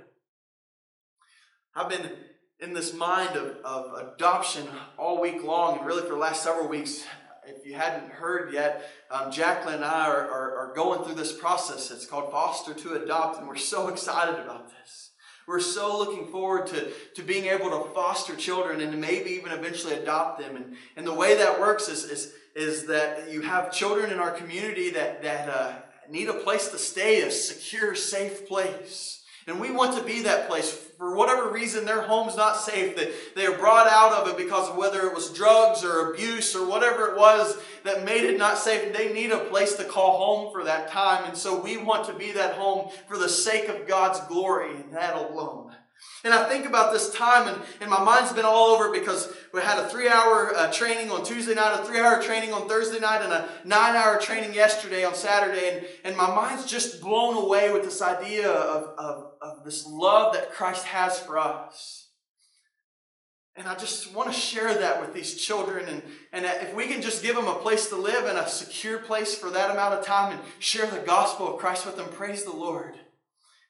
I've 1.74 1.88
been 1.88 2.10
in 2.60 2.72
this 2.72 2.94
mind 2.94 3.36
of, 3.36 3.56
of 3.64 4.14
adoption 4.14 4.66
all 4.98 5.20
week 5.20 5.42
long, 5.42 5.78
and 5.78 5.86
really 5.86 6.02
for 6.02 6.10
the 6.10 6.16
last 6.16 6.42
several 6.42 6.68
weeks. 6.68 7.04
If 7.56 7.66
you 7.66 7.74
hadn't 7.74 8.10
heard 8.10 8.52
yet, 8.52 8.88
um, 9.10 9.30
Jacqueline 9.30 9.76
and 9.76 9.84
I 9.84 10.08
are, 10.08 10.28
are, 10.28 10.56
are 10.56 10.72
going 10.74 11.04
through 11.04 11.14
this 11.14 11.32
process. 11.32 11.90
It's 11.90 12.06
called 12.06 12.30
Foster 12.30 12.74
to 12.74 13.02
Adopt, 13.02 13.38
and 13.38 13.48
we're 13.48 13.56
so 13.56 13.88
excited 13.92 14.38
about 14.38 14.68
this. 14.68 15.10
We're 15.46 15.60
so 15.60 15.98
looking 15.98 16.28
forward 16.28 16.68
to, 16.68 16.92
to 17.16 17.22
being 17.22 17.46
able 17.46 17.70
to 17.70 17.90
foster 17.92 18.36
children 18.36 18.80
and 18.80 19.00
maybe 19.00 19.30
even 19.30 19.50
eventually 19.50 19.94
adopt 19.94 20.38
them. 20.38 20.54
And, 20.54 20.76
and 20.96 21.04
the 21.04 21.14
way 21.14 21.36
that 21.38 21.58
works 21.58 21.88
is, 21.88 22.04
is, 22.04 22.32
is 22.54 22.86
that 22.86 23.32
you 23.32 23.40
have 23.40 23.72
children 23.72 24.12
in 24.12 24.20
our 24.20 24.30
community 24.30 24.90
that, 24.90 25.24
that 25.24 25.48
uh, 25.48 25.72
need 26.08 26.28
a 26.28 26.34
place 26.34 26.68
to 26.68 26.78
stay, 26.78 27.22
a 27.22 27.30
secure, 27.32 27.96
safe 27.96 28.46
place. 28.46 29.24
And 29.48 29.58
we 29.58 29.72
want 29.72 29.96
to 29.96 30.04
be 30.04 30.22
that 30.22 30.48
place. 30.48 30.89
For 31.00 31.14
whatever 31.14 31.48
reason, 31.48 31.86
their 31.86 32.02
home's 32.02 32.36
not 32.36 32.58
safe. 32.58 32.94
That 32.96 33.10
they 33.34 33.46
are 33.46 33.56
brought 33.56 33.86
out 33.86 34.12
of 34.12 34.28
it 34.28 34.36
because 34.36 34.68
of 34.68 34.76
whether 34.76 35.06
it 35.06 35.14
was 35.14 35.32
drugs 35.32 35.82
or 35.82 36.12
abuse 36.12 36.54
or 36.54 36.68
whatever 36.68 37.12
it 37.12 37.16
was 37.16 37.56
that 37.84 38.04
made 38.04 38.24
it 38.24 38.36
not 38.38 38.58
safe. 38.58 38.92
They 38.92 39.10
need 39.10 39.30
a 39.30 39.38
place 39.46 39.76
to 39.76 39.84
call 39.84 40.18
home 40.18 40.52
for 40.52 40.62
that 40.64 40.90
time. 40.90 41.24
And 41.24 41.34
so 41.34 41.58
we 41.58 41.78
want 41.78 42.04
to 42.08 42.12
be 42.12 42.32
that 42.32 42.54
home 42.56 42.90
for 43.08 43.16
the 43.16 43.30
sake 43.30 43.70
of 43.70 43.88
God's 43.88 44.20
glory 44.26 44.72
and 44.72 44.92
that 44.92 45.16
alone. 45.16 45.69
And 46.22 46.34
I 46.34 46.48
think 46.48 46.66
about 46.66 46.92
this 46.92 47.14
time, 47.14 47.48
and, 47.48 47.62
and 47.80 47.90
my 47.90 48.02
mind's 48.02 48.32
been 48.32 48.44
all 48.44 48.74
over 48.74 48.92
because 48.92 49.32
we 49.54 49.60
had 49.62 49.78
a 49.78 49.88
three 49.88 50.08
hour 50.08 50.54
uh, 50.54 50.70
training 50.70 51.10
on 51.10 51.24
Tuesday 51.24 51.54
night, 51.54 51.80
a 51.80 51.84
three 51.84 51.98
hour 51.98 52.22
training 52.22 52.52
on 52.52 52.68
Thursday 52.68 53.00
night, 53.00 53.22
and 53.22 53.32
a 53.32 53.48
nine 53.64 53.96
hour 53.96 54.18
training 54.18 54.52
yesterday 54.52 55.04
on 55.04 55.14
Saturday. 55.14 55.78
And, 55.78 55.86
and 56.04 56.16
my 56.16 56.34
mind's 56.34 56.66
just 56.66 57.00
blown 57.00 57.42
away 57.42 57.72
with 57.72 57.84
this 57.84 58.02
idea 58.02 58.50
of, 58.50 58.98
of, 58.98 59.32
of 59.40 59.64
this 59.64 59.86
love 59.86 60.34
that 60.34 60.52
Christ 60.52 60.84
has 60.86 61.18
for 61.18 61.38
us. 61.38 62.08
And 63.56 63.66
I 63.66 63.74
just 63.74 64.14
want 64.14 64.32
to 64.32 64.38
share 64.38 64.72
that 64.72 65.00
with 65.00 65.14
these 65.14 65.34
children. 65.34 65.86
And, 65.88 66.02
and 66.32 66.44
if 66.44 66.74
we 66.74 66.86
can 66.86 67.02
just 67.02 67.22
give 67.22 67.34
them 67.34 67.48
a 67.48 67.56
place 67.56 67.88
to 67.88 67.96
live 67.96 68.26
and 68.26 68.38
a 68.38 68.48
secure 68.48 68.98
place 68.98 69.34
for 69.34 69.50
that 69.50 69.70
amount 69.70 69.94
of 69.94 70.04
time 70.04 70.32
and 70.32 70.40
share 70.58 70.86
the 70.86 70.98
gospel 70.98 71.54
of 71.54 71.60
Christ 71.60 71.86
with 71.86 71.96
them, 71.96 72.08
praise 72.10 72.44
the 72.44 72.52
Lord. 72.52 72.94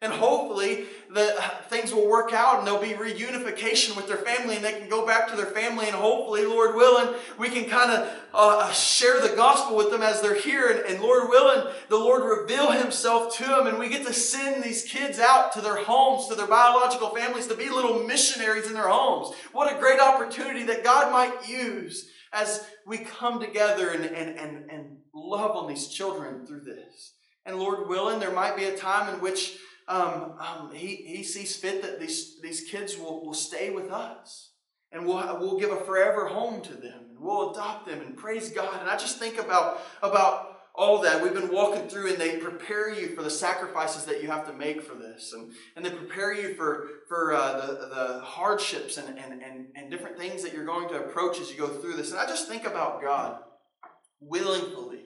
And 0.03 0.15
hopefully, 0.15 0.87
the 1.11 1.43
things 1.69 1.93
will 1.93 2.09
work 2.09 2.33
out 2.33 2.59
and 2.59 2.67
there'll 2.67 2.81
be 2.81 2.95
reunification 2.95 3.95
with 3.97 4.09
their 4.09 4.17
family 4.17 4.57
and 4.57 4.65
they 4.65 4.73
can 4.73 4.89
go 4.89 5.05
back 5.05 5.29
to 5.29 5.37
their 5.37 5.45
family. 5.45 5.87
And 5.87 5.95
hopefully, 5.95 6.47
Lord 6.47 6.75
willing, 6.75 7.15
we 7.37 7.51
can 7.51 7.69
kind 7.69 7.91
of 7.91 8.11
uh, 8.33 8.73
share 8.73 9.21
the 9.21 9.37
gospel 9.37 9.77
with 9.77 9.91
them 9.91 10.01
as 10.03 10.23
they're 10.23 10.41
here. 10.41 10.69
And, 10.69 10.81
and 10.87 11.03
Lord 11.03 11.29
willing, 11.29 11.71
the 11.91 11.99
Lord 11.99 12.23
reveal 12.23 12.71
Himself 12.71 13.37
to 13.37 13.45
them 13.45 13.67
and 13.67 13.79
we 13.79 13.91
get 13.91 14.07
to 14.07 14.15
send 14.15 14.65
these 14.65 14.85
kids 14.85 15.19
out 15.19 15.53
to 15.53 15.61
their 15.61 15.77
homes, 15.77 16.29
to 16.29 16.35
their 16.35 16.47
biological 16.47 17.11
families, 17.11 17.47
to 17.49 17.55
be 17.55 17.69
little 17.69 18.05
missionaries 18.05 18.69
in 18.69 18.73
their 18.73 18.89
homes. 18.89 19.35
What 19.53 19.71
a 19.71 19.79
great 19.79 20.01
opportunity 20.01 20.63
that 20.65 20.83
God 20.83 21.13
might 21.13 21.47
use 21.47 22.09
as 22.33 22.65
we 22.87 22.99
come 22.99 23.39
together 23.39 23.91
and, 23.91 24.05
and, 24.07 24.39
and, 24.39 24.71
and 24.71 24.97
love 25.15 25.57
on 25.57 25.69
these 25.69 25.89
children 25.89 26.47
through 26.47 26.61
this. 26.61 27.13
And 27.45 27.59
Lord 27.59 27.89
willing, 27.89 28.19
there 28.19 28.33
might 28.33 28.57
be 28.57 28.65
a 28.65 28.77
time 28.77 29.13
in 29.13 29.21
which 29.21 29.59
um, 29.91 30.35
um, 30.39 30.71
he, 30.73 30.95
he 30.95 31.23
sees 31.25 31.57
fit 31.57 31.83
that 31.83 31.99
these, 31.99 32.41
these 32.41 32.63
kids 32.63 32.97
will, 32.97 33.25
will 33.25 33.35
stay 33.35 33.71
with 33.71 33.91
us. 33.91 34.53
And 34.93 35.05
we'll, 35.05 35.39
we'll 35.39 35.59
give 35.59 35.71
a 35.71 35.77
forever 35.77 36.27
home 36.27 36.63
to 36.63 36.75
them. 36.75 37.07
And 37.11 37.19
we'll 37.19 37.53
adopt 37.53 37.87
them 37.87 38.01
and 38.01 38.17
praise 38.17 38.51
God. 38.51 38.81
And 38.81 38.89
I 38.89 38.97
just 38.97 39.19
think 39.19 39.39
about, 39.39 39.81
about 40.03 40.59
all 40.75 41.01
that. 41.03 41.23
We've 41.23 41.35
been 41.35 41.53
walking 41.53 41.89
through 41.89 42.11
and 42.11 42.19
they 42.19 42.39
prepare 42.39 42.93
you 42.93 43.15
for 43.15 43.23
the 43.23 43.31
sacrifices 43.31 44.05
that 44.05 44.23
you 44.23 44.29
have 44.29 44.47
to 44.47 44.53
make 44.53 44.83
for 44.83 44.95
this. 44.95 45.33
And, 45.33 45.53
and 45.77 45.85
they 45.85 45.91
prepare 45.91 46.33
you 46.33 46.55
for, 46.55 46.89
for 47.09 47.35
uh, 47.35 47.67
the, 47.67 47.73
the 47.89 48.21
hardships 48.21 48.97
and, 48.97 49.19
and, 49.19 49.43
and, 49.43 49.67
and 49.75 49.91
different 49.91 50.19
things 50.19 50.43
that 50.43 50.53
you're 50.53 50.65
going 50.65 50.89
to 50.89 51.01
approach 51.01 51.41
as 51.41 51.51
you 51.51 51.59
go 51.59 51.67
through 51.67 51.97
this. 51.97 52.13
And 52.13 52.21
I 52.21 52.27
just 52.27 52.49
think 52.49 52.65
about 52.65 53.03
God 53.03 53.41
willingly, 54.21 55.05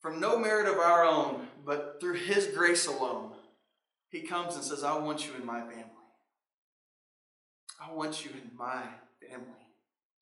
from 0.00 0.20
no 0.20 0.38
merit 0.38 0.68
of 0.68 0.78
our 0.78 1.04
own, 1.04 1.48
but 1.66 1.98
through 2.00 2.14
His 2.14 2.46
grace 2.46 2.86
alone, 2.86 3.32
He 4.08 4.20
comes 4.20 4.54
and 4.54 4.64
says, 4.64 4.84
I 4.84 4.96
want 4.96 5.26
you 5.26 5.34
in 5.34 5.44
my 5.44 5.60
family. 5.60 5.82
I 7.78 7.92
want 7.92 8.24
you 8.24 8.30
in 8.30 8.56
my 8.56 8.84
family. 9.20 9.46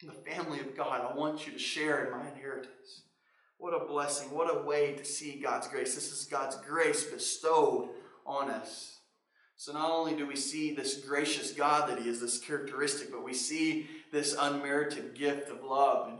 In 0.02 0.08
the 0.08 0.30
family 0.30 0.60
of 0.60 0.76
God, 0.76 1.08
I 1.08 1.14
want 1.14 1.46
you 1.46 1.52
to 1.52 1.58
share 1.58 2.06
in 2.06 2.10
my 2.10 2.26
inheritance. 2.28 3.02
What 3.58 3.80
a 3.80 3.86
blessing. 3.86 4.30
What 4.30 4.54
a 4.54 4.62
way 4.62 4.94
to 4.94 5.04
see 5.04 5.40
God's 5.40 5.68
grace. 5.68 5.94
This 5.94 6.10
is 6.10 6.24
God's 6.24 6.56
grace 6.56 7.04
bestowed 7.04 7.90
on 8.26 8.50
us. 8.50 8.98
So 9.56 9.72
not 9.72 9.90
only 9.90 10.14
do 10.14 10.26
we 10.26 10.36
see 10.36 10.74
this 10.74 10.96
gracious 11.06 11.52
God 11.52 11.88
that 11.88 12.00
He 12.00 12.08
is, 12.08 12.20
this 12.20 12.38
characteristic, 12.38 13.12
but 13.12 13.24
we 13.24 13.34
see 13.34 13.86
this 14.10 14.36
unmerited 14.38 15.14
gift 15.14 15.48
of 15.48 15.62
love 15.62 16.08
and, 16.08 16.18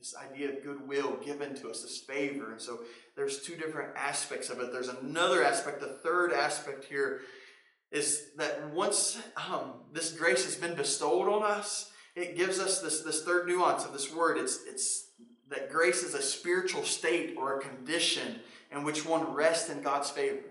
this 0.00 0.14
idea 0.16 0.48
of 0.48 0.64
goodwill 0.64 1.18
given 1.22 1.54
to 1.54 1.68
us, 1.68 1.82
this 1.82 1.98
favor. 1.98 2.52
And 2.52 2.60
so 2.60 2.80
there's 3.16 3.42
two 3.42 3.54
different 3.54 3.90
aspects 3.96 4.48
of 4.48 4.58
it. 4.58 4.72
There's 4.72 4.88
another 4.88 5.44
aspect, 5.44 5.80
the 5.80 5.98
third 6.02 6.32
aspect 6.32 6.84
here 6.84 7.20
is 7.92 8.30
that 8.38 8.70
once 8.70 9.18
um, 9.36 9.74
this 9.92 10.12
grace 10.12 10.44
has 10.44 10.56
been 10.56 10.74
bestowed 10.74 11.28
on 11.28 11.42
us, 11.42 11.90
it 12.16 12.36
gives 12.36 12.58
us 12.58 12.80
this, 12.80 13.02
this 13.02 13.24
third 13.24 13.46
nuance 13.46 13.84
of 13.84 13.92
this 13.92 14.12
word. 14.14 14.38
It's, 14.38 14.60
it's 14.66 15.10
that 15.50 15.70
grace 15.70 16.02
is 16.02 16.14
a 16.14 16.22
spiritual 16.22 16.84
state 16.84 17.34
or 17.36 17.58
a 17.58 17.60
condition 17.60 18.40
in 18.72 18.84
which 18.84 19.04
one 19.04 19.34
rests 19.34 19.68
in 19.68 19.82
God's 19.82 20.08
favor. 20.08 20.50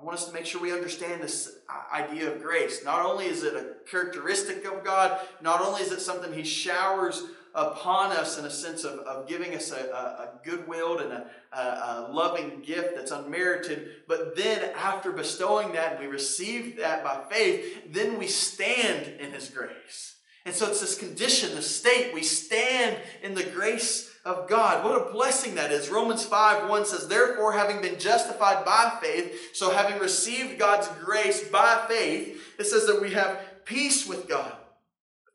I 0.00 0.04
want 0.04 0.16
us 0.16 0.26
to 0.26 0.32
make 0.32 0.46
sure 0.46 0.62
we 0.62 0.72
understand 0.72 1.22
this 1.22 1.58
idea 1.92 2.32
of 2.32 2.40
grace. 2.40 2.84
Not 2.84 3.04
only 3.04 3.26
is 3.26 3.42
it 3.42 3.54
a 3.54 3.90
characteristic 3.90 4.64
of 4.64 4.84
God, 4.84 5.18
not 5.42 5.60
only 5.60 5.82
is 5.82 5.90
it 5.90 6.00
something 6.00 6.32
He 6.32 6.44
showers 6.44 7.24
upon 7.54 8.12
us 8.12 8.38
in 8.38 8.44
a 8.44 8.50
sense 8.50 8.84
of, 8.84 9.00
of 9.00 9.28
giving 9.28 9.54
us 9.54 9.72
a, 9.72 9.76
a, 9.76 9.78
a 9.78 10.30
goodwill 10.44 10.98
and 10.98 11.12
a, 11.12 11.26
a, 11.52 12.08
loving 12.12 12.62
gift 12.64 12.94
that's 12.96 13.10
unmerited. 13.10 13.88
But 14.06 14.36
then, 14.36 14.70
after 14.76 15.12
bestowing 15.12 15.72
that, 15.72 16.00
we 16.00 16.06
receive 16.06 16.76
that 16.76 17.02
by 17.02 17.22
faith, 17.30 17.92
then 17.92 18.18
we 18.18 18.26
stand 18.26 19.20
in 19.20 19.32
His 19.32 19.48
grace. 19.48 20.16
And 20.44 20.54
so 20.54 20.68
it's 20.68 20.80
this 20.80 20.98
condition, 20.98 21.54
the 21.54 21.62
state, 21.62 22.14
we 22.14 22.22
stand 22.22 22.96
in 23.22 23.34
the 23.34 23.44
grace 23.44 24.10
of 24.24 24.48
God. 24.48 24.84
What 24.84 25.08
a 25.08 25.12
blessing 25.12 25.56
that 25.56 25.72
is. 25.72 25.88
Romans 25.88 26.24
5 26.24 26.68
1 26.68 26.86
says, 26.86 27.08
Therefore, 27.08 27.52
having 27.52 27.82
been 27.82 27.98
justified 27.98 28.64
by 28.64 28.98
faith, 29.02 29.54
so 29.54 29.70
having 29.70 29.98
received 29.98 30.58
God's 30.58 30.88
grace 31.04 31.48
by 31.48 31.84
faith, 31.88 32.54
it 32.58 32.64
says 32.64 32.86
that 32.86 33.00
we 33.00 33.12
have 33.12 33.64
peace 33.64 34.06
with 34.06 34.28
God 34.28 34.52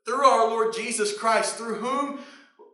through 0.04 0.24
our 0.24 0.48
Lord 0.48 0.74
Jesus 0.74 1.16
Christ, 1.16 1.56
through 1.56 1.76
whom 1.76 2.20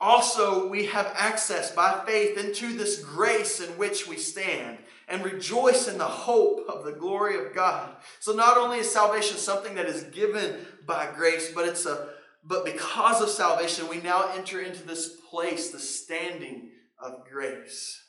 also 0.00 0.68
we 0.68 0.86
have 0.86 1.12
access 1.16 1.70
by 1.70 2.02
faith 2.06 2.38
into 2.38 2.76
this 2.76 3.02
grace 3.04 3.60
in 3.60 3.70
which 3.78 4.08
we 4.08 4.16
stand 4.16 4.78
and 5.08 5.24
rejoice 5.24 5.88
in 5.88 5.98
the 5.98 6.04
hope 6.04 6.66
of 6.68 6.84
the 6.84 6.92
glory 6.92 7.36
of 7.36 7.54
God. 7.54 7.96
So 8.20 8.32
not 8.32 8.56
only 8.56 8.78
is 8.78 8.90
salvation 8.90 9.36
something 9.36 9.74
that 9.74 9.86
is 9.86 10.04
given 10.04 10.54
by 10.86 11.10
grace, 11.14 11.52
but 11.52 11.66
it's 11.66 11.86
a 11.86 12.08
but 12.42 12.64
because 12.64 13.20
of 13.20 13.28
salvation, 13.28 13.88
we 13.88 14.00
now 14.00 14.30
enter 14.34 14.60
into 14.60 14.82
this 14.82 15.16
place, 15.28 15.70
the 15.70 15.78
standing 15.78 16.70
of 16.98 17.28
grace. 17.30 18.02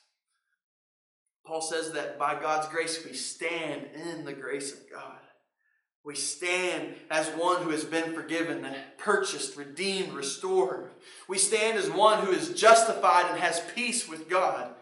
Paul 1.45 1.61
says 1.61 1.91
that 1.93 2.17
by 2.17 2.39
God's 2.39 2.69
grace 2.69 3.03
we 3.03 3.13
stand 3.13 3.87
in 3.93 4.23
the 4.23 4.33
grace 4.33 4.71
of 4.71 4.79
God. 4.89 5.20
We 6.03 6.15
stand 6.15 6.95
as 7.11 7.27
one 7.29 7.61
who 7.61 7.69
has 7.69 7.83
been 7.83 8.13
forgiven, 8.13 8.65
purchased, 8.97 9.55
redeemed, 9.55 10.13
restored. 10.13 10.89
We 11.27 11.37
stand 11.37 11.77
as 11.77 11.91
one 11.91 12.25
who 12.25 12.31
is 12.31 12.53
justified 12.53 13.29
and 13.29 13.39
has 13.39 13.61
peace 13.75 14.09
with 14.09 14.27
God. 14.27 14.73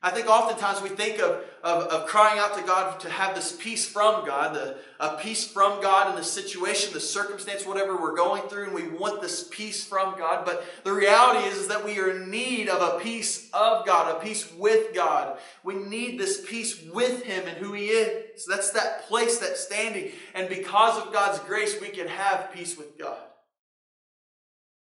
I 0.00 0.10
think 0.10 0.28
oftentimes 0.28 0.80
we 0.80 0.90
think 0.90 1.18
of, 1.18 1.42
of, 1.64 1.82
of, 1.88 2.06
crying 2.06 2.38
out 2.38 2.56
to 2.56 2.62
God 2.62 3.00
to 3.00 3.10
have 3.10 3.34
this 3.34 3.56
peace 3.58 3.84
from 3.84 4.24
God, 4.24 4.54
the, 4.54 4.76
a 5.00 5.16
peace 5.16 5.44
from 5.44 5.82
God 5.82 6.08
in 6.08 6.14
the 6.14 6.22
situation, 6.22 6.92
the 6.92 7.00
circumstance, 7.00 7.66
whatever 7.66 8.00
we're 8.00 8.14
going 8.14 8.42
through, 8.42 8.66
and 8.66 8.74
we 8.74 8.86
want 8.86 9.20
this 9.20 9.48
peace 9.50 9.84
from 9.84 10.16
God. 10.16 10.44
But 10.44 10.64
the 10.84 10.92
reality 10.92 11.48
is, 11.48 11.56
is 11.56 11.68
that 11.68 11.84
we 11.84 11.98
are 11.98 12.10
in 12.10 12.30
need 12.30 12.68
of 12.68 12.80
a 12.80 13.00
peace 13.00 13.50
of 13.52 13.84
God, 13.86 14.14
a 14.14 14.20
peace 14.20 14.52
with 14.56 14.94
God. 14.94 15.36
We 15.64 15.74
need 15.74 16.20
this 16.20 16.48
peace 16.48 16.80
with 16.94 17.24
Him 17.24 17.48
and 17.48 17.56
who 17.58 17.72
He 17.72 17.86
is. 17.86 18.46
That's 18.46 18.70
that 18.72 19.08
place, 19.08 19.38
that 19.38 19.56
standing. 19.56 20.12
And 20.32 20.48
because 20.48 20.96
of 21.04 21.12
God's 21.12 21.40
grace, 21.40 21.80
we 21.80 21.88
can 21.88 22.06
have 22.06 22.52
peace 22.52 22.78
with 22.78 22.96
God. 22.96 23.18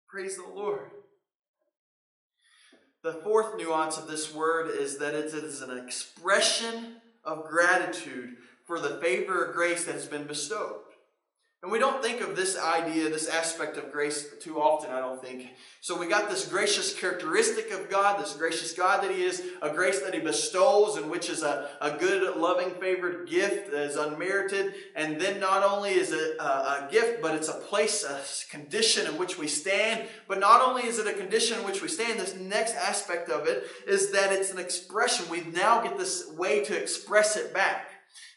Praise 0.09 0.37
the 0.37 0.47
Lord. 0.55 0.93
The 3.03 3.15
fourth 3.15 3.57
nuance 3.57 3.99
of 3.99 4.07
this 4.07 4.33
word 4.33 4.71
is 4.71 4.99
that 4.99 5.15
it 5.15 5.35
is 5.35 5.61
an 5.61 5.77
expression 5.77 6.99
of 7.25 7.49
gratitude 7.49 8.37
for 8.65 8.79
the 8.79 9.01
favor 9.01 9.47
or 9.47 9.53
grace 9.53 9.85
that 9.87 9.97
has 9.97 10.07
been 10.07 10.25
bestowed. 10.25 10.83
And 11.63 11.71
we 11.71 11.79
don't 11.79 12.03
think 12.03 12.21
of 12.23 12.35
this 12.35 12.59
idea, 12.59 13.09
this 13.09 13.29
aspect 13.29 13.77
of 13.77 13.93
grace 13.93 14.27
too 14.41 14.61
often, 14.61 14.91
I 14.91 14.99
don't 14.99 15.23
think. 15.23 15.51
So 15.81 15.97
we 15.97 16.09
got 16.09 16.29
this 16.29 16.49
gracious 16.49 16.93
characteristic 16.93 17.71
of 17.71 17.89
God, 17.89 18.21
this 18.21 18.33
gracious 18.33 18.73
God 18.73 19.05
that 19.05 19.13
He 19.13 19.23
is, 19.23 19.41
a 19.63 19.71
grace 19.71 20.01
that 20.01 20.13
He 20.13 20.19
bestows, 20.19 20.97
and 20.97 21.09
which 21.09 21.31
is 21.31 21.45
a, 21.45 21.69
a 21.81 21.93
good, 21.93 22.37
loving, 22.37 22.73
favored 22.81 23.29
gift 23.29 23.71
that 23.71 23.83
is 23.83 23.95
unmerited. 23.95 24.75
And 24.97 25.21
then 25.21 25.39
not 25.39 25.63
only 25.63 25.91
is 25.91 26.11
it 26.11 26.37
a, 26.41 26.45
a 26.45 26.89
gift, 26.91 27.23
but 27.23 27.37
it's 27.37 27.49
a 27.49 27.55
place, 27.55 28.03
a 28.03 28.21
condition 28.51 29.07
in 29.07 29.17
which 29.17 29.39
we 29.39 29.47
stand. 29.47 30.09
But 30.27 30.41
not 30.41 30.69
only 30.69 30.83
is 30.89 30.99
it 30.99 31.07
a 31.07 31.13
condition 31.13 31.61
in 31.61 31.65
which 31.65 31.81
we 31.81 31.87
stand, 31.87 32.19
this 32.19 32.35
next 32.35 32.75
aspect 32.75 33.31
of 33.31 33.47
it 33.47 33.69
is 33.87 34.11
that 34.11 34.33
it's 34.33 34.51
an 34.51 34.59
expression. 34.59 35.27
We 35.31 35.43
now 35.43 35.81
get 35.81 35.97
this 35.97 36.29
way 36.37 36.65
to 36.65 36.77
express 36.77 37.37
it 37.37 37.55
back. 37.55 37.87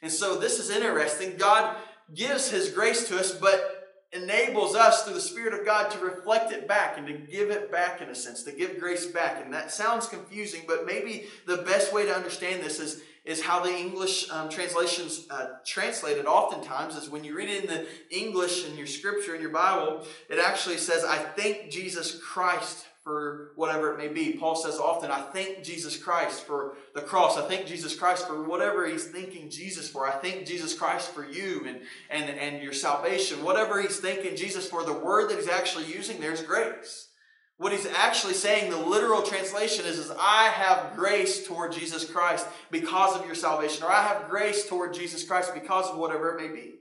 And 0.04 0.12
so 0.12 0.38
this 0.38 0.60
is 0.60 0.70
interesting. 0.70 1.38
God 1.38 1.76
gives 2.14 2.50
His 2.50 2.70
grace 2.70 3.08
to 3.10 3.20
us, 3.20 3.34
but 3.34 3.86
enables 4.16 4.76
us 4.76 5.04
through 5.04 5.14
the 5.14 5.22
Spirit 5.22 5.54
of 5.54 5.66
God 5.66 5.90
to 5.92 6.00
reflect 6.00 6.52
it 6.52 6.68
back 6.68 6.98
and 6.98 7.08
to 7.08 7.14
give 7.14 7.50
it 7.50 7.72
back 7.72 8.02
in 8.02 8.10
a 8.10 8.16
sense, 8.16 8.44
to 8.44 8.52
give 8.52 8.80
grace 8.80 9.06
back. 9.06 9.44
And 9.44 9.54
that 9.54 9.72
sounds 9.72 10.08
confusing, 10.08 10.62
but 10.68 10.86
maybe 10.86 11.26
the 11.46 11.58
best 11.58 11.94
way 11.94 12.06
to 12.06 12.16
understand 12.16 12.64
this 12.64 12.80
is, 12.80 13.02
is 13.26 13.42
how 13.42 13.62
the 13.62 13.76
English 13.76 14.30
um, 14.30 14.50
translations 14.50 15.28
uh, 15.30 15.48
translate 15.66 16.18
it 16.18 16.26
oftentimes 16.26 16.96
is 16.96 17.10
when 17.10 17.24
you 17.24 17.36
read 17.36 17.50
it 17.50 17.64
in 17.64 17.70
the 17.70 17.88
English 18.10 18.68
in 18.68 18.78
your 18.78 18.88
scripture 18.88 19.36
in 19.36 19.42
your 19.42 19.52
Bible, 19.52 20.06
it 20.30 20.40
actually 20.40 20.78
says, 20.78 21.04
I 21.04 21.18
thank 21.18 21.70
Jesus 21.70 22.20
Christ 22.22 22.86
for 23.06 23.52
whatever 23.56 23.94
it 23.94 24.00
may 24.00 24.08
be. 24.08 24.34
Paul 24.34 24.56
says 24.56 24.80
often, 24.80 25.12
I 25.12 25.22
thank 25.22 25.64
Jesus 25.64 25.96
Christ 25.96 26.44
for 26.44 26.76
the 26.96 27.02
cross. 27.02 27.38
I 27.38 27.48
thank 27.48 27.68
Jesus 27.68 27.96
Christ 27.96 28.28
for 28.28 28.44
whatever 28.44 28.88
he's 28.88 29.06
thanking 29.06 29.52
Jesus 29.52 29.88
for. 29.88 30.08
I 30.08 30.14
thank 30.14 30.48
Jesus 30.48 30.74
Christ 30.74 31.12
for 31.12 31.24
you 31.24 31.64
and, 31.68 31.82
and, 32.10 32.28
and 32.38 32.64
your 32.64 32.74
salvation. 32.74 33.44
Whatever 33.44 33.80
he's 33.80 34.00
thanking 34.00 34.36
Jesus 34.36 34.68
for, 34.68 34.84
the 34.84 34.92
word 34.92 35.30
that 35.30 35.38
he's 35.38 35.48
actually 35.48 35.86
using 35.86 36.20
there 36.20 36.34
is 36.34 36.42
grace. 36.42 37.10
What 37.58 37.72
he's 37.72 37.86
actually 37.86 38.34
saying, 38.34 38.72
the 38.72 38.78
literal 38.78 39.22
translation 39.22 39.86
is, 39.86 40.00
is 40.00 40.12
I 40.20 40.50
have 40.50 40.96
grace 40.96 41.46
toward 41.46 41.74
Jesus 41.74 42.10
Christ 42.10 42.48
because 42.72 43.16
of 43.16 43.26
your 43.28 43.36
salvation, 43.36 43.84
or 43.84 43.92
I 43.92 44.02
have 44.02 44.30
grace 44.30 44.68
toward 44.68 44.96
Jesus 44.96 45.24
Christ 45.24 45.54
because 45.54 45.92
of 45.92 45.98
whatever 46.00 46.36
it 46.36 46.42
may 46.42 46.54
be. 46.54 46.80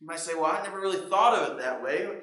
You 0.00 0.08
might 0.08 0.18
say, 0.18 0.34
well, 0.34 0.46
I 0.46 0.60
never 0.64 0.80
really 0.80 1.08
thought 1.08 1.38
of 1.38 1.52
it 1.52 1.62
that 1.62 1.80
way. 1.80 2.18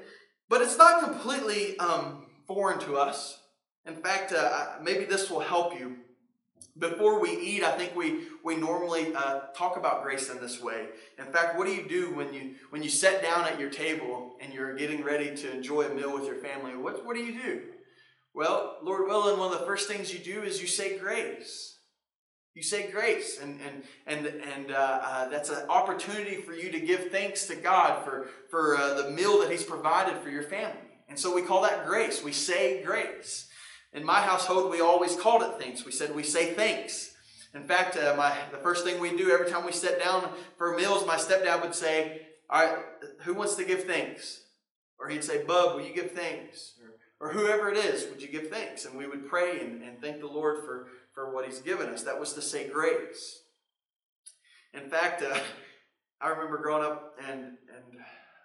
But 0.50 0.62
it's 0.62 0.78
not 0.78 1.06
completely 1.06 1.80
um, 1.80 2.26
foreign 2.50 2.80
to 2.80 2.98
us. 2.98 3.40
In 3.86 3.96
fact, 3.96 4.34
uh, 4.34 4.72
maybe 4.82 5.06
this 5.06 5.30
will 5.30 5.40
help 5.40 5.80
you. 5.80 5.98
Before 6.78 7.20
we 7.20 7.30
eat, 7.30 7.64
I 7.64 7.72
think 7.72 7.96
we, 7.96 8.22
we 8.44 8.56
normally 8.56 9.14
uh, 9.16 9.42
talk 9.56 9.78
about 9.78 10.04
grace 10.04 10.30
in 10.30 10.42
this 10.42 10.62
way. 10.62 10.88
In 11.20 11.26
fact, 11.26 11.58
what 11.58 11.68
do 11.68 11.74
you 11.74 11.88
do 11.88 12.14
when 12.16 12.34
you 12.34 12.56
when 12.72 12.82
you 12.82 12.90
sit 12.90 13.22
down 13.22 13.46
at 13.46 13.60
your 13.60 13.70
table 13.70 14.36
and 14.42 14.54
you're 14.54 14.76
getting 14.76 15.04
ready 15.04 15.36
to 15.36 15.52
enjoy 15.52 15.84
a 15.84 15.94
meal 15.94 16.14
with 16.14 16.26
your 16.26 16.38
family? 16.38 16.76
What, 16.76 17.06
what 17.06 17.16
do 17.16 17.22
you 17.22 17.42
do? 17.42 17.62
Well, 18.34 18.78
Lord 18.82 19.08
willing, 19.08 19.40
one 19.40 19.54
of 19.54 19.60
the 19.60 19.66
first 19.66 19.88
things 19.88 20.14
you 20.14 20.20
do 20.20 20.42
is 20.42 20.62
you 20.62 20.68
say 20.68 20.98
grace. 20.98 21.78
You 22.56 22.64
say 22.64 22.90
grace, 22.90 23.40
and 23.42 23.60
and 23.62 23.84
and 24.08 24.26
and 24.26 24.72
uh, 24.72 25.00
uh, 25.04 25.30
that's 25.30 25.50
an 25.50 25.70
opportunity 25.70 26.38
for 26.38 26.54
you 26.54 26.72
to 26.72 26.80
give 26.80 27.12
thanks 27.12 27.46
to 27.48 27.56
God 27.56 28.04
for 28.04 28.28
for 28.50 28.78
uh, 28.78 29.02
the 29.02 29.12
meal 29.12 29.40
that 29.40 29.52
He's 29.52 29.64
provided 29.64 30.18
for 30.18 30.30
your 30.30 30.44
family. 30.44 30.89
And 31.10 31.18
so 31.18 31.34
we 31.34 31.42
call 31.42 31.64
that 31.64 31.88
grace. 31.88 32.24
We 32.24 32.32
say 32.32 32.84
grace. 32.84 33.50
In 33.92 34.06
my 34.06 34.22
household, 34.22 34.70
we 34.70 34.80
always 34.80 35.16
called 35.16 35.42
it 35.42 35.60
thanks. 35.60 35.84
We 35.84 35.92
said 35.92 36.16
we 36.16 36.24
say 36.24 36.54
thanks. 36.54 37.16
In 37.56 37.64
fact, 37.64 37.98
uh, 37.98 38.14
my 38.16 38.36
the 38.52 38.58
first 38.58 38.86
thing 38.86 39.00
we 39.00 39.18
do 39.18 39.32
every 39.32 39.50
time 39.50 39.66
we 39.66 39.72
sit 39.72 40.00
down 40.00 40.30
for 40.58 40.78
meals, 40.78 41.08
my 41.08 41.16
stepdad 41.16 41.64
would 41.64 41.74
say, 41.74 42.28
"All 42.50 42.64
right, 42.64 42.86
who 43.22 43.34
wants 43.34 43.56
to 43.56 43.66
give 43.66 43.86
thanks?" 43.86 44.42
Or 45.00 45.10
he'd 45.10 45.24
say, 45.24 45.44
"Bub, 45.44 45.76
will 45.76 45.84
you 45.84 45.94
give 45.94 46.12
thanks?" 46.12 46.76
Or, 47.20 47.28
or 47.28 47.34
whoever 47.34 47.72
it 47.72 47.78
is, 47.78 48.08
would 48.10 48.22
you 48.22 48.28
give 48.28 48.50
thanks? 48.50 48.86
And 48.86 48.96
we 48.96 49.08
would 49.08 49.28
pray 49.28 49.60
and, 49.60 49.82
and 49.82 50.00
thank 50.00 50.20
the 50.20 50.28
Lord 50.28 50.64
for 50.64 50.90
for 51.12 51.34
what 51.34 51.46
He's 51.46 51.60
given 51.60 51.90
us. 51.90 52.04
That 52.04 52.20
was 52.20 52.34
to 52.34 52.42
say 52.44 52.70
grace. 52.70 53.42
In 54.76 54.88
fact, 54.88 55.24
uh, 55.24 55.40
I 56.22 56.28
remember 56.28 56.60
growing 56.60 56.86
up 56.86 57.16
and 57.28 57.58
and 57.76 58.00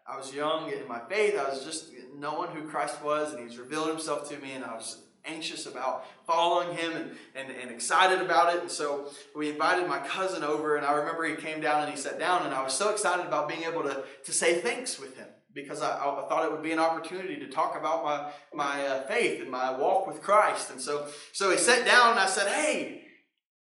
I 0.06 0.18
was 0.18 0.34
young 0.34 0.70
in 0.70 0.86
my 0.86 1.00
faith. 1.08 1.38
I 1.38 1.48
was 1.48 1.64
just 1.64 1.90
knowing 2.14 2.50
who 2.50 2.68
Christ 2.68 3.02
was, 3.02 3.30
and 3.30 3.38
He 3.38 3.46
was 3.46 3.58
revealing 3.58 3.90
Himself 3.90 4.28
to 4.30 4.38
me, 4.38 4.52
and 4.52 4.64
I 4.64 4.74
was 4.74 4.98
anxious 5.24 5.64
about 5.64 6.04
following 6.26 6.76
Him 6.76 6.92
and, 6.92 7.10
and, 7.34 7.50
and 7.50 7.70
excited 7.70 8.20
about 8.20 8.54
it. 8.54 8.60
And 8.60 8.70
so 8.70 9.10
we 9.34 9.50
invited 9.50 9.88
my 9.88 9.98
cousin 10.00 10.44
over, 10.44 10.76
and 10.76 10.84
I 10.84 10.92
remember 10.92 11.24
he 11.24 11.36
came 11.36 11.60
down 11.60 11.82
and 11.82 11.90
he 11.90 11.96
sat 11.96 12.18
down, 12.18 12.44
and 12.44 12.54
I 12.54 12.62
was 12.62 12.74
so 12.74 12.90
excited 12.90 13.24
about 13.24 13.48
being 13.48 13.62
able 13.62 13.82
to, 13.84 14.04
to 14.24 14.32
say 14.32 14.60
thanks 14.60 14.98
with 14.98 15.16
him 15.16 15.28
because 15.54 15.82
I, 15.82 15.92
I 15.92 16.26
thought 16.28 16.44
it 16.44 16.50
would 16.50 16.64
be 16.64 16.72
an 16.72 16.80
opportunity 16.80 17.36
to 17.36 17.46
talk 17.46 17.78
about 17.78 18.04
my, 18.04 18.32
my 18.52 18.86
uh, 18.86 19.06
faith 19.06 19.40
and 19.40 19.48
my 19.48 19.70
walk 19.70 20.06
with 20.06 20.20
Christ. 20.20 20.70
And 20.70 20.80
so, 20.80 21.06
so 21.32 21.50
he 21.50 21.56
sat 21.56 21.86
down, 21.86 22.10
and 22.10 22.20
I 22.20 22.26
said, 22.26 22.48
Hey, 22.48 23.04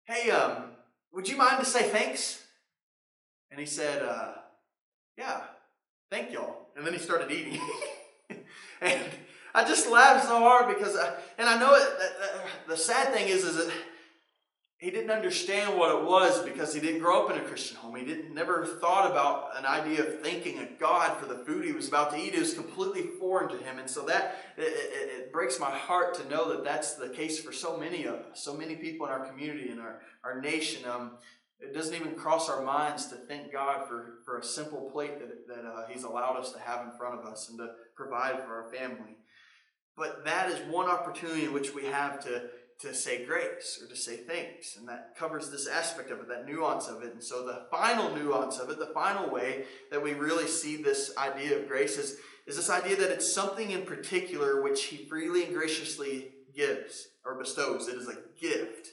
hey, 0.04 0.30
um, 0.30 0.64
would 1.12 1.28
you 1.28 1.36
mind 1.36 1.58
to 1.58 1.66
say 1.66 1.88
thanks? 1.88 2.44
And 3.50 3.58
he 3.58 3.66
said, 3.66 4.02
uh, 4.02 4.34
Yeah 5.16 5.40
thank 6.10 6.32
y'all. 6.32 6.68
And 6.76 6.86
then 6.86 6.92
he 6.92 6.98
started 6.98 7.30
eating. 7.30 7.60
and 8.80 9.02
I 9.54 9.64
just 9.64 9.90
laughed 9.90 10.26
so 10.26 10.38
hard 10.38 10.68
because, 10.68 10.96
I, 10.96 11.14
and 11.38 11.48
I 11.48 11.58
know 11.58 11.74
it, 11.74 11.88
the 12.68 12.76
sad 12.76 13.12
thing 13.12 13.28
is, 13.28 13.44
is 13.44 13.56
that 13.56 13.72
he 14.78 14.92
didn't 14.92 15.10
understand 15.10 15.76
what 15.76 15.92
it 15.92 16.04
was 16.04 16.40
because 16.44 16.72
he 16.72 16.80
didn't 16.80 17.00
grow 17.00 17.24
up 17.24 17.32
in 17.32 17.36
a 17.36 17.44
Christian 17.44 17.76
home. 17.78 17.96
He 17.96 18.04
didn't 18.04 18.32
never 18.32 18.64
thought 18.64 19.10
about 19.10 19.58
an 19.58 19.66
idea 19.66 20.06
of 20.06 20.20
thanking 20.20 20.60
a 20.60 20.68
God 20.78 21.18
for 21.18 21.26
the 21.26 21.34
food 21.34 21.64
he 21.64 21.72
was 21.72 21.88
about 21.88 22.12
to 22.12 22.16
eat. 22.16 22.34
It 22.34 22.38
was 22.38 22.54
completely 22.54 23.02
foreign 23.18 23.48
to 23.48 23.56
him, 23.56 23.80
and 23.80 23.90
so 23.90 24.06
that 24.06 24.36
it, 24.56 24.62
it, 24.62 25.10
it, 25.18 25.32
breaks 25.32 25.58
my 25.58 25.70
heart 25.70 26.14
to 26.14 26.28
know 26.28 26.48
that 26.50 26.62
that's 26.62 26.94
the 26.94 27.08
case 27.08 27.40
for 27.40 27.52
so 27.52 27.76
many 27.76 28.04
of 28.04 28.14
us, 28.14 28.44
so 28.44 28.54
many 28.54 28.76
people 28.76 29.04
in 29.06 29.12
our 29.12 29.26
community 29.26 29.70
and 29.70 29.80
our 29.80 30.00
our 30.22 30.40
nation. 30.40 30.88
Um, 30.88 31.12
it 31.60 31.74
doesn't 31.74 31.94
even 31.94 32.14
cross 32.14 32.48
our 32.48 32.62
minds 32.62 33.06
to 33.08 33.16
thank 33.16 33.52
God 33.52 33.88
for, 33.88 34.20
for 34.24 34.38
a 34.38 34.44
simple 34.44 34.90
plate 34.92 35.18
that, 35.18 35.48
that 35.48 35.68
uh, 35.68 35.86
He's 35.88 36.04
allowed 36.04 36.36
us 36.36 36.52
to 36.52 36.58
have 36.58 36.86
in 36.86 36.96
front 36.96 37.18
of 37.18 37.26
us 37.26 37.48
and 37.48 37.58
to 37.58 37.70
provide 37.96 38.42
for 38.44 38.62
our 38.62 38.70
family. 38.72 39.16
But 39.96 40.24
that 40.24 40.50
is 40.50 40.58
one 40.72 40.88
opportunity 40.88 41.44
in 41.44 41.52
which 41.52 41.74
we 41.74 41.84
have 41.86 42.22
to, 42.24 42.44
to 42.80 42.94
say 42.94 43.24
grace 43.26 43.80
or 43.82 43.88
to 43.88 43.96
say 43.96 44.18
thanks. 44.18 44.76
And 44.76 44.88
that 44.88 45.16
covers 45.16 45.50
this 45.50 45.66
aspect 45.66 46.12
of 46.12 46.20
it, 46.20 46.28
that 46.28 46.46
nuance 46.46 46.86
of 46.86 47.02
it. 47.02 47.12
And 47.12 47.22
so 47.22 47.44
the 47.44 47.66
final 47.72 48.14
nuance 48.14 48.58
of 48.58 48.70
it, 48.70 48.78
the 48.78 48.92
final 48.94 49.28
way 49.28 49.64
that 49.90 50.02
we 50.02 50.14
really 50.14 50.46
see 50.46 50.76
this 50.76 51.12
idea 51.18 51.58
of 51.58 51.66
grace 51.66 51.98
is, 51.98 52.18
is 52.46 52.54
this 52.54 52.70
idea 52.70 52.96
that 52.96 53.10
it's 53.10 53.30
something 53.30 53.72
in 53.72 53.82
particular 53.82 54.62
which 54.62 54.84
He 54.84 55.06
freely 55.06 55.44
and 55.44 55.54
graciously 55.54 56.30
gives 56.54 57.08
or 57.24 57.36
bestows. 57.36 57.88
It 57.88 57.96
is 57.96 58.08
a 58.08 58.18
gift. 58.40 58.90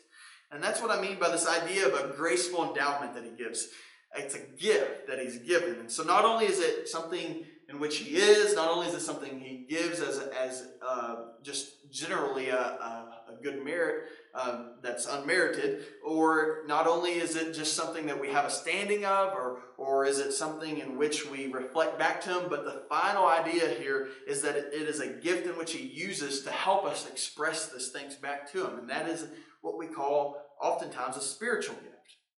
And 0.51 0.63
that's 0.63 0.81
what 0.81 0.91
I 0.91 1.01
mean 1.01 1.19
by 1.19 1.29
this 1.29 1.47
idea 1.47 1.88
of 1.88 1.93
a 1.93 2.13
graceful 2.15 2.69
endowment 2.69 3.13
that 3.15 3.23
he 3.23 3.31
gives. 3.31 3.67
It's 4.15 4.36
a 4.36 4.39
gift 4.58 5.08
that 5.08 5.19
he's 5.19 5.39
given. 5.39 5.75
And 5.79 5.91
so 5.91 6.03
not 6.03 6.23
only 6.23 6.45
is 6.45 6.60
it 6.60 6.88
something 6.88 7.45
in 7.67 7.79
which 7.79 7.97
he 7.97 8.15
is, 8.15 8.55
not 8.55 8.69
only 8.69 8.88
is 8.88 8.93
it 8.93 9.01
something 9.01 9.39
he 9.39 9.65
gives 9.67 9.99
as, 9.99 10.19
as 10.39 10.67
uh, 10.86 11.15
just 11.43 11.91
generally 11.91 12.49
a, 12.49 12.58
a, 12.58 13.21
a 13.29 13.43
good 13.43 13.65
merit 13.65 14.05
um, 14.36 14.73
that's 14.81 15.08
unmerited, 15.08 15.86
or 16.05 16.63
not 16.67 16.88
only 16.88 17.12
is 17.12 17.36
it 17.36 17.53
just 17.53 17.73
something 17.73 18.05
that 18.05 18.19
we 18.19 18.29
have 18.29 18.45
a 18.45 18.49
standing 18.49 19.05
of, 19.05 19.34
or, 19.34 19.60
or 19.77 20.05
is 20.05 20.19
it 20.19 20.31
something 20.31 20.77
in 20.77 20.97
which 20.97 21.29
we 21.29 21.47
reflect 21.47 21.97
back 21.97 22.21
to 22.21 22.39
him, 22.39 22.49
but 22.49 22.65
the 22.65 22.84
final 22.88 23.25
idea 23.27 23.69
here 23.79 24.10
is 24.27 24.41
that 24.41 24.55
it 24.55 24.73
is 24.73 24.99
a 24.99 25.08
gift 25.08 25.47
in 25.47 25.58
which 25.58 25.73
he 25.73 25.88
uses 25.88 26.43
to 26.43 26.51
help 26.51 26.86
us 26.86 27.10
express 27.10 27.69
these 27.69 27.89
things 27.89 28.15
back 28.15 28.51
to 28.51 28.65
him. 28.67 28.77
And 28.77 28.89
that 28.89 29.08
is 29.08 29.27
what 29.65 29.78
we 29.78 29.88
call 29.88 30.38
oftentimes 30.62 31.17
a 31.17 31.21
spiritual 31.21 31.75
gift. 31.75 31.91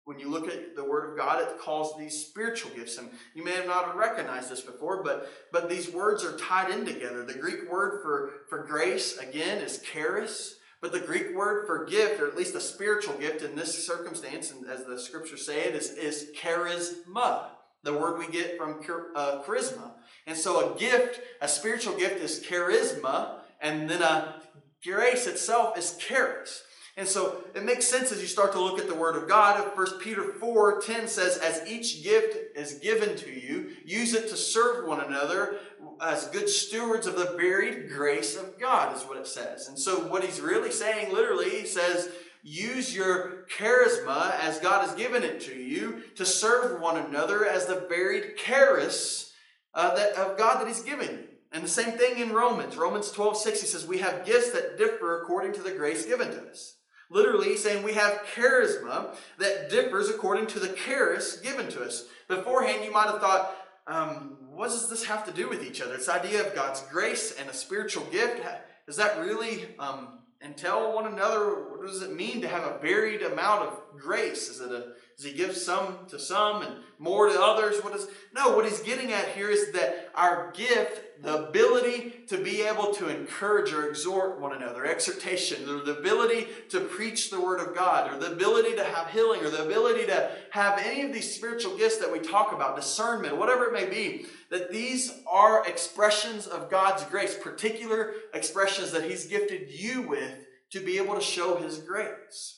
When 0.04 0.20
you 0.20 0.30
look 0.30 0.46
at 0.46 0.76
the 0.76 0.84
Word 0.84 1.10
of 1.10 1.18
God, 1.18 1.42
it 1.42 1.58
calls 1.58 1.98
these 1.98 2.26
spiritual 2.26 2.70
gifts. 2.70 2.96
And 2.96 3.10
you 3.34 3.44
may 3.44 3.50
have 3.50 3.66
not 3.66 3.96
recognized 3.96 4.48
this 4.48 4.60
before, 4.60 5.02
but, 5.02 5.28
but 5.50 5.68
these 5.68 5.90
words 5.90 6.24
are 6.24 6.36
tied 6.38 6.70
in 6.70 6.86
together. 6.86 7.24
The 7.24 7.34
Greek 7.34 7.68
word 7.68 8.02
for, 8.02 8.30
for 8.48 8.64
grace, 8.64 9.18
again, 9.18 9.58
is 9.58 9.80
charis. 9.80 10.54
But 10.80 10.92
the 10.92 11.00
Greek 11.00 11.34
word 11.34 11.66
for 11.66 11.84
gift, 11.86 12.20
or 12.20 12.28
at 12.28 12.36
least 12.36 12.54
a 12.54 12.60
spiritual 12.60 13.14
gift 13.14 13.42
in 13.42 13.56
this 13.56 13.84
circumstance, 13.84 14.52
and 14.52 14.70
as 14.70 14.84
the 14.84 15.00
scriptures 15.00 15.44
say 15.44 15.64
it, 15.64 15.74
is, 15.74 15.90
is 15.90 16.30
charisma, 16.38 17.46
the 17.82 17.94
word 17.94 18.18
we 18.18 18.28
get 18.28 18.56
from 18.56 18.80
uh, 19.16 19.42
charisma. 19.42 19.92
And 20.28 20.36
so 20.36 20.72
a 20.72 20.78
gift, 20.78 21.20
a 21.40 21.48
spiritual 21.48 21.96
gift 21.96 22.22
is 22.22 22.44
charisma, 22.44 23.40
and 23.60 23.90
then 23.90 24.02
a 24.02 24.40
grace 24.84 25.26
itself 25.26 25.76
is 25.76 25.96
charis. 25.96 26.62
And 26.98 27.06
so 27.06 27.44
it 27.54 27.62
makes 27.62 27.86
sense 27.86 28.10
as 28.10 28.22
you 28.22 28.26
start 28.26 28.52
to 28.52 28.60
look 28.60 28.78
at 28.78 28.88
the 28.88 28.94
Word 28.94 29.16
of 29.16 29.28
God. 29.28 29.76
1 29.76 29.98
Peter 29.98 30.32
4 30.32 30.80
10 30.80 31.08
says, 31.08 31.36
As 31.36 31.66
each 31.68 32.02
gift 32.02 32.56
is 32.56 32.74
given 32.74 33.16
to 33.16 33.30
you, 33.30 33.72
use 33.84 34.14
it 34.14 34.28
to 34.30 34.36
serve 34.36 34.86
one 34.86 35.00
another 35.00 35.58
as 36.00 36.28
good 36.28 36.48
stewards 36.48 37.06
of 37.06 37.16
the 37.16 37.36
varied 37.36 37.90
grace 37.90 38.34
of 38.34 38.58
God, 38.58 38.96
is 38.96 39.02
what 39.02 39.18
it 39.18 39.26
says. 39.26 39.68
And 39.68 39.78
so 39.78 40.08
what 40.08 40.24
he's 40.24 40.40
really 40.40 40.70
saying, 40.70 41.12
literally, 41.12 41.50
he 41.50 41.66
says, 41.66 42.08
use 42.42 42.94
your 42.94 43.44
charisma 43.56 44.32
as 44.40 44.60
God 44.60 44.86
has 44.86 44.94
given 44.94 45.22
it 45.22 45.40
to 45.42 45.54
you 45.54 46.02
to 46.14 46.24
serve 46.24 46.80
one 46.80 46.96
another 46.96 47.44
as 47.44 47.66
the 47.66 47.86
varied 47.88 48.36
charis 48.38 49.32
uh, 49.74 49.94
that, 49.94 50.14
of 50.14 50.38
God 50.38 50.60
that 50.60 50.68
He's 50.68 50.82
given 50.82 51.08
you. 51.08 51.24
And 51.52 51.62
the 51.62 51.68
same 51.68 51.98
thing 51.98 52.18
in 52.18 52.32
Romans. 52.32 52.76
Romans 52.76 53.10
12, 53.10 53.36
6, 53.36 53.60
he 53.60 53.66
says, 53.66 53.86
We 53.86 53.98
have 53.98 54.24
gifts 54.24 54.50
that 54.52 54.78
differ 54.78 55.22
according 55.22 55.52
to 55.54 55.62
the 55.62 55.72
grace 55.72 56.06
given 56.06 56.30
to 56.30 56.50
us. 56.50 56.75
Literally, 57.08 57.56
saying 57.56 57.84
we 57.84 57.92
have 57.92 58.24
charisma 58.34 59.14
that 59.38 59.70
differs 59.70 60.10
according 60.10 60.46
to 60.48 60.58
the 60.58 60.68
charis 60.68 61.36
given 61.36 61.68
to 61.68 61.84
us. 61.84 62.06
Beforehand, 62.28 62.84
you 62.84 62.92
might 62.92 63.06
have 63.06 63.20
thought, 63.20 63.56
um, 63.86 64.36
what 64.50 64.70
does 64.70 64.88
this 64.88 65.04
have 65.04 65.24
to 65.26 65.32
do 65.32 65.48
with 65.48 65.64
each 65.64 65.80
other? 65.80 65.96
This 65.96 66.08
idea 66.08 66.44
of 66.44 66.54
God's 66.54 66.80
grace 66.90 67.36
and 67.38 67.48
a 67.48 67.54
spiritual 67.54 68.04
gift, 68.06 68.44
does 68.86 68.96
that 68.96 69.20
really 69.20 69.66
um, 69.78 70.18
entail 70.42 70.94
one 70.94 71.06
another? 71.06 71.70
What 71.70 71.86
does 71.86 72.02
it 72.02 72.14
mean 72.14 72.40
to 72.40 72.48
have 72.48 72.64
a 72.64 72.78
varied 72.78 73.22
amount 73.22 73.68
of 73.68 73.80
grace? 73.96 74.48
Is 74.48 74.60
it 74.60 74.72
a 74.72 74.94
does 75.16 75.24
he 75.24 75.32
give 75.32 75.56
some 75.56 75.96
to 76.08 76.18
some 76.18 76.60
and 76.60 76.74
more 76.98 77.28
to 77.28 77.40
others? 77.40 77.82
What 77.82 77.96
is 77.96 78.06
no? 78.34 78.54
What 78.54 78.66
he's 78.66 78.80
getting 78.80 79.12
at 79.12 79.28
here 79.28 79.48
is 79.48 79.72
that 79.72 80.10
our 80.14 80.52
gift, 80.52 81.02
the 81.22 81.48
ability 81.48 82.12
to 82.28 82.38
be 82.38 82.62
able 82.62 82.92
to 82.94 83.08
encourage 83.08 83.72
or 83.72 83.88
exhort 83.88 84.40
one 84.40 84.54
another, 84.54 84.84
exhortation, 84.84 85.68
or 85.68 85.82
the 85.82 85.98
ability 85.98 86.46
to 86.70 86.80
preach 86.80 87.30
the 87.30 87.40
word 87.40 87.60
of 87.60 87.74
God, 87.74 88.12
or 88.12 88.18
the 88.18 88.32
ability 88.32 88.76
to 88.76 88.84
have 88.84 89.10
healing, 89.10 89.44
or 89.44 89.50
the 89.50 89.64
ability 89.64 90.06
to 90.06 90.30
have 90.50 90.78
any 90.78 91.02
of 91.02 91.12
these 91.12 91.34
spiritual 91.34 91.76
gifts 91.76 91.98
that 91.98 92.12
we 92.12 92.18
talk 92.18 92.52
about, 92.52 92.76
discernment, 92.76 93.36
whatever 93.36 93.64
it 93.64 93.72
may 93.72 93.86
be, 93.86 94.26
that 94.50 94.70
these 94.70 95.12
are 95.30 95.66
expressions 95.66 96.46
of 96.46 96.70
God's 96.70 97.04
grace, 97.04 97.36
particular 97.36 98.12
expressions 98.34 98.92
that 98.92 99.04
He's 99.04 99.26
gifted 99.26 99.70
you 99.70 100.02
with 100.02 100.46
to 100.70 100.80
be 100.80 100.98
able 100.98 101.14
to 101.14 101.20
show 101.20 101.56
His 101.56 101.78
grace. 101.78 102.55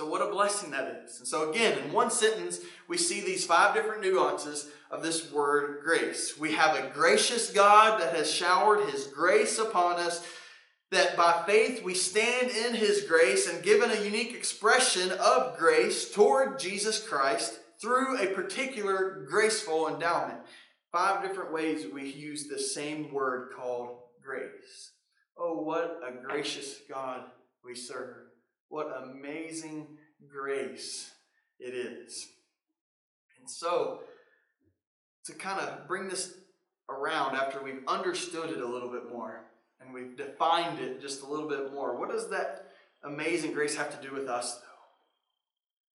So, 0.00 0.06
what 0.06 0.22
a 0.22 0.32
blessing 0.32 0.70
that 0.70 1.04
is. 1.04 1.18
And 1.18 1.28
so, 1.28 1.50
again, 1.50 1.76
in 1.76 1.92
one 1.92 2.10
sentence, 2.10 2.60
we 2.88 2.96
see 2.96 3.20
these 3.20 3.44
five 3.44 3.74
different 3.74 4.00
nuances 4.00 4.70
of 4.90 5.02
this 5.02 5.30
word 5.30 5.82
grace. 5.84 6.38
We 6.38 6.52
have 6.52 6.74
a 6.74 6.88
gracious 6.88 7.50
God 7.50 8.00
that 8.00 8.16
has 8.16 8.32
showered 8.32 8.88
his 8.88 9.08
grace 9.08 9.58
upon 9.58 9.96
us, 9.96 10.26
that 10.90 11.18
by 11.18 11.42
faith 11.46 11.84
we 11.84 11.92
stand 11.92 12.50
in 12.50 12.72
his 12.76 13.04
grace 13.04 13.46
and 13.46 13.62
given 13.62 13.90
a 13.90 14.00
unique 14.00 14.32
expression 14.32 15.12
of 15.20 15.58
grace 15.58 16.10
toward 16.10 16.58
Jesus 16.58 17.06
Christ 17.06 17.60
through 17.78 18.22
a 18.22 18.28
particular 18.28 19.26
graceful 19.28 19.86
endowment. 19.86 20.38
Five 20.92 21.22
different 21.22 21.52
ways 21.52 21.84
we 21.92 22.10
use 22.10 22.48
the 22.48 22.58
same 22.58 23.12
word 23.12 23.50
called 23.54 23.98
grace. 24.24 24.92
Oh, 25.36 25.60
what 25.60 26.00
a 26.02 26.26
gracious 26.26 26.78
God 26.88 27.24
we 27.62 27.74
serve. 27.74 28.19
What 28.70 28.88
amazing 29.02 29.98
grace 30.26 31.10
it 31.58 31.74
is. 31.74 32.28
And 33.38 33.50
so, 33.50 34.00
to 35.26 35.34
kind 35.34 35.60
of 35.60 35.86
bring 35.86 36.08
this 36.08 36.34
around 36.88 37.36
after 37.36 37.62
we've 37.62 37.82
understood 37.86 38.50
it 38.50 38.60
a 38.60 38.66
little 38.66 38.90
bit 38.90 39.10
more 39.10 39.44
and 39.80 39.92
we've 39.92 40.16
defined 40.16 40.78
it 40.78 41.00
just 41.00 41.22
a 41.22 41.26
little 41.26 41.48
bit 41.48 41.72
more, 41.72 41.98
what 41.98 42.10
does 42.10 42.30
that 42.30 42.68
amazing 43.02 43.52
grace 43.52 43.76
have 43.76 44.00
to 44.00 44.08
do 44.08 44.14
with 44.14 44.28
us, 44.28 44.56
though? 44.60 44.66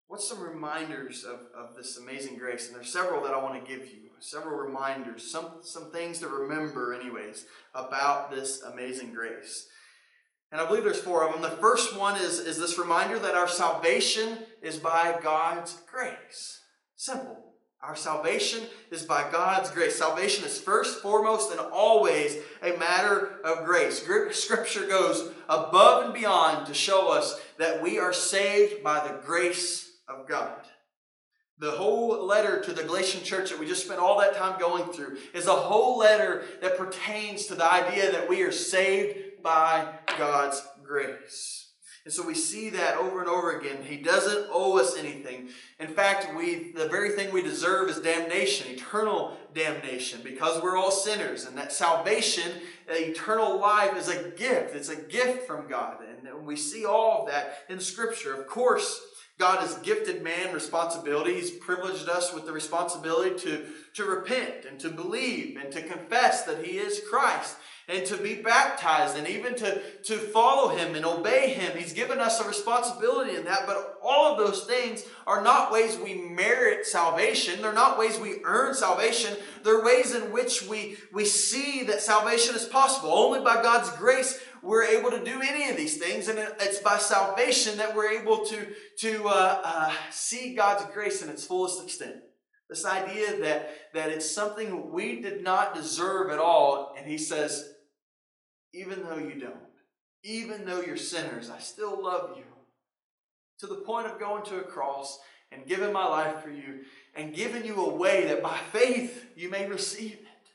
What's 0.08 0.28
some 0.28 0.40
reminders 0.40 1.24
of, 1.24 1.40
of 1.56 1.76
this 1.76 1.96
amazing 1.96 2.38
grace? 2.38 2.66
And 2.66 2.76
there's 2.76 2.92
several 2.92 3.22
that 3.22 3.34
I 3.34 3.42
want 3.42 3.64
to 3.64 3.70
give 3.70 3.86
you. 3.86 4.00
Several 4.20 4.56
reminders, 4.56 5.30
some, 5.30 5.56
some 5.60 5.90
things 5.92 6.18
to 6.20 6.28
remember, 6.28 6.94
anyways, 6.94 7.46
about 7.74 8.30
this 8.30 8.62
amazing 8.62 9.12
grace. 9.12 9.68
And 10.54 10.60
I 10.60 10.68
believe 10.68 10.84
there's 10.84 11.00
four 11.00 11.26
of 11.26 11.32
them. 11.32 11.42
The 11.42 11.56
first 11.56 11.98
one 11.98 12.14
is, 12.14 12.38
is 12.38 12.60
this 12.60 12.78
reminder 12.78 13.18
that 13.18 13.34
our 13.34 13.48
salvation 13.48 14.38
is 14.62 14.76
by 14.76 15.18
God's 15.20 15.82
grace. 15.92 16.60
Simple. 16.94 17.56
Our 17.82 17.96
salvation 17.96 18.62
is 18.92 19.02
by 19.02 19.28
God's 19.32 19.72
grace. 19.72 19.96
Salvation 19.96 20.44
is 20.44 20.60
first, 20.60 21.02
foremost, 21.02 21.50
and 21.50 21.58
always 21.58 22.36
a 22.62 22.76
matter 22.76 23.40
of 23.44 23.64
grace. 23.64 24.00
Scripture 24.30 24.86
goes 24.86 25.32
above 25.48 26.04
and 26.04 26.14
beyond 26.14 26.68
to 26.68 26.72
show 26.72 27.10
us 27.10 27.40
that 27.58 27.82
we 27.82 27.98
are 27.98 28.12
saved 28.12 28.84
by 28.84 29.04
the 29.04 29.20
grace 29.26 29.90
of 30.06 30.28
God. 30.28 30.60
The 31.58 31.72
whole 31.72 32.24
letter 32.24 32.60
to 32.60 32.72
the 32.72 32.84
Galatian 32.84 33.24
church 33.24 33.50
that 33.50 33.58
we 33.58 33.66
just 33.66 33.86
spent 33.86 33.98
all 33.98 34.20
that 34.20 34.36
time 34.36 34.60
going 34.60 34.92
through 34.92 35.16
is 35.34 35.48
a 35.48 35.52
whole 35.52 35.98
letter 35.98 36.44
that 36.60 36.78
pertains 36.78 37.46
to 37.46 37.56
the 37.56 37.72
idea 37.72 38.12
that 38.12 38.28
we 38.28 38.42
are 38.42 38.52
saved 38.52 39.23
by 39.44 39.86
God's 40.18 40.66
grace. 40.82 41.60
And 42.04 42.12
so 42.12 42.26
we 42.26 42.34
see 42.34 42.68
that 42.70 42.98
over 42.98 43.20
and 43.20 43.28
over 43.28 43.58
again. 43.58 43.82
He 43.82 43.96
doesn't 43.96 44.48
owe 44.52 44.78
us 44.78 44.96
anything. 44.96 45.48
In 45.78 45.88
fact, 45.88 46.36
we 46.36 46.72
the 46.72 46.88
very 46.88 47.10
thing 47.10 47.32
we 47.32 47.42
deserve 47.42 47.88
is 47.88 47.98
damnation, 47.98 48.70
eternal 48.70 49.38
damnation, 49.54 50.20
because 50.22 50.62
we're 50.62 50.76
all 50.76 50.90
sinners. 50.90 51.46
And 51.46 51.56
that 51.56 51.72
salvation, 51.72 52.52
that 52.88 53.00
eternal 53.00 53.58
life, 53.58 53.96
is 53.96 54.08
a 54.08 54.30
gift. 54.30 54.74
It's 54.74 54.90
a 54.90 54.96
gift 54.96 55.46
from 55.46 55.66
God. 55.66 55.98
And 56.02 56.46
we 56.46 56.56
see 56.56 56.84
all 56.84 57.22
of 57.22 57.28
that 57.28 57.60
in 57.70 57.80
Scripture. 57.80 58.34
Of 58.34 58.48
course, 58.48 59.00
God 59.38 59.60
has 59.60 59.78
gifted 59.78 60.22
man 60.22 60.52
responsibility. 60.52 61.34
He's 61.34 61.50
privileged 61.52 62.08
us 62.08 62.34
with 62.34 62.44
the 62.44 62.52
responsibility 62.52 63.34
to, 63.44 63.66
to 63.94 64.04
repent 64.04 64.66
and 64.68 64.78
to 64.80 64.90
believe 64.90 65.56
and 65.56 65.72
to 65.72 65.80
confess 65.80 66.44
that 66.44 66.64
He 66.64 66.76
is 66.76 67.00
Christ 67.08 67.56
and 67.88 68.06
to 68.06 68.16
be 68.16 68.36
baptized 68.36 69.16
and 69.16 69.28
even 69.28 69.54
to, 69.56 69.80
to 70.04 70.16
follow 70.16 70.74
him 70.74 70.94
and 70.94 71.04
obey 71.04 71.50
him. 71.50 71.76
He's 71.76 71.92
given 71.92 72.18
us 72.18 72.40
a 72.40 72.48
responsibility 72.48 73.36
in 73.36 73.44
that, 73.44 73.66
but 73.66 73.98
all 74.02 74.32
of 74.32 74.38
those 74.38 74.64
things 74.64 75.04
are 75.26 75.42
not 75.42 75.70
ways 75.70 75.98
we 75.98 76.14
merit 76.14 76.86
salvation. 76.86 77.60
They're 77.60 77.72
not 77.72 77.98
ways 77.98 78.18
we 78.18 78.36
earn 78.44 78.74
salvation. 78.74 79.36
They're 79.62 79.84
ways 79.84 80.14
in 80.14 80.32
which 80.32 80.66
we, 80.66 80.96
we 81.12 81.24
see 81.24 81.84
that 81.84 82.00
salvation 82.00 82.54
is 82.54 82.64
possible. 82.64 83.12
Only 83.12 83.40
by 83.40 83.62
God's 83.62 83.90
grace 83.96 84.40
we're 84.64 84.84
able 84.84 85.10
to 85.10 85.22
do 85.22 85.42
any 85.42 85.68
of 85.68 85.76
these 85.76 85.98
things, 85.98 86.28
and 86.28 86.38
it's 86.38 86.78
by 86.78 86.96
salvation 86.96 87.76
that 87.76 87.94
we're 87.94 88.18
able 88.18 88.46
to, 88.46 88.66
to 89.00 89.28
uh, 89.28 89.60
uh, 89.62 89.92
see 90.10 90.54
God's 90.54 90.86
grace 90.94 91.22
in 91.22 91.28
its 91.28 91.46
fullest 91.46 91.84
extent. 91.84 92.16
This 92.70 92.86
idea 92.86 93.40
that, 93.40 93.68
that 93.92 94.08
it's 94.08 94.28
something 94.28 94.90
we 94.90 95.20
did 95.20 95.44
not 95.44 95.74
deserve 95.74 96.30
at 96.30 96.38
all, 96.38 96.94
and 96.96 97.06
He 97.06 97.18
says, 97.18 97.73
even 98.74 99.02
though 99.02 99.18
you 99.18 99.40
don't. 99.40 99.54
Even 100.22 100.64
though 100.64 100.80
you're 100.80 100.96
sinners, 100.96 101.50
I 101.50 101.58
still 101.58 102.02
love 102.02 102.36
you. 102.36 102.44
To 103.60 103.66
the 103.66 103.76
point 103.76 104.06
of 104.06 104.18
going 104.18 104.44
to 104.46 104.58
a 104.58 104.62
cross 104.62 105.18
and 105.52 105.66
giving 105.66 105.92
my 105.92 106.06
life 106.06 106.42
for 106.42 106.50
you 106.50 106.80
and 107.14 107.34
giving 107.34 107.64
you 107.64 107.76
a 107.76 107.94
way 107.94 108.24
that 108.26 108.42
by 108.42 108.58
faith 108.72 109.26
you 109.36 109.50
may 109.50 109.68
receive 109.68 110.12
it. 110.12 110.48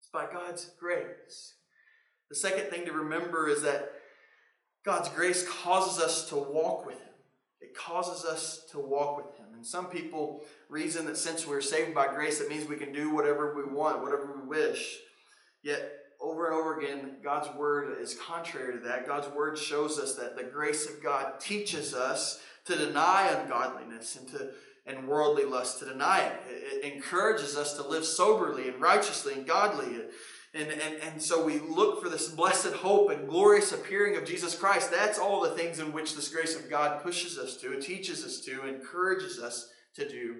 It's 0.00 0.10
by 0.12 0.26
God's 0.32 0.70
grace. 0.78 1.54
The 2.30 2.36
second 2.36 2.70
thing 2.70 2.86
to 2.86 2.92
remember 2.92 3.48
is 3.48 3.62
that 3.62 3.92
God's 4.84 5.08
grace 5.10 5.46
causes 5.46 6.02
us 6.02 6.28
to 6.30 6.36
walk 6.36 6.86
with 6.86 6.98
Him. 6.98 7.08
It 7.60 7.76
causes 7.76 8.24
us 8.24 8.64
to 8.70 8.78
walk 8.78 9.18
with 9.18 9.36
Him. 9.36 9.46
And 9.54 9.66
some 9.66 9.86
people 9.86 10.44
reason 10.70 11.04
that 11.06 11.18
since 11.18 11.46
we're 11.46 11.60
saved 11.60 11.94
by 11.94 12.06
grace, 12.06 12.40
it 12.40 12.48
means 12.48 12.66
we 12.66 12.76
can 12.76 12.92
do 12.92 13.10
whatever 13.10 13.54
we 13.54 13.70
want, 13.70 14.02
whatever 14.02 14.40
we 14.40 14.48
wish. 14.48 14.96
Yet 15.62 15.99
over 16.20 16.46
and 16.46 16.54
over 16.54 16.78
again, 16.78 17.16
God's 17.22 17.54
word 17.56 17.96
is 18.00 18.14
contrary 18.14 18.74
to 18.74 18.80
that. 18.80 19.06
God's 19.06 19.28
word 19.34 19.56
shows 19.56 19.98
us 19.98 20.14
that 20.16 20.36
the 20.36 20.44
grace 20.44 20.88
of 20.88 21.02
God 21.02 21.40
teaches 21.40 21.94
us 21.94 22.40
to 22.66 22.76
deny 22.76 23.28
ungodliness 23.28 24.16
and 24.16 24.28
to 24.28 24.50
and 24.86 25.06
worldly 25.06 25.44
lust, 25.44 25.78
to 25.78 25.84
deny 25.84 26.20
it. 26.20 26.40
It 26.48 26.94
encourages 26.94 27.56
us 27.56 27.74
to 27.74 27.86
live 27.86 28.04
soberly 28.04 28.68
and 28.68 28.80
righteously 28.80 29.34
and 29.34 29.46
godly. 29.46 29.94
And, 30.52 30.68
and, 30.68 30.94
and 31.02 31.22
so 31.22 31.44
we 31.44 31.58
look 31.60 32.02
for 32.02 32.08
this 32.08 32.28
blessed 32.28 32.72
hope 32.72 33.10
and 33.10 33.28
glorious 33.28 33.72
appearing 33.72 34.16
of 34.16 34.24
Jesus 34.24 34.54
Christ. 34.56 34.90
That's 34.90 35.18
all 35.18 35.40
the 35.40 35.50
things 35.50 35.78
in 35.78 35.92
which 35.92 36.16
this 36.16 36.28
grace 36.28 36.56
of 36.56 36.68
God 36.68 37.02
pushes 37.02 37.38
us 37.38 37.56
to, 37.58 37.72
it 37.72 37.82
teaches 37.82 38.24
us 38.24 38.40
to, 38.40 38.66
encourages 38.66 39.38
us 39.38 39.70
to 39.94 40.08
do. 40.08 40.36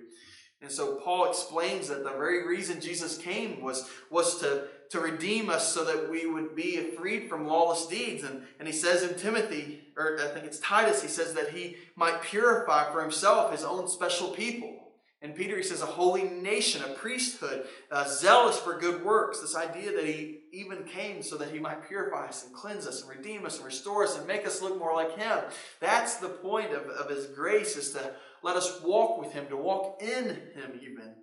And 0.63 0.71
so 0.71 0.97
Paul 0.97 1.31
explains 1.31 1.89
that 1.89 2.05
the 2.05 2.11
very 2.11 2.47
reason 2.47 2.81
Jesus 2.81 3.17
came 3.17 3.63
was, 3.63 3.89
was 4.11 4.41
to, 4.41 4.65
to 4.91 5.01
redeem 5.01 5.49
us 5.49 5.73
so 5.73 5.85
that 5.85 6.11
we 6.11 6.27
would 6.27 6.55
be 6.57 6.91
freed 6.97 7.29
from 7.29 7.47
lawless 7.47 7.87
deeds. 7.87 8.25
And, 8.25 8.43
and 8.59 8.67
he 8.67 8.75
says 8.75 9.03
in 9.03 9.17
Timothy, 9.17 9.83
or 9.97 10.19
I 10.21 10.29
think 10.29 10.45
it's 10.45 10.59
Titus, 10.59 11.01
he 11.01 11.09
says 11.09 11.33
that 11.35 11.51
he 11.51 11.77
might 11.97 12.23
purify 12.23 12.93
for 12.93 13.01
himself 13.01 13.53
his 13.53 13.65
own 13.65 13.89
special 13.89 14.29
people. 14.29 14.77
And 15.23 15.35
Peter, 15.35 15.57
he 15.57 15.63
says, 15.63 15.83
a 15.83 15.87
holy 15.87 16.25
nation, 16.25 16.83
a 16.83 16.95
priesthood, 16.95 17.67
uh, 17.93 18.09
zealous 18.09 18.59
for 18.59 18.79
good 18.79 19.05
works. 19.05 19.41
This 19.41 19.55
idea 19.55 19.93
that 19.93 20.07
he 20.07 20.41
even 20.53 20.85
came 20.85 21.23
so 21.23 21.37
that 21.37 21.51
he 21.51 21.59
might 21.59 21.87
purify 21.87 22.27
us 22.27 22.47
and 22.47 22.55
cleanse 22.55 22.87
us 22.87 23.03
and 23.03 23.11
redeem 23.11 23.45
us 23.45 23.59
and 23.59 23.67
restore 23.67 24.03
us 24.03 24.17
and 24.17 24.27
make 24.27 24.47
us 24.47 24.63
look 24.63 24.79
more 24.79 24.95
like 24.95 25.19
him. 25.19 25.39
That's 25.79 26.17
the 26.17 26.31
point 26.31 26.73
of, 26.73 26.87
of 26.87 27.11
his 27.11 27.27
grace, 27.27 27.77
is 27.77 27.93
to 27.93 28.15
let 28.43 28.57
us 28.57 28.81
walk 28.83 29.21
with 29.21 29.33
him, 29.33 29.47
to 29.49 29.57
walk 29.57 30.03
in 30.03 30.25
him 30.25 30.81
even. 30.81 31.15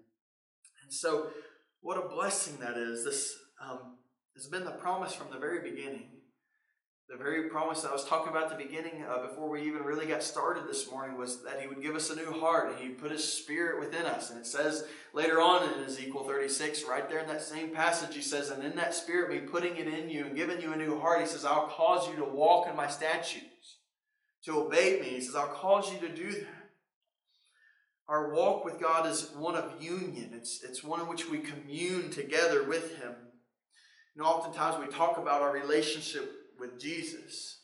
And 0.84 0.93
so, 0.93 1.32
what 1.82 1.97
a 1.97 2.07
blessing 2.07 2.57
that 2.59 2.78
is. 2.78 3.03
This 3.03 3.34
um, 3.62 3.97
has 4.36 4.47
been 4.47 4.66
the 4.66 4.72
promise 4.72 5.14
from 5.14 5.32
the 5.32 5.39
very 5.39 5.68
beginning 5.68 6.10
The 7.10 7.16
very 7.16 7.49
promise 7.49 7.82
that 7.82 7.89
I 7.91 7.93
was 7.93 8.03
talking 8.03 8.30
about 8.30 8.51
at 8.51 8.58
the 8.58 8.66
beginning, 8.66 9.05
uh, 9.10 9.26
before 9.26 9.49
we 9.49 9.62
even 9.62 9.84
really 9.84 10.08
got 10.08 10.22
started 10.22 10.68
this 10.68 10.91
morning, 10.91 11.18
was 11.18 11.41
that 11.43 11.62
He 11.62 11.68
would 11.68 11.82
give 11.82 11.95
us 11.95 12.10
a 12.10 12.16
new 12.18 12.34
heart 12.34 12.70
and 12.70 12.78
He'd 12.80 12.97
put 12.97 13.12
His 13.12 13.24
Spirit 13.24 13.80
within 13.80 14.05
us. 14.05 14.30
And 14.30 14.38
it 14.38 14.45
says 14.45 14.86
later 15.14 15.41
on 15.41 15.64
in 15.64 15.86
Ezekiel 15.86 16.26
36, 16.26 16.84
right 16.84 17.10
there 17.10 17.20
in 17.20 17.28
that 17.30 17.41
same 17.41 17.70
passage, 17.70 18.14
He 18.14 18.22
says, 18.22 18.49
And 18.49 18.62
in 18.62 18.76
that 18.76 18.93
Spirit, 18.93 19.32
me 19.32 19.39
putting 19.39 19.78
it 19.78 19.88
in 19.88 20.10
you 20.10 20.26
and 20.26 20.36
giving 20.36 20.60
you 20.60 20.74
a 20.74 20.76
new 20.76 20.99
heart, 20.99 21.22
He 21.22 21.28
says, 21.28 21.45
I'll 21.45 21.68
cause 21.68 22.10
you 22.10 22.18
to 22.18 22.26
walk 22.26 22.68
in 22.68 22.76
my 22.76 22.88
statutes, 22.88 23.78
to 24.43 24.66
obey 24.66 24.99
me. 24.99 25.12
He 25.12 25.22
says, 25.22 25.36
I'll 25.36 25.47
cause 25.47 25.91
you 25.93 25.99
to 25.99 26.14
do 26.14 26.30
that. 26.30 26.58
Our 28.10 28.34
walk 28.34 28.66
with 28.66 28.82
God 28.82 29.08
is 29.08 29.32
one 29.32 29.55
of 29.55 29.82
union. 29.82 30.32
It's, 30.34 30.62
it's 30.62 30.84
one 30.84 30.99
in 30.99 31.08
which 31.08 31.30
we 31.30 31.39
commune 31.39 32.10
together 32.10 32.64
with 32.64 32.97
Him. 32.97 33.16
Know, 34.18 34.26
oftentimes 34.26 34.84
we 34.84 34.91
talk 34.91 35.20
about 35.20 35.43
our 35.43 35.53
relationship 35.53 36.49
with 36.59 36.80
Jesus. 36.80 37.57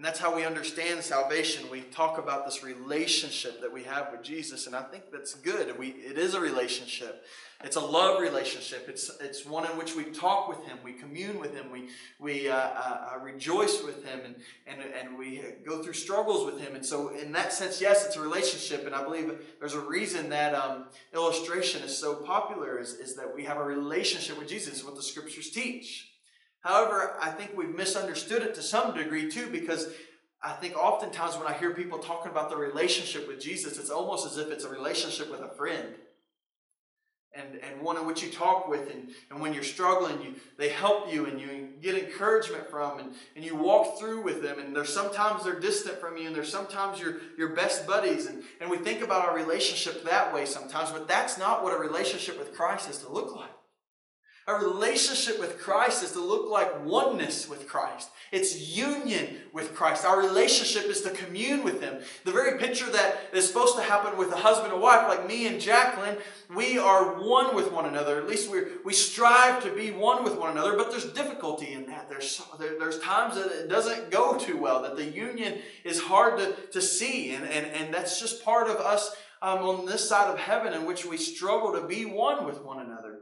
And 0.00 0.06
that's 0.06 0.18
how 0.18 0.34
we 0.34 0.46
understand 0.46 1.04
salvation. 1.04 1.68
We 1.70 1.82
talk 1.82 2.16
about 2.16 2.46
this 2.46 2.64
relationship 2.64 3.60
that 3.60 3.70
we 3.70 3.82
have 3.82 4.08
with 4.10 4.22
Jesus, 4.22 4.66
and 4.66 4.74
I 4.74 4.80
think 4.80 5.12
that's 5.12 5.34
good. 5.34 5.78
We, 5.78 5.88
it 5.88 6.16
is 6.16 6.32
a 6.32 6.40
relationship. 6.40 7.26
It's 7.62 7.76
a 7.76 7.80
love 7.80 8.18
relationship. 8.18 8.86
It's, 8.88 9.10
it's 9.20 9.44
one 9.44 9.70
in 9.70 9.76
which 9.76 9.94
we 9.94 10.04
talk 10.04 10.48
with 10.48 10.64
Him, 10.64 10.78
we 10.82 10.94
commune 10.94 11.38
with 11.38 11.54
Him, 11.54 11.70
we, 11.70 11.90
we 12.18 12.48
uh, 12.48 12.56
uh, 12.56 13.18
rejoice 13.22 13.82
with 13.82 14.02
Him, 14.06 14.20
and, 14.24 14.36
and, 14.66 14.80
and 14.80 15.18
we 15.18 15.42
go 15.66 15.82
through 15.82 15.92
struggles 15.92 16.50
with 16.50 16.62
Him. 16.62 16.74
And 16.74 16.86
so, 16.86 17.14
in 17.14 17.30
that 17.32 17.52
sense, 17.52 17.78
yes, 17.78 18.06
it's 18.06 18.16
a 18.16 18.22
relationship, 18.22 18.86
and 18.86 18.94
I 18.94 19.04
believe 19.04 19.30
there's 19.58 19.74
a 19.74 19.80
reason 19.80 20.30
that 20.30 20.54
um, 20.54 20.86
illustration 21.12 21.82
is 21.82 21.94
so 21.94 22.14
popular, 22.14 22.78
is, 22.78 22.94
is 22.94 23.16
that 23.16 23.36
we 23.36 23.44
have 23.44 23.58
a 23.58 23.64
relationship 23.64 24.38
with 24.38 24.48
Jesus, 24.48 24.82
what 24.82 24.96
the 24.96 25.02
Scriptures 25.02 25.50
teach. 25.50 26.09
However, 26.60 27.14
I 27.20 27.30
think 27.30 27.56
we've 27.56 27.74
misunderstood 27.74 28.42
it 28.42 28.54
to 28.54 28.62
some 28.62 28.94
degree 28.94 29.30
too, 29.30 29.48
because 29.50 29.88
I 30.42 30.52
think 30.52 30.76
oftentimes 30.76 31.36
when 31.36 31.46
I 31.46 31.54
hear 31.54 31.74
people 31.74 31.98
talking 31.98 32.30
about 32.30 32.50
the 32.50 32.56
relationship 32.56 33.28
with 33.28 33.40
Jesus, 33.40 33.78
it's 33.78 33.90
almost 33.90 34.26
as 34.26 34.38
if 34.38 34.50
it's 34.50 34.64
a 34.64 34.70
relationship 34.70 35.30
with 35.30 35.40
a 35.40 35.48
friend. 35.48 35.94
And, 37.32 37.60
and 37.62 37.80
one 37.80 37.96
in 37.96 38.06
which 38.06 38.24
you 38.24 38.30
talk 38.30 38.66
with, 38.66 38.90
and, 38.90 39.10
and 39.30 39.40
when 39.40 39.54
you're 39.54 39.62
struggling, 39.62 40.20
you, 40.20 40.34
they 40.58 40.70
help 40.70 41.12
you 41.12 41.26
and 41.26 41.40
you 41.40 41.68
get 41.80 41.94
encouragement 41.94 42.68
from, 42.68 42.98
and, 42.98 43.12
and 43.36 43.44
you 43.44 43.54
walk 43.54 44.00
through 44.00 44.22
with 44.22 44.42
them. 44.42 44.58
And 44.58 44.74
there's 44.74 44.92
sometimes 44.92 45.44
they're 45.44 45.60
distant 45.60 46.00
from 46.00 46.16
you, 46.16 46.26
and 46.26 46.34
there's 46.34 46.50
sometimes 46.50 46.98
your, 46.98 47.18
your 47.38 47.50
best 47.50 47.86
buddies. 47.86 48.26
And, 48.26 48.42
and 48.60 48.68
we 48.68 48.78
think 48.78 49.00
about 49.00 49.28
our 49.28 49.36
relationship 49.36 50.04
that 50.04 50.34
way 50.34 50.44
sometimes, 50.44 50.90
but 50.90 51.06
that's 51.06 51.38
not 51.38 51.62
what 51.62 51.72
a 51.72 51.78
relationship 51.78 52.36
with 52.36 52.52
Christ 52.52 52.90
is 52.90 52.98
to 52.98 53.12
look 53.12 53.36
like. 53.36 53.50
A 54.50 54.64
relationship 54.64 55.38
with 55.38 55.60
Christ 55.60 56.02
is 56.02 56.10
to 56.12 56.20
look 56.20 56.50
like 56.50 56.84
oneness 56.84 57.48
with 57.48 57.68
Christ. 57.68 58.10
It's 58.32 58.76
union 58.76 59.36
with 59.52 59.76
Christ. 59.76 60.04
Our 60.04 60.18
relationship 60.18 60.86
is 60.90 61.02
to 61.02 61.10
commune 61.10 61.62
with 61.62 61.80
Him. 61.80 62.00
The 62.24 62.32
very 62.32 62.58
picture 62.58 62.90
that 62.90 63.20
is 63.32 63.46
supposed 63.46 63.76
to 63.76 63.82
happen 63.82 64.18
with 64.18 64.32
a 64.32 64.36
husband 64.36 64.72
and 64.72 64.82
wife, 64.82 65.06
like 65.06 65.28
me 65.28 65.46
and 65.46 65.60
Jacqueline, 65.60 66.16
we 66.52 66.78
are 66.78 67.22
one 67.22 67.54
with 67.54 67.70
one 67.70 67.86
another. 67.86 68.18
At 68.18 68.26
least 68.26 68.50
we 68.50 68.62
we 68.84 68.92
strive 68.92 69.62
to 69.62 69.72
be 69.72 69.92
one 69.92 70.24
with 70.24 70.36
one 70.36 70.50
another, 70.50 70.76
but 70.76 70.90
there's 70.90 71.12
difficulty 71.12 71.72
in 71.72 71.86
that. 71.86 72.08
There's, 72.08 72.42
there, 72.58 72.76
there's 72.76 72.98
times 72.98 73.36
that 73.36 73.52
it 73.52 73.68
doesn't 73.68 74.10
go 74.10 74.36
too 74.36 74.60
well, 74.60 74.82
that 74.82 74.96
the 74.96 75.04
union 75.04 75.58
is 75.84 76.00
hard 76.00 76.38
to, 76.38 76.56
to 76.72 76.82
see, 76.82 77.34
and, 77.34 77.44
and, 77.44 77.66
and 77.66 77.94
that's 77.94 78.18
just 78.18 78.44
part 78.44 78.68
of 78.68 78.78
us 78.78 79.14
um, 79.42 79.60
on 79.60 79.86
this 79.86 80.08
side 80.08 80.28
of 80.28 80.38
heaven 80.38 80.72
in 80.72 80.86
which 80.86 81.06
we 81.06 81.16
struggle 81.18 81.72
to 81.72 81.86
be 81.86 82.04
one 82.04 82.44
with 82.44 82.64
one 82.64 82.80
another. 82.84 83.20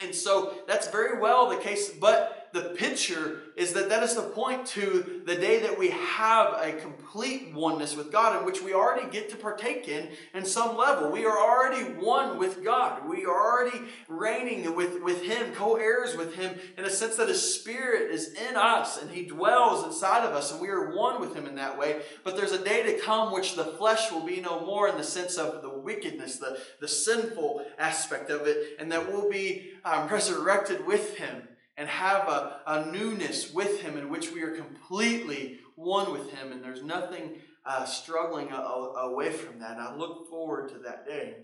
And 0.00 0.14
so 0.14 0.54
that's 0.68 0.88
very 0.88 1.18
well 1.18 1.48
the 1.48 1.56
case, 1.56 1.90
but 1.90 2.37
the 2.52 2.74
picture 2.76 3.42
is 3.56 3.72
that 3.74 3.88
that 3.88 4.02
is 4.02 4.14
the 4.14 4.22
point 4.22 4.66
to 4.66 5.22
the 5.26 5.34
day 5.34 5.60
that 5.60 5.78
we 5.78 5.90
have 5.90 6.54
a 6.54 6.72
complete 6.72 7.52
oneness 7.52 7.96
with 7.96 8.10
God 8.10 8.38
in 8.38 8.46
which 8.46 8.62
we 8.62 8.72
already 8.72 9.10
get 9.10 9.28
to 9.30 9.36
partake 9.36 9.88
in 9.88 10.08
in 10.34 10.44
some 10.44 10.76
level. 10.76 11.10
We 11.10 11.26
are 11.26 11.38
already 11.38 11.82
one 12.00 12.38
with 12.38 12.64
God. 12.64 13.08
We 13.08 13.24
are 13.24 13.40
already 13.40 13.80
reigning 14.08 14.74
with, 14.74 15.02
with 15.02 15.22
Him, 15.22 15.52
co-heirs 15.54 16.16
with 16.16 16.34
Him 16.36 16.58
in 16.76 16.84
a 16.84 16.90
sense 16.90 17.16
that 17.16 17.28
His 17.28 17.54
Spirit 17.54 18.10
is 18.10 18.32
in 18.32 18.56
us 18.56 19.00
and 19.00 19.10
He 19.10 19.26
dwells 19.26 19.84
inside 19.84 20.24
of 20.24 20.34
us 20.34 20.52
and 20.52 20.60
we 20.60 20.68
are 20.68 20.96
one 20.96 21.20
with 21.20 21.34
Him 21.34 21.46
in 21.46 21.56
that 21.56 21.78
way. 21.78 22.00
But 22.24 22.36
there's 22.36 22.52
a 22.52 22.64
day 22.64 22.82
to 22.84 23.00
come 23.00 23.32
which 23.32 23.56
the 23.56 23.64
flesh 23.64 24.10
will 24.10 24.24
be 24.24 24.40
no 24.40 24.64
more 24.64 24.88
in 24.88 24.96
the 24.96 25.04
sense 25.04 25.36
of 25.36 25.62
the 25.62 25.70
wickedness, 25.70 26.36
the, 26.36 26.58
the 26.80 26.88
sinful 26.88 27.64
aspect 27.78 28.30
of 28.30 28.46
it, 28.46 28.76
and 28.78 28.90
that 28.92 29.12
we'll 29.12 29.30
be 29.30 29.72
um, 29.84 30.08
resurrected 30.08 30.86
with 30.86 31.16
Him 31.16 31.48
and 31.78 31.88
have 31.88 32.28
a, 32.28 32.60
a 32.66 32.86
newness 32.86 33.54
with 33.54 33.80
Him 33.80 33.96
in 33.96 34.10
which 34.10 34.32
we 34.32 34.42
are 34.42 34.50
completely 34.50 35.60
one 35.76 36.12
with 36.12 36.30
Him, 36.32 36.50
and 36.50 36.62
there's 36.62 36.82
nothing 36.82 37.36
uh, 37.64 37.84
struggling 37.84 38.50
a, 38.50 38.56
a, 38.56 39.10
away 39.10 39.30
from 39.30 39.60
that. 39.60 39.78
And 39.78 39.80
I 39.80 39.94
look 39.94 40.28
forward 40.28 40.68
to 40.70 40.78
that 40.80 41.06
day. 41.06 41.36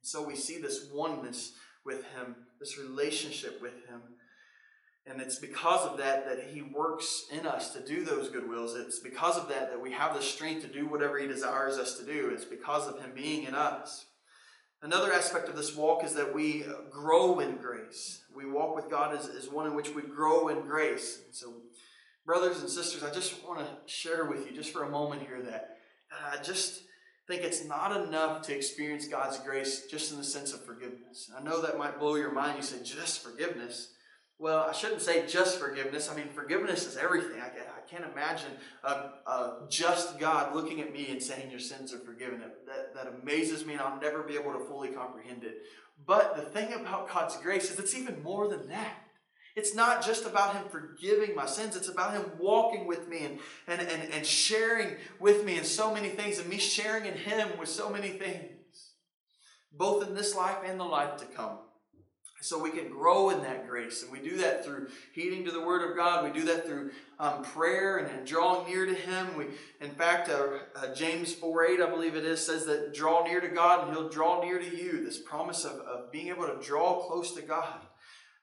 So 0.00 0.24
we 0.24 0.36
see 0.36 0.60
this 0.60 0.88
oneness 0.94 1.54
with 1.84 2.04
Him, 2.14 2.36
this 2.60 2.78
relationship 2.78 3.60
with 3.60 3.74
Him. 3.88 4.00
And 5.08 5.20
it's 5.20 5.38
because 5.38 5.86
of 5.86 5.98
that 5.98 6.24
that 6.26 6.50
He 6.52 6.62
works 6.62 7.24
in 7.32 7.46
us 7.46 7.72
to 7.72 7.84
do 7.84 8.04
those 8.04 8.28
good 8.28 8.48
wills. 8.48 8.76
It's 8.76 9.00
because 9.00 9.36
of 9.36 9.48
that 9.48 9.70
that 9.70 9.82
we 9.82 9.90
have 9.90 10.14
the 10.14 10.22
strength 10.22 10.62
to 10.62 10.72
do 10.72 10.86
whatever 10.86 11.18
He 11.18 11.26
desires 11.26 11.78
us 11.78 11.98
to 11.98 12.06
do. 12.06 12.30
It's 12.32 12.44
because 12.44 12.86
of 12.86 13.00
Him 13.00 13.10
being 13.12 13.42
in 13.42 13.56
us. 13.56 14.06
Another 14.82 15.12
aspect 15.12 15.48
of 15.48 15.56
this 15.56 15.74
walk 15.74 16.04
is 16.04 16.14
that 16.14 16.34
we 16.34 16.64
uh, 16.64 16.72
grow 16.90 17.40
in 17.40 17.56
grace. 17.56 18.22
We 18.34 18.44
walk 18.44 18.76
with 18.76 18.90
God 18.90 19.16
as, 19.16 19.28
as 19.28 19.48
one 19.48 19.66
in 19.66 19.74
which 19.74 19.94
we 19.94 20.02
grow 20.02 20.48
in 20.48 20.60
grace. 20.62 21.20
So, 21.32 21.54
brothers 22.26 22.60
and 22.60 22.68
sisters, 22.68 23.02
I 23.02 23.10
just 23.10 23.42
want 23.46 23.60
to 23.60 23.66
share 23.86 24.26
with 24.26 24.46
you 24.46 24.54
just 24.54 24.72
for 24.72 24.84
a 24.84 24.90
moment 24.90 25.22
here 25.22 25.40
that 25.42 25.78
I 26.30 26.42
just 26.42 26.82
think 27.26 27.42
it's 27.42 27.64
not 27.64 28.06
enough 28.06 28.42
to 28.42 28.54
experience 28.54 29.08
God's 29.08 29.38
grace 29.38 29.86
just 29.90 30.12
in 30.12 30.18
the 30.18 30.24
sense 30.24 30.52
of 30.52 30.64
forgiveness. 30.64 31.30
I 31.36 31.42
know 31.42 31.62
that 31.62 31.78
might 31.78 31.98
blow 31.98 32.16
your 32.16 32.30
mind. 32.30 32.58
You 32.58 32.62
say, 32.62 32.82
just 32.84 33.24
forgiveness. 33.24 33.92
Well, 34.38 34.66
I 34.68 34.72
shouldn't 34.72 35.00
say 35.00 35.26
just 35.26 35.58
forgiveness. 35.58 36.10
I 36.10 36.16
mean, 36.16 36.28
forgiveness 36.28 36.86
is 36.86 36.98
everything. 36.98 37.40
I, 37.40 37.46
I 37.46 37.88
can't 37.88 38.04
imagine 38.12 38.50
a, 38.84 38.90
a, 38.90 39.66
just 39.70 40.18
God 40.18 40.54
looking 40.54 40.82
at 40.82 40.92
me 40.92 41.08
and 41.08 41.22
saying, 41.22 41.50
Your 41.50 41.60
sins 41.60 41.94
are 41.94 41.98
forgiven. 41.98 42.40
That, 42.40 42.94
that 42.94 43.14
amazes 43.22 43.64
me, 43.64 43.74
and 43.74 43.82
I'll 43.82 44.00
never 44.00 44.22
be 44.22 44.34
able 44.34 44.52
to 44.52 44.58
fully 44.58 44.88
comprehend 44.88 45.42
it. 45.44 45.62
But 46.06 46.36
the 46.36 46.42
thing 46.42 46.74
about 46.74 47.08
God's 47.08 47.36
grace 47.38 47.70
is 47.70 47.78
it's 47.78 47.96
even 47.96 48.22
more 48.22 48.46
than 48.48 48.68
that. 48.68 49.04
It's 49.54 49.74
not 49.74 50.04
just 50.04 50.26
about 50.26 50.54
Him 50.54 50.64
forgiving 50.68 51.34
my 51.34 51.46
sins, 51.46 51.74
it's 51.74 51.88
about 51.88 52.12
Him 52.12 52.32
walking 52.38 52.86
with 52.86 53.08
me 53.08 53.24
and, 53.24 53.38
and, 53.66 53.80
and, 53.80 54.12
and 54.12 54.26
sharing 54.26 54.96
with 55.18 55.46
me 55.46 55.56
in 55.56 55.64
so 55.64 55.94
many 55.94 56.10
things, 56.10 56.38
and 56.38 56.48
me 56.50 56.58
sharing 56.58 57.06
in 57.06 57.14
Him 57.14 57.48
with 57.58 57.70
so 57.70 57.88
many 57.88 58.10
things, 58.10 58.50
both 59.72 60.06
in 60.06 60.14
this 60.14 60.36
life 60.36 60.58
and 60.66 60.78
the 60.78 60.84
life 60.84 61.16
to 61.16 61.24
come 61.24 61.60
so 62.46 62.62
we 62.62 62.70
can 62.70 62.88
grow 62.88 63.30
in 63.30 63.42
that 63.42 63.66
grace. 63.66 64.02
And 64.02 64.12
we 64.12 64.20
do 64.20 64.36
that 64.38 64.64
through 64.64 64.88
heeding 65.12 65.44
to 65.44 65.50
the 65.50 65.60
Word 65.60 65.88
of 65.88 65.96
God. 65.96 66.24
We 66.24 66.38
do 66.38 66.46
that 66.46 66.66
through 66.66 66.92
um, 67.18 67.42
prayer 67.42 67.98
and, 67.98 68.08
and, 68.08 68.26
drawing 68.26 68.68
near 68.68 68.86
to 68.86 68.94
Him. 68.94 69.36
We, 69.36 69.46
in 69.80 69.90
fact, 69.90 70.28
uh, 70.28 70.58
uh, 70.76 70.94
James 70.94 71.34
4 71.34 71.64
8, 71.64 71.80
I 71.80 71.90
believe 71.90 72.14
it 72.14 72.24
is, 72.24 72.44
says 72.44 72.66
that 72.66 72.94
draw 72.94 73.24
near 73.24 73.40
to 73.40 73.48
God 73.48 73.86
and 73.86 73.96
He'll 73.96 74.08
draw 74.08 74.42
near 74.42 74.58
to 74.58 74.76
you. 74.76 75.04
This 75.04 75.18
promise 75.18 75.64
of, 75.64 75.80
of 75.80 76.12
being 76.12 76.28
able 76.28 76.46
to 76.46 76.58
draw 76.60 77.06
close 77.06 77.32
to 77.34 77.42
God. 77.42 77.80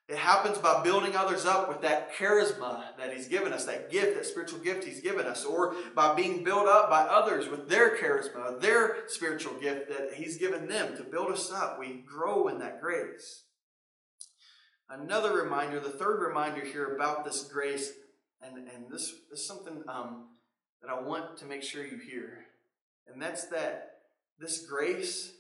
It 0.10 0.18
happens 0.18 0.58
by 0.58 0.84
building 0.84 1.16
others 1.16 1.46
up 1.46 1.70
with 1.70 1.82
that 1.82 2.14
charisma 2.14 2.84
that 2.98 3.14
He's 3.14 3.30
given 3.30 3.54
us, 3.54 3.66
that 3.66 3.90
gift, 3.90 4.16
that 4.16 4.26
spiritual 4.26 4.60
gift 4.60 4.84
He's 4.84 5.00
given 5.00 5.26
us, 5.26 5.46
or 5.46 5.76
by 5.96 6.14
being 6.14 6.44
built 6.44 6.68
up 6.68 6.90
by 6.90 7.04
others 7.04 7.48
with 7.48 7.70
their 7.70 7.96
charisma, 7.96 8.60
their 8.60 9.08
spiritual 9.08 9.54
gift 9.62 9.88
that 9.88 10.16
He's 10.16 10.38
given 10.38 10.68
them 10.68 10.98
to 10.98 11.04
build 11.04 11.32
us 11.32 11.52
up. 11.54 11.80
We 11.80 12.04
grow 12.06 12.50
in 12.50 12.60
that 12.60 12.82
grace. 12.82 13.44
Another 14.90 15.34
reminder, 15.34 15.80
the 15.80 15.90
third 15.90 16.22
reminder 16.22 16.62
here 16.62 16.96
about 16.96 17.26
this 17.26 17.44
grace, 17.44 17.92
and, 18.42 18.58
and 18.58 18.92
this, 18.92 19.14
is 19.32 19.48
something 19.48 19.82
um, 19.88 20.28
that 20.82 20.92
I 20.92 21.00
want 21.02 21.38
to 21.38 21.46
make 21.46 21.64
sure 21.64 21.86
you 21.86 21.98
hear, 21.98 22.40
and 23.08 23.22
that's 23.22 23.48
that 23.48 23.92
this 24.40 24.66
grace 24.66 25.32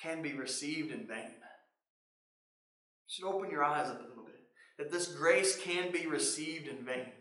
can 0.00 0.22
be 0.22 0.34
received 0.34 0.92
in 0.92 1.06
vain. 1.06 1.32
You 3.08 3.08
should 3.08 3.24
open 3.24 3.50
your 3.50 3.64
eyes 3.64 3.88
up 3.88 4.00
a 4.00 4.08
little 4.08 4.24
bit. 4.24 4.34
That 4.78 4.92
this 4.92 5.08
grace 5.08 5.56
can 5.58 5.90
be 5.90 6.06
received 6.06 6.68
in 6.68 6.84
vain. 6.84 7.12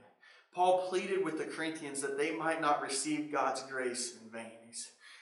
Paul 0.54 0.88
pleaded 0.90 1.24
with 1.24 1.38
the 1.38 1.46
Corinthians 1.46 2.02
that 2.02 2.18
they 2.18 2.36
might 2.36 2.62
not 2.62 2.82
receive 2.82 3.32
God's 3.32 3.64
grace 3.64 4.18
in 4.22 4.30
vain. 4.30 4.52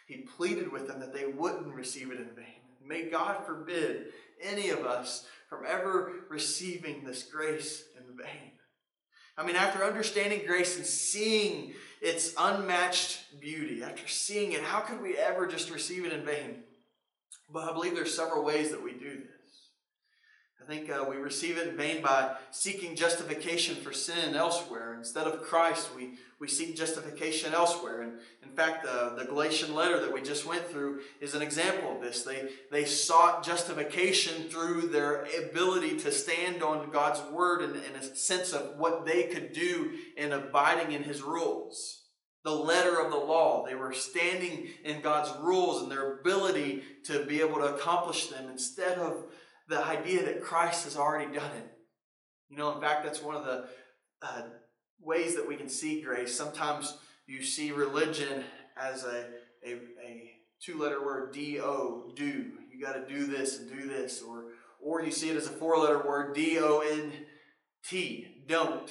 He 0.08 0.18
pleaded 0.18 0.72
with 0.72 0.88
them 0.88 1.00
that 1.00 1.14
they 1.14 1.26
wouldn't 1.26 1.74
receive 1.74 2.12
it 2.12 2.20
in 2.20 2.30
vain. 2.36 2.62
May 2.86 3.10
God 3.10 3.46
forbid 3.46 4.08
any 4.42 4.70
of 4.70 4.86
us 4.86 5.26
from 5.56 5.66
ever 5.68 6.12
receiving 6.30 7.04
this 7.04 7.24
grace 7.24 7.84
in 7.98 8.18
vain. 8.18 8.52
I 9.38 9.46
mean, 9.46 9.56
after 9.56 9.84
understanding 9.84 10.46
grace 10.46 10.78
and 10.78 10.86
seeing 10.86 11.74
its 12.02 12.34
unmatched 12.38 13.40
beauty, 13.40 13.84
after 13.84 14.08
seeing 14.08 14.52
it, 14.52 14.62
how 14.62 14.80
could 14.80 15.02
we 15.02 15.18
ever 15.18 15.48
just 15.48 15.72
receive 15.72 16.06
it 16.06 16.14
in 16.14 16.26
vain? 16.26 16.64
But 17.50 17.70
I 17.70 17.74
believe 17.74 17.96
there's 17.96 18.16
several 18.16 18.44
ways 18.44 18.72
that 18.72 18.84
we 18.84 18.94
do 18.94 19.18
this. 19.18 19.33
I 20.64 20.66
think 20.66 20.90
uh, 20.90 21.04
we 21.10 21.18
receive 21.18 21.58
it 21.58 21.68
in 21.68 21.76
vain 21.76 22.02
by 22.02 22.36
seeking 22.52 22.96
justification 22.96 23.76
for 23.76 23.92
sin 23.92 24.34
elsewhere. 24.34 24.94
Instead 24.94 25.28
of 25.28 25.42
Christ, 25.42 25.90
we, 25.94 26.14
we 26.40 26.48
seek 26.48 26.78
justification 26.78 27.54
elsewhere. 27.54 28.02
And 28.02 28.14
in 28.42 28.50
fact, 28.50 28.84
the, 28.84 29.14
the 29.18 29.26
Galatian 29.26 29.76
letter 29.76 30.00
that 30.00 30.14
we 30.14 30.22
just 30.22 30.46
went 30.46 30.66
through 30.66 31.02
is 31.20 31.36
an 31.36 31.42
example 31.42 31.94
of 31.94 32.02
this. 32.02 32.24
They, 32.24 32.48
they 32.72 32.86
sought 32.86 33.44
justification 33.44 34.44
through 34.44 34.88
their 34.88 35.28
ability 35.50 35.98
to 35.98 36.14
stand 36.14 36.64
on 36.64 36.92
God's 36.92 37.22
word 37.30 37.62
and, 37.62 37.76
and 37.76 37.98
a 38.02 38.16
sense 38.16 38.54
of 38.54 38.78
what 38.78 39.06
they 39.06 39.24
could 39.24 39.52
do 39.52 39.92
in 40.16 40.32
abiding 40.32 40.94
in 40.94 41.04
his 41.04 41.22
rules. 41.22 42.04
The 42.46 42.52
letter 42.52 43.02
of 43.02 43.12
the 43.12 43.18
law. 43.18 43.66
They 43.66 43.76
were 43.76 43.94
standing 43.94 44.68
in 44.86 45.02
God's 45.02 45.32
rules 45.42 45.82
and 45.82 45.92
their 45.92 46.20
ability 46.20 46.84
to 47.06 47.26
be 47.26 47.42
able 47.42 47.56
to 47.56 47.76
accomplish 47.76 48.28
them 48.28 48.50
instead 48.50 48.98
of 48.98 49.26
the 49.74 49.84
idea 49.84 50.24
that 50.24 50.44
Christ 50.44 50.84
has 50.84 50.96
already 50.96 51.34
done 51.34 51.52
it. 51.58 51.72
You 52.50 52.58
know, 52.58 52.76
in 52.76 52.82
fact, 52.82 53.04
that's 53.04 53.24
one 53.24 53.36
of 53.36 53.44
the 53.44 53.66
uh, 54.22 54.44
ways 55.02 55.36
that 55.36 55.48
we 55.48 55.56
can 55.56 55.68
see 55.68 56.02
grace. 56.02 56.36
Sometimes 56.36 56.96
you 57.26 57.42
see 57.42 57.72
religion 57.72 58.44
as 58.78 59.04
a, 59.04 59.26
a, 59.66 59.74
a 59.74 60.32
two 60.64 60.78
letter 60.80 61.04
word, 61.04 61.34
D 61.34 61.60
O, 61.60 62.12
do. 62.16 62.52
You 62.72 62.86
got 62.86 62.94
to 62.94 63.12
do 63.12 63.26
this 63.26 63.60
and 63.60 63.70
do 63.70 63.88
this. 63.88 64.22
Or, 64.22 64.46
or 64.80 65.04
you 65.04 65.12
see 65.12 65.30
it 65.30 65.38
as 65.38 65.48
a 65.48 65.52
four 65.52 65.78
letter 65.80 66.06
word, 66.06 66.36
D 66.36 66.60
O 66.60 66.80
N 66.80 67.12
T, 67.84 68.44
don't. 68.48 68.90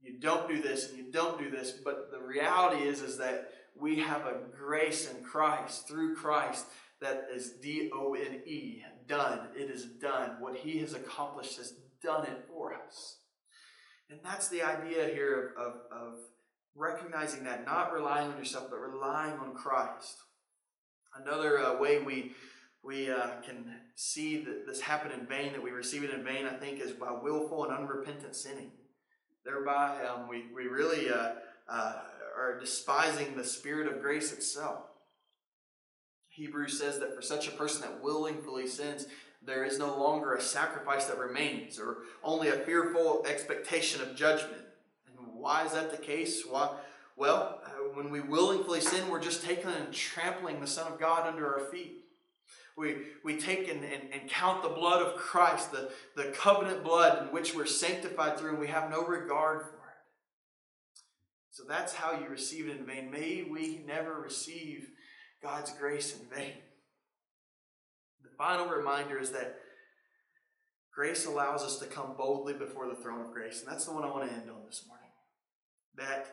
You 0.00 0.20
don't 0.20 0.48
do 0.48 0.62
this 0.62 0.88
and 0.88 0.98
you 0.98 1.10
don't 1.10 1.38
do 1.38 1.50
this. 1.50 1.72
But 1.72 2.10
the 2.12 2.20
reality 2.20 2.84
is, 2.84 3.02
is 3.02 3.18
that 3.18 3.48
we 3.78 3.98
have 3.98 4.26
a 4.26 4.36
grace 4.56 5.10
in 5.10 5.24
Christ, 5.24 5.88
through 5.88 6.14
Christ, 6.14 6.66
that 7.00 7.28
is 7.34 7.52
D 7.62 7.90
O 7.94 8.14
N 8.14 8.40
E, 8.46 8.82
done. 9.06 9.48
It 9.56 9.70
is 9.70 9.84
done. 9.84 10.36
What 10.40 10.56
He 10.56 10.78
has 10.78 10.94
accomplished 10.94 11.56
has 11.58 11.74
done 12.02 12.24
it 12.24 12.44
for 12.48 12.74
us. 12.74 13.18
And 14.10 14.20
that's 14.24 14.48
the 14.48 14.62
idea 14.62 15.06
here 15.06 15.54
of, 15.56 15.66
of, 15.66 15.74
of 15.90 16.18
recognizing 16.74 17.44
that, 17.44 17.64
not 17.64 17.92
relying 17.92 18.30
on 18.30 18.38
yourself, 18.38 18.68
but 18.70 18.78
relying 18.78 19.38
on 19.38 19.54
Christ. 19.54 20.16
Another 21.14 21.58
uh, 21.58 21.78
way 21.78 21.98
we 22.00 22.32
we 22.82 23.10
uh, 23.10 23.40
can 23.44 23.66
see 23.94 24.42
that 24.42 24.66
this 24.66 24.80
happen 24.80 25.12
in 25.12 25.26
vain, 25.26 25.52
that 25.52 25.62
we 25.62 25.70
receive 25.70 26.02
it 26.02 26.10
in 26.10 26.24
vain, 26.24 26.46
I 26.46 26.54
think, 26.54 26.80
is 26.80 26.92
by 26.92 27.12
willful 27.12 27.64
and 27.64 27.74
unrepentant 27.74 28.34
sinning. 28.34 28.70
Thereby, 29.44 29.98
um, 30.06 30.28
we, 30.28 30.44
we 30.54 30.64
really 30.64 31.10
uh, 31.10 31.32
uh, 31.68 31.94
are 32.38 32.58
despising 32.58 33.36
the 33.36 33.44
Spirit 33.44 33.92
of 33.92 34.00
grace 34.00 34.32
itself. 34.32 34.84
Hebrews 36.40 36.78
says 36.78 36.98
that 37.00 37.14
for 37.14 37.20
such 37.20 37.48
a 37.48 37.52
person 37.52 37.82
that 37.82 38.02
willingly 38.02 38.66
sins, 38.66 39.04
there 39.42 39.62
is 39.62 39.78
no 39.78 39.94
longer 39.98 40.32
a 40.32 40.40
sacrifice 40.40 41.04
that 41.04 41.18
remains, 41.18 41.78
or 41.78 41.98
only 42.24 42.48
a 42.48 42.52
fearful 42.52 43.26
expectation 43.28 44.00
of 44.00 44.16
judgment. 44.16 44.62
And 45.06 45.18
why 45.34 45.66
is 45.66 45.72
that 45.72 45.90
the 45.90 45.98
case? 45.98 46.44
Why? 46.48 46.70
Well, 47.14 47.60
uh, 47.66 47.68
when 47.92 48.10
we 48.10 48.20
willingly 48.20 48.80
sin, 48.80 49.10
we're 49.10 49.20
just 49.20 49.44
taking 49.44 49.68
and 49.70 49.92
trampling 49.92 50.60
the 50.60 50.66
Son 50.66 50.90
of 50.90 50.98
God 50.98 51.26
under 51.26 51.46
our 51.46 51.66
feet. 51.66 52.06
We, 52.74 52.96
we 53.22 53.36
take 53.36 53.68
and, 53.68 53.84
and, 53.84 54.04
and 54.10 54.30
count 54.30 54.62
the 54.62 54.70
blood 54.70 55.02
of 55.02 55.16
Christ, 55.16 55.72
the, 55.72 55.90
the 56.16 56.30
covenant 56.30 56.82
blood 56.82 57.22
in 57.22 57.34
which 57.34 57.54
we're 57.54 57.66
sanctified 57.66 58.38
through, 58.38 58.50
and 58.50 58.58
we 58.58 58.68
have 58.68 58.90
no 58.90 59.04
regard 59.04 59.60
for 59.60 59.74
it. 59.74 59.80
So 61.50 61.64
that's 61.68 61.92
how 61.92 62.18
you 62.18 62.28
receive 62.28 62.66
it 62.66 62.78
in 62.78 62.86
vain. 62.86 63.10
May 63.10 63.42
we 63.42 63.82
never 63.86 64.14
receive 64.14 64.88
God's 65.42 65.72
grace 65.72 66.16
in 66.18 66.26
vain. 66.34 66.54
The 68.22 68.30
final 68.36 68.66
reminder 68.66 69.18
is 69.18 69.30
that 69.32 69.56
grace 70.94 71.26
allows 71.26 71.62
us 71.62 71.78
to 71.78 71.86
come 71.86 72.14
boldly 72.16 72.54
before 72.54 72.88
the 72.88 72.94
throne 72.94 73.20
of 73.22 73.32
grace. 73.32 73.62
And 73.62 73.70
that's 73.70 73.86
the 73.86 73.92
one 73.92 74.04
I 74.04 74.10
want 74.10 74.28
to 74.28 74.34
end 74.34 74.50
on 74.50 74.66
this 74.66 74.84
morning. 74.86 75.06
That 75.96 76.26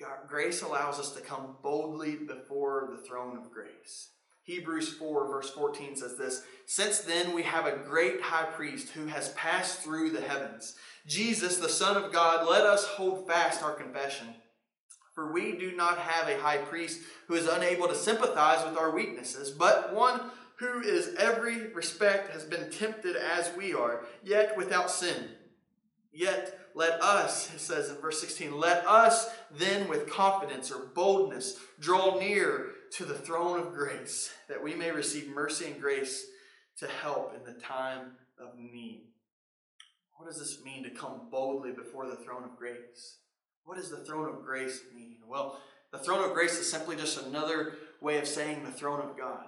God, 0.00 0.28
grace 0.28 0.62
allows 0.62 0.98
us 0.98 1.12
to 1.12 1.20
come 1.20 1.56
boldly 1.62 2.16
before 2.16 2.90
the 2.90 3.06
throne 3.06 3.36
of 3.36 3.50
grace. 3.52 4.10
Hebrews 4.42 4.92
4, 4.94 5.26
verse 5.28 5.50
14 5.50 5.96
says 5.96 6.18
this 6.18 6.42
Since 6.66 7.00
then 7.00 7.34
we 7.34 7.42
have 7.42 7.66
a 7.66 7.78
great 7.78 8.20
high 8.20 8.44
priest 8.44 8.90
who 8.90 9.06
has 9.06 9.30
passed 9.30 9.80
through 9.80 10.10
the 10.10 10.20
heavens, 10.20 10.76
Jesus, 11.06 11.56
the 11.56 11.68
Son 11.68 12.02
of 12.02 12.12
God, 12.12 12.48
let 12.48 12.64
us 12.64 12.84
hold 12.86 13.26
fast 13.26 13.62
our 13.62 13.74
confession. 13.74 14.28
For 15.14 15.32
we 15.32 15.56
do 15.56 15.72
not 15.76 15.98
have 15.98 16.28
a 16.28 16.40
high 16.40 16.58
priest 16.58 17.00
who 17.28 17.34
is 17.34 17.46
unable 17.46 17.86
to 17.88 17.94
sympathize 17.94 18.64
with 18.64 18.76
our 18.76 18.90
weaknesses, 18.90 19.50
but 19.50 19.94
one 19.94 20.20
who 20.56 20.80
is 20.80 21.14
every 21.18 21.72
respect 21.72 22.32
has 22.32 22.44
been 22.44 22.70
tempted 22.70 23.16
as 23.16 23.50
we 23.56 23.74
are, 23.74 24.04
yet 24.22 24.56
without 24.56 24.90
sin. 24.90 25.30
Yet 26.12 26.58
let 26.74 27.02
us, 27.02 27.52
it 27.52 27.60
says 27.60 27.90
in 27.90 27.96
verse 27.96 28.20
16, 28.20 28.58
let 28.58 28.86
us 28.86 29.30
then 29.52 29.88
with 29.88 30.10
confidence 30.10 30.70
or 30.70 30.86
boldness 30.94 31.58
draw 31.80 32.18
near 32.18 32.70
to 32.92 33.04
the 33.04 33.14
throne 33.14 33.58
of 33.58 33.72
grace, 33.72 34.32
that 34.48 34.62
we 34.62 34.74
may 34.74 34.90
receive 34.92 35.28
mercy 35.28 35.66
and 35.66 35.80
grace 35.80 36.24
to 36.78 36.86
help 36.86 37.34
in 37.34 37.44
the 37.44 37.60
time 37.60 38.12
of 38.38 38.56
need. 38.58 39.08
What 40.16 40.28
does 40.28 40.38
this 40.38 40.64
mean 40.64 40.84
to 40.84 40.90
come 40.90 41.28
boldly 41.30 41.72
before 41.72 42.06
the 42.06 42.16
throne 42.16 42.44
of 42.44 42.56
grace? 42.56 43.18
What 43.64 43.78
does 43.78 43.90
the 43.90 44.04
throne 44.04 44.28
of 44.28 44.44
grace 44.44 44.82
mean? 44.94 45.16
Well, 45.26 45.58
the 45.90 45.98
throne 45.98 46.24
of 46.24 46.34
grace 46.34 46.58
is 46.58 46.70
simply 46.70 46.96
just 46.96 47.24
another 47.26 47.74
way 48.00 48.18
of 48.18 48.28
saying 48.28 48.62
the 48.64 48.70
throne 48.70 49.00
of 49.00 49.16
God. 49.16 49.46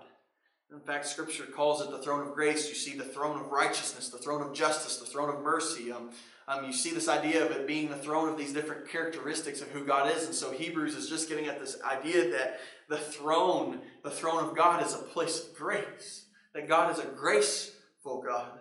In 0.73 0.81
fact, 0.81 1.07
Scripture 1.07 1.45
calls 1.45 1.81
it 1.81 1.91
the 1.91 1.99
throne 1.99 2.27
of 2.27 2.35
grace. 2.35 2.69
You 2.69 2.75
see 2.75 2.97
the 2.97 3.05
throne 3.05 3.39
of 3.39 3.53
righteousness, 3.53 4.09
the 4.09 4.19
throne 4.19 4.43
of 4.43 4.55
justice, 4.55 4.97
the 4.97 5.07
throne 5.07 5.29
of 5.29 5.43
mercy. 5.43 5.93
Um, 5.93 6.11
um, 6.49 6.65
you 6.65 6.73
see 6.73 6.91
this 6.91 7.09
idea 7.09 7.45
of 7.45 7.53
it 7.53 7.67
being 7.67 7.89
the 7.89 7.97
throne 7.97 8.29
of 8.29 8.39
these 8.39 8.53
different 8.53 8.89
characteristics 8.89 9.61
of 9.61 9.69
who 9.69 9.85
God 9.85 10.11
is. 10.17 10.25
And 10.25 10.35
so 10.35 10.51
Hebrews 10.51 10.95
is 10.95 11.09
just 11.09 11.29
getting 11.29 11.47
at 11.47 11.61
this 11.61 11.81
idea 11.83 12.31
that 12.31 12.61
the 12.89 12.99
throne, 12.99 13.81
the 14.03 14.11
throne 14.11 14.43
of 14.43 14.57
God, 14.57 14.85
is 14.85 14.95
a 14.95 14.99
place 14.99 15.45
of 15.45 15.55
grace. 15.57 16.27
That 16.55 16.69
God 16.69 16.93
is 16.93 16.99
a 16.99 17.07
graceful 17.07 18.23
God 18.23 18.59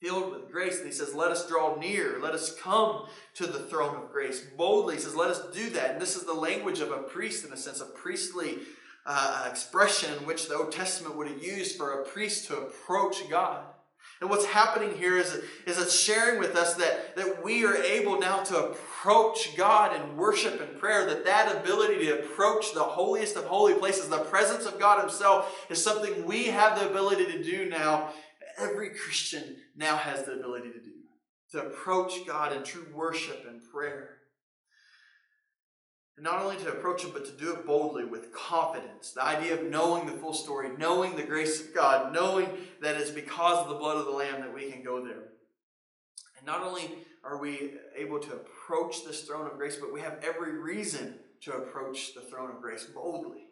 filled 0.00 0.32
with 0.32 0.50
grace. 0.50 0.78
And 0.78 0.86
he 0.86 0.92
says, 0.92 1.14
Let 1.14 1.30
us 1.30 1.48
draw 1.48 1.76
near. 1.76 2.18
Let 2.20 2.34
us 2.34 2.54
come 2.54 3.06
to 3.34 3.46
the 3.46 3.60
throne 3.60 3.96
of 3.96 4.12
grace 4.12 4.40
boldly. 4.56 4.96
He 4.96 5.00
says, 5.00 5.14
Let 5.14 5.30
us 5.30 5.42
do 5.54 5.70
that. 5.70 5.92
And 5.92 6.00
this 6.00 6.16
is 6.16 6.24
the 6.24 6.34
language 6.34 6.80
of 6.80 6.90
a 6.90 6.98
priest, 6.98 7.44
in 7.44 7.52
a 7.52 7.56
sense, 7.56 7.80
a 7.80 7.86
priestly 7.86 8.58
uh, 9.06 9.46
expression 9.48 10.26
which 10.26 10.48
the 10.48 10.56
Old 10.56 10.72
Testament 10.72 11.16
would 11.16 11.28
have 11.28 11.42
used 11.42 11.76
for 11.76 12.00
a 12.00 12.04
priest 12.04 12.46
to 12.48 12.56
approach 12.56 13.28
God. 13.30 13.64
And 14.20 14.28
what's 14.28 14.44
happening 14.44 14.94
here 14.98 15.16
is, 15.16 15.32
is 15.66 15.78
it's 15.78 15.98
sharing 15.98 16.38
with 16.38 16.54
us 16.54 16.74
that, 16.74 17.16
that 17.16 17.42
we 17.42 17.64
are 17.64 17.76
able 17.76 18.20
now 18.20 18.42
to 18.44 18.66
approach 18.66 19.56
God 19.56 19.98
in 19.98 20.16
worship 20.16 20.60
and 20.60 20.78
prayer, 20.78 21.06
that 21.06 21.24
that 21.24 21.56
ability 21.56 22.04
to 22.04 22.18
approach 22.18 22.74
the 22.74 22.82
holiest 22.82 23.36
of 23.36 23.44
holy 23.44 23.72
places, 23.72 24.08
the 24.08 24.18
presence 24.18 24.66
of 24.66 24.78
God 24.78 25.00
himself, 25.00 25.66
is 25.70 25.82
something 25.82 26.26
we 26.26 26.46
have 26.46 26.78
the 26.78 26.90
ability 26.90 27.32
to 27.32 27.42
do 27.42 27.70
now 27.70 28.10
every 28.60 28.90
Christian 28.90 29.56
now 29.76 29.96
has 29.96 30.24
the 30.24 30.32
ability 30.32 30.70
to 30.70 30.80
do 30.80 30.90
to 31.52 31.66
approach 31.66 32.26
God 32.26 32.52
in 32.52 32.62
true 32.62 32.86
worship 32.94 33.44
and 33.48 33.60
prayer. 33.72 34.18
And 36.16 36.24
not 36.24 36.42
only 36.42 36.56
to 36.58 36.68
approach 36.68 37.02
Him, 37.02 37.10
but 37.12 37.24
to 37.26 37.32
do 37.32 37.52
it 37.52 37.66
boldly 37.66 38.04
with 38.04 38.32
confidence. 38.32 39.12
The 39.12 39.24
idea 39.24 39.54
of 39.54 39.64
knowing 39.64 40.06
the 40.06 40.12
full 40.12 40.34
story, 40.34 40.68
knowing 40.78 41.16
the 41.16 41.22
grace 41.22 41.60
of 41.60 41.74
God, 41.74 42.12
knowing 42.12 42.48
that 42.82 42.96
it's 42.96 43.10
because 43.10 43.58
of 43.58 43.68
the 43.68 43.74
blood 43.74 43.96
of 43.96 44.04
the 44.04 44.12
Lamb 44.12 44.40
that 44.40 44.54
we 44.54 44.70
can 44.70 44.82
go 44.82 45.04
there. 45.04 45.30
And 46.36 46.46
not 46.46 46.62
only 46.62 46.90
are 47.24 47.38
we 47.38 47.72
able 47.96 48.18
to 48.20 48.32
approach 48.32 49.04
this 49.04 49.22
throne 49.22 49.46
of 49.46 49.58
grace, 49.58 49.76
but 49.76 49.92
we 49.92 50.00
have 50.00 50.18
every 50.22 50.58
reason 50.58 51.18
to 51.42 51.52
approach 51.52 52.14
the 52.14 52.20
throne 52.20 52.50
of 52.50 52.60
grace 52.60 52.84
boldly. 52.84 53.49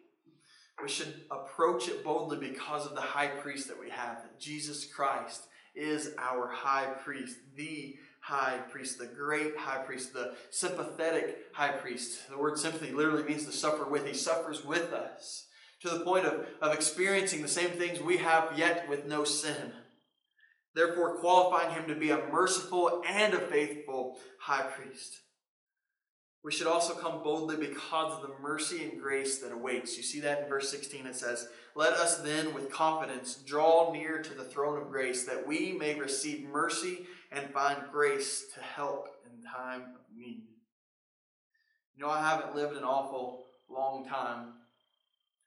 We 0.81 0.89
should 0.89 1.21
approach 1.29 1.87
it 1.87 2.03
boldly 2.03 2.37
because 2.37 2.85
of 2.85 2.95
the 2.95 3.01
high 3.01 3.27
priest 3.27 3.67
that 3.67 3.79
we 3.79 3.89
have. 3.89 4.21
That 4.23 4.39
Jesus 4.39 4.85
Christ 4.85 5.43
is 5.75 6.13
our 6.17 6.47
high 6.47 6.87
priest, 7.03 7.37
the 7.55 7.95
high 8.21 8.59
priest, 8.69 8.99
the 8.99 9.05
great 9.07 9.57
high 9.57 9.83
priest, 9.83 10.13
the 10.13 10.35
sympathetic 10.49 11.37
high 11.53 11.71
priest. 11.71 12.29
The 12.29 12.37
word 12.37 12.57
sympathy 12.57 12.91
literally 12.91 13.23
means 13.23 13.45
to 13.45 13.51
suffer 13.51 13.85
with. 13.85 14.05
He 14.05 14.13
suffers 14.13 14.63
with 14.63 14.93
us 14.93 15.47
to 15.81 15.89
the 15.89 16.01
point 16.01 16.25
of, 16.25 16.45
of 16.61 16.73
experiencing 16.73 17.41
the 17.41 17.47
same 17.47 17.71
things 17.71 17.99
we 17.99 18.17
have 18.17 18.57
yet 18.57 18.87
with 18.89 19.05
no 19.05 19.23
sin. 19.23 19.73
Therefore, 20.75 21.17
qualifying 21.17 21.73
him 21.73 21.87
to 21.87 21.95
be 21.95 22.11
a 22.11 22.27
merciful 22.31 23.01
and 23.07 23.33
a 23.33 23.39
faithful 23.39 24.17
high 24.41 24.63
priest. 24.63 25.19
We 26.43 26.51
should 26.53 26.67
also 26.67 26.93
come 26.93 27.21
boldly 27.21 27.57
because 27.57 28.13
of 28.13 28.21
the 28.21 28.33
mercy 28.41 28.83
and 28.83 29.01
grace 29.01 29.39
that 29.39 29.51
awaits. 29.51 29.97
You 29.97 30.03
see 30.03 30.21
that 30.21 30.43
in 30.43 30.49
verse 30.49 30.69
16. 30.71 31.05
It 31.05 31.15
says, 31.15 31.49
Let 31.75 31.93
us 31.93 32.19
then 32.19 32.53
with 32.53 32.71
confidence 32.71 33.35
draw 33.35 33.91
near 33.91 34.21
to 34.21 34.33
the 34.33 34.45
throne 34.45 34.81
of 34.81 34.89
grace 34.89 35.25
that 35.25 35.45
we 35.45 35.73
may 35.73 35.99
receive 35.99 36.47
mercy 36.47 37.05
and 37.31 37.49
find 37.51 37.77
grace 37.91 38.45
to 38.55 38.61
help 38.61 39.09
in 39.25 39.43
time 39.43 39.81
of 39.81 40.01
need. 40.15 40.43
You 41.95 42.05
know, 42.05 42.09
I 42.09 42.21
haven't 42.21 42.55
lived 42.55 42.77
an 42.77 42.85
awful 42.85 43.43
long 43.69 44.05
time. 44.07 44.53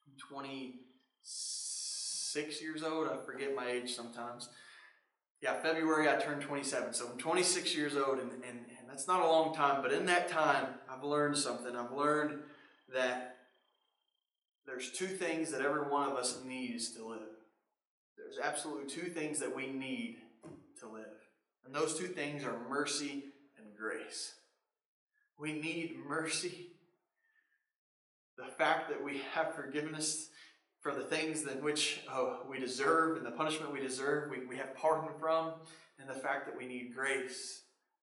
I'm 0.06 0.12
26 0.28 2.62
years 2.62 2.82
old. 2.82 3.08
I 3.08 3.16
forget 3.24 3.54
my 3.54 3.70
age 3.70 3.94
sometimes. 3.94 4.50
yeah, 5.40 5.54
February 5.62 6.10
I 6.10 6.16
turned 6.16 6.42
27. 6.42 6.92
So 6.92 7.08
I'm 7.10 7.16
26 7.18 7.74
years 7.74 7.96
old, 7.96 8.18
and, 8.18 8.30
and, 8.30 8.66
and 8.78 8.81
that's 8.92 9.08
not 9.08 9.22
a 9.22 9.26
long 9.26 9.54
time, 9.54 9.80
but 9.80 9.90
in 9.90 10.04
that 10.04 10.28
time, 10.28 10.66
I've 10.86 11.02
learned 11.02 11.38
something. 11.38 11.74
I've 11.74 11.92
learned 11.92 12.40
that 12.92 13.38
there's 14.66 14.90
two 14.90 15.06
things 15.06 15.50
that 15.50 15.62
every 15.62 15.80
one 15.80 16.10
of 16.10 16.14
us 16.18 16.40
needs 16.44 16.90
to 16.96 17.08
live. 17.08 17.20
There's 18.18 18.38
absolutely 18.38 18.90
two 18.90 19.08
things 19.08 19.38
that 19.40 19.56
we 19.56 19.68
need 19.68 20.18
to 20.80 20.88
live. 20.88 21.06
And 21.64 21.74
those 21.74 21.98
two 21.98 22.06
things 22.06 22.44
are 22.44 22.68
mercy 22.68 23.24
and 23.56 23.74
grace. 23.74 24.34
We 25.38 25.54
need 25.54 25.96
mercy. 26.06 26.66
The 28.36 28.52
fact 28.58 28.90
that 28.90 29.02
we 29.02 29.22
have 29.32 29.54
forgiveness 29.54 30.28
for 30.80 30.92
the 30.92 31.00
things 31.00 31.46
in 31.46 31.62
which 31.62 32.00
oh, 32.12 32.40
we 32.46 32.60
deserve 32.60 33.16
and 33.16 33.24
the 33.24 33.30
punishment 33.30 33.72
we 33.72 33.80
deserve, 33.80 34.30
we, 34.30 34.44
we 34.44 34.56
have 34.56 34.74
pardon 34.74 35.08
from, 35.18 35.52
and 35.98 36.10
the 36.10 36.20
fact 36.20 36.44
that 36.44 36.58
we 36.58 36.66
need 36.66 36.94
grace. 36.94 37.62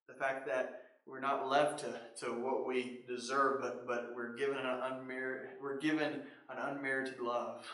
The 0.09 0.15
fact 0.15 0.47
that 0.47 0.81
we're 1.05 1.19
not 1.19 1.47
left 1.47 1.79
to, 1.79 2.25
to 2.25 2.33
what 2.33 2.67
we 2.67 3.01
deserve, 3.07 3.61
but, 3.61 3.87
but 3.87 4.11
we're 4.15 4.35
given 4.35 4.57
an 4.57 4.79
unmerited, 4.83 5.51
we're 5.61 5.79
given 5.79 6.21
an 6.49 6.57
unmerited 6.57 7.19
love. 7.19 7.65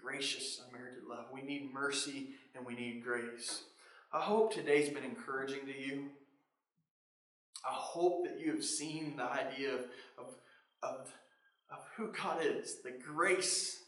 Gracious, 0.00 0.62
unmerited 0.66 1.02
love. 1.08 1.26
We 1.32 1.42
need 1.42 1.74
mercy 1.74 2.30
and 2.54 2.64
we 2.64 2.74
need 2.74 3.02
grace. 3.02 3.64
I 4.12 4.20
hope 4.20 4.54
today's 4.54 4.88
been 4.88 5.04
encouraging 5.04 5.66
to 5.66 5.76
you. 5.76 6.06
I 7.64 7.72
hope 7.72 8.24
that 8.24 8.40
you 8.40 8.52
have 8.52 8.64
seen 8.64 9.16
the 9.16 9.24
idea 9.24 9.74
of, 9.74 9.80
of, 10.16 10.34
of, 10.82 11.12
of 11.70 11.78
who 11.96 12.12
God 12.12 12.38
is, 12.42 12.76
the 12.82 12.92
grace 12.92 13.82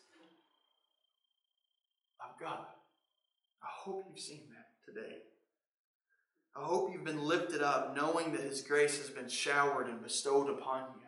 of 2.20 2.38
God. 2.40 2.66
I 3.62 3.68
hope 3.68 4.04
you've 4.10 4.20
seen 4.20 4.42
that 4.50 4.92
today. 4.92 5.18
I 6.60 6.64
hope 6.66 6.92
you've 6.92 7.04
been 7.04 7.24
lifted 7.24 7.62
up 7.62 7.96
knowing 7.96 8.32
that 8.32 8.42
His 8.42 8.60
grace 8.60 8.98
has 8.98 9.08
been 9.08 9.28
showered 9.28 9.88
and 9.88 10.02
bestowed 10.02 10.50
upon 10.50 10.82
you. 11.00 11.06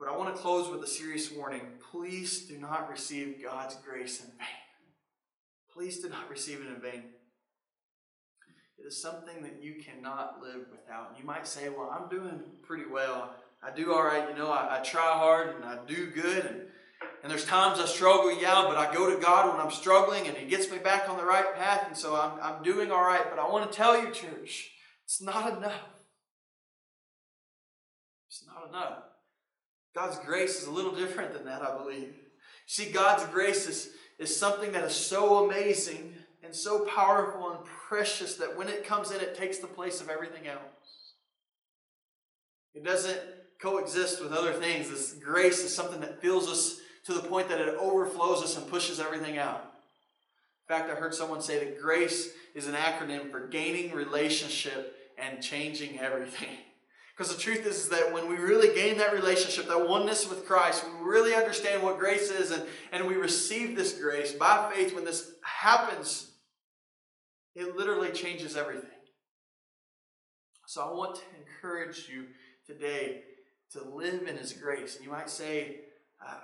But 0.00 0.08
I 0.08 0.16
want 0.16 0.34
to 0.34 0.40
close 0.40 0.70
with 0.70 0.82
a 0.82 0.86
serious 0.86 1.30
warning. 1.30 1.60
Please 1.90 2.46
do 2.46 2.58
not 2.58 2.90
receive 2.90 3.42
God's 3.42 3.76
grace 3.76 4.20
in 4.20 4.26
vain. 4.26 4.46
Please 5.72 6.00
do 6.00 6.08
not 6.08 6.30
receive 6.30 6.60
it 6.60 6.66
in 6.66 6.80
vain. 6.80 7.04
It 8.78 8.86
is 8.86 9.00
something 9.00 9.42
that 9.42 9.62
you 9.62 9.76
cannot 9.82 10.40
live 10.42 10.66
without. 10.70 11.16
You 11.18 11.24
might 11.24 11.46
say, 11.46 11.68
Well, 11.68 11.90
I'm 11.90 12.08
doing 12.08 12.40
pretty 12.62 12.86
well. 12.90 13.34
I 13.62 13.70
do 13.70 13.92
all 13.92 14.02
right. 14.02 14.28
You 14.28 14.34
know, 14.34 14.50
I, 14.50 14.78
I 14.78 14.82
try 14.82 15.12
hard 15.12 15.54
and 15.56 15.64
I 15.64 15.78
do 15.86 16.06
good. 16.06 16.46
And, 16.46 16.62
and 17.22 17.30
there's 17.30 17.44
times 17.44 17.78
I 17.78 17.86
struggle, 17.86 18.32
yeah, 18.32 18.64
but 18.66 18.76
I 18.76 18.92
go 18.92 19.08
to 19.08 19.20
God 19.20 19.52
when 19.52 19.64
I'm 19.64 19.70
struggling 19.70 20.26
and 20.26 20.36
He 20.36 20.46
gets 20.46 20.70
me 20.70 20.78
back 20.78 21.08
on 21.08 21.16
the 21.16 21.24
right 21.24 21.54
path. 21.54 21.84
And 21.86 21.96
so 21.96 22.16
I'm, 22.16 22.32
I'm 22.42 22.62
doing 22.64 22.90
all 22.90 23.04
right. 23.04 23.24
But 23.30 23.38
I 23.38 23.48
want 23.48 23.70
to 23.70 23.76
tell 23.76 24.00
you, 24.00 24.10
church, 24.10 24.72
it's 25.04 25.22
not 25.22 25.56
enough. 25.56 25.72
It's 28.28 28.44
not 28.44 28.68
enough. 28.68 28.98
God's 29.94 30.18
grace 30.26 30.60
is 30.60 30.66
a 30.66 30.72
little 30.72 30.94
different 30.94 31.32
than 31.32 31.44
that, 31.44 31.62
I 31.62 31.76
believe. 31.76 32.14
See, 32.66 32.90
God's 32.90 33.24
grace 33.26 33.68
is, 33.68 33.90
is 34.18 34.34
something 34.34 34.72
that 34.72 34.84
is 34.84 34.94
so 34.94 35.44
amazing 35.44 36.14
and 36.42 36.52
so 36.52 36.86
powerful 36.86 37.50
and 37.50 37.64
precious 37.88 38.34
that 38.36 38.56
when 38.56 38.68
it 38.68 38.84
comes 38.84 39.12
in, 39.12 39.20
it 39.20 39.36
takes 39.36 39.58
the 39.58 39.66
place 39.68 40.00
of 40.00 40.08
everything 40.08 40.48
else. 40.48 40.58
It 42.74 42.84
doesn't 42.84 43.20
coexist 43.60 44.20
with 44.20 44.32
other 44.32 44.54
things. 44.54 44.90
This 44.90 45.12
grace 45.12 45.62
is 45.62 45.74
something 45.74 46.00
that 46.00 46.20
fills 46.20 46.48
us 46.48 46.80
to 47.04 47.12
the 47.12 47.20
point 47.20 47.48
that 47.48 47.60
it 47.60 47.74
overflows 47.78 48.42
us 48.42 48.56
and 48.56 48.68
pushes 48.68 49.00
everything 49.00 49.38
out. 49.38 49.72
In 50.68 50.76
fact, 50.76 50.90
I 50.90 50.94
heard 50.94 51.14
someone 51.14 51.42
say 51.42 51.58
that 51.58 51.80
grace 51.80 52.30
is 52.54 52.66
an 52.66 52.74
acronym 52.74 53.30
for 53.30 53.48
gaining 53.48 53.92
relationship 53.92 54.96
and 55.18 55.42
changing 55.42 55.98
everything. 55.98 56.48
Because 57.14 57.36
the 57.36 57.42
truth 57.42 57.66
is, 57.66 57.76
is 57.76 57.88
that 57.90 58.10
when 58.10 58.26
we 58.26 58.36
really 58.36 58.74
gain 58.74 58.96
that 58.96 59.12
relationship, 59.12 59.68
that 59.68 59.86
oneness 59.86 60.28
with 60.28 60.46
Christ, 60.46 60.82
we 60.82 61.06
really 61.06 61.34
understand 61.34 61.82
what 61.82 61.98
grace 61.98 62.30
is 62.30 62.50
and, 62.50 62.62
and 62.90 63.06
we 63.06 63.16
receive 63.16 63.76
this 63.76 63.92
grace 64.00 64.32
by 64.32 64.72
faith, 64.74 64.94
when 64.94 65.04
this 65.04 65.32
happens, 65.44 66.30
it 67.54 67.76
literally 67.76 68.12
changes 68.12 68.56
everything. 68.56 68.88
So 70.66 70.80
I 70.80 70.90
want 70.94 71.16
to 71.16 71.22
encourage 71.38 72.08
you 72.08 72.28
today 72.66 73.24
to 73.72 73.84
live 73.84 74.26
in 74.26 74.38
His 74.38 74.54
grace. 74.54 74.96
And 74.96 75.04
you 75.04 75.10
might 75.10 75.28
say, 75.28 75.80
I, 76.18 76.38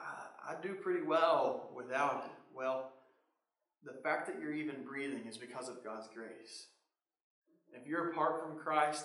I, 0.49 0.55
do 0.63 0.75
pretty 0.75 1.03
well 1.03 1.71
without 1.75 2.25
it. 2.25 2.33
Well, 2.57 2.93
the 3.85 4.01
fact 4.03 4.27
that 4.27 4.41
you're 4.41 4.53
even 4.53 4.83
breathing 4.83 5.27
is 5.29 5.37
because 5.37 5.69
of 5.69 5.85
God's 5.85 6.09
grace. 6.15 6.67
If 7.73 7.87
you're 7.87 8.11
apart 8.11 8.43
from 8.43 8.59
Christ, 8.59 9.05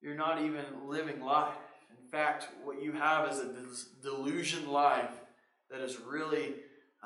you're 0.00 0.14
not 0.14 0.40
even 0.40 0.64
living 0.86 1.22
life. 1.22 1.54
In 1.90 2.10
fact, 2.10 2.48
what 2.64 2.82
you 2.82 2.92
have 2.92 3.30
is 3.30 3.38
a 3.38 3.54
delusion 4.02 4.68
life 4.70 5.10
that 5.70 5.80
is 5.80 5.98
really 6.00 6.54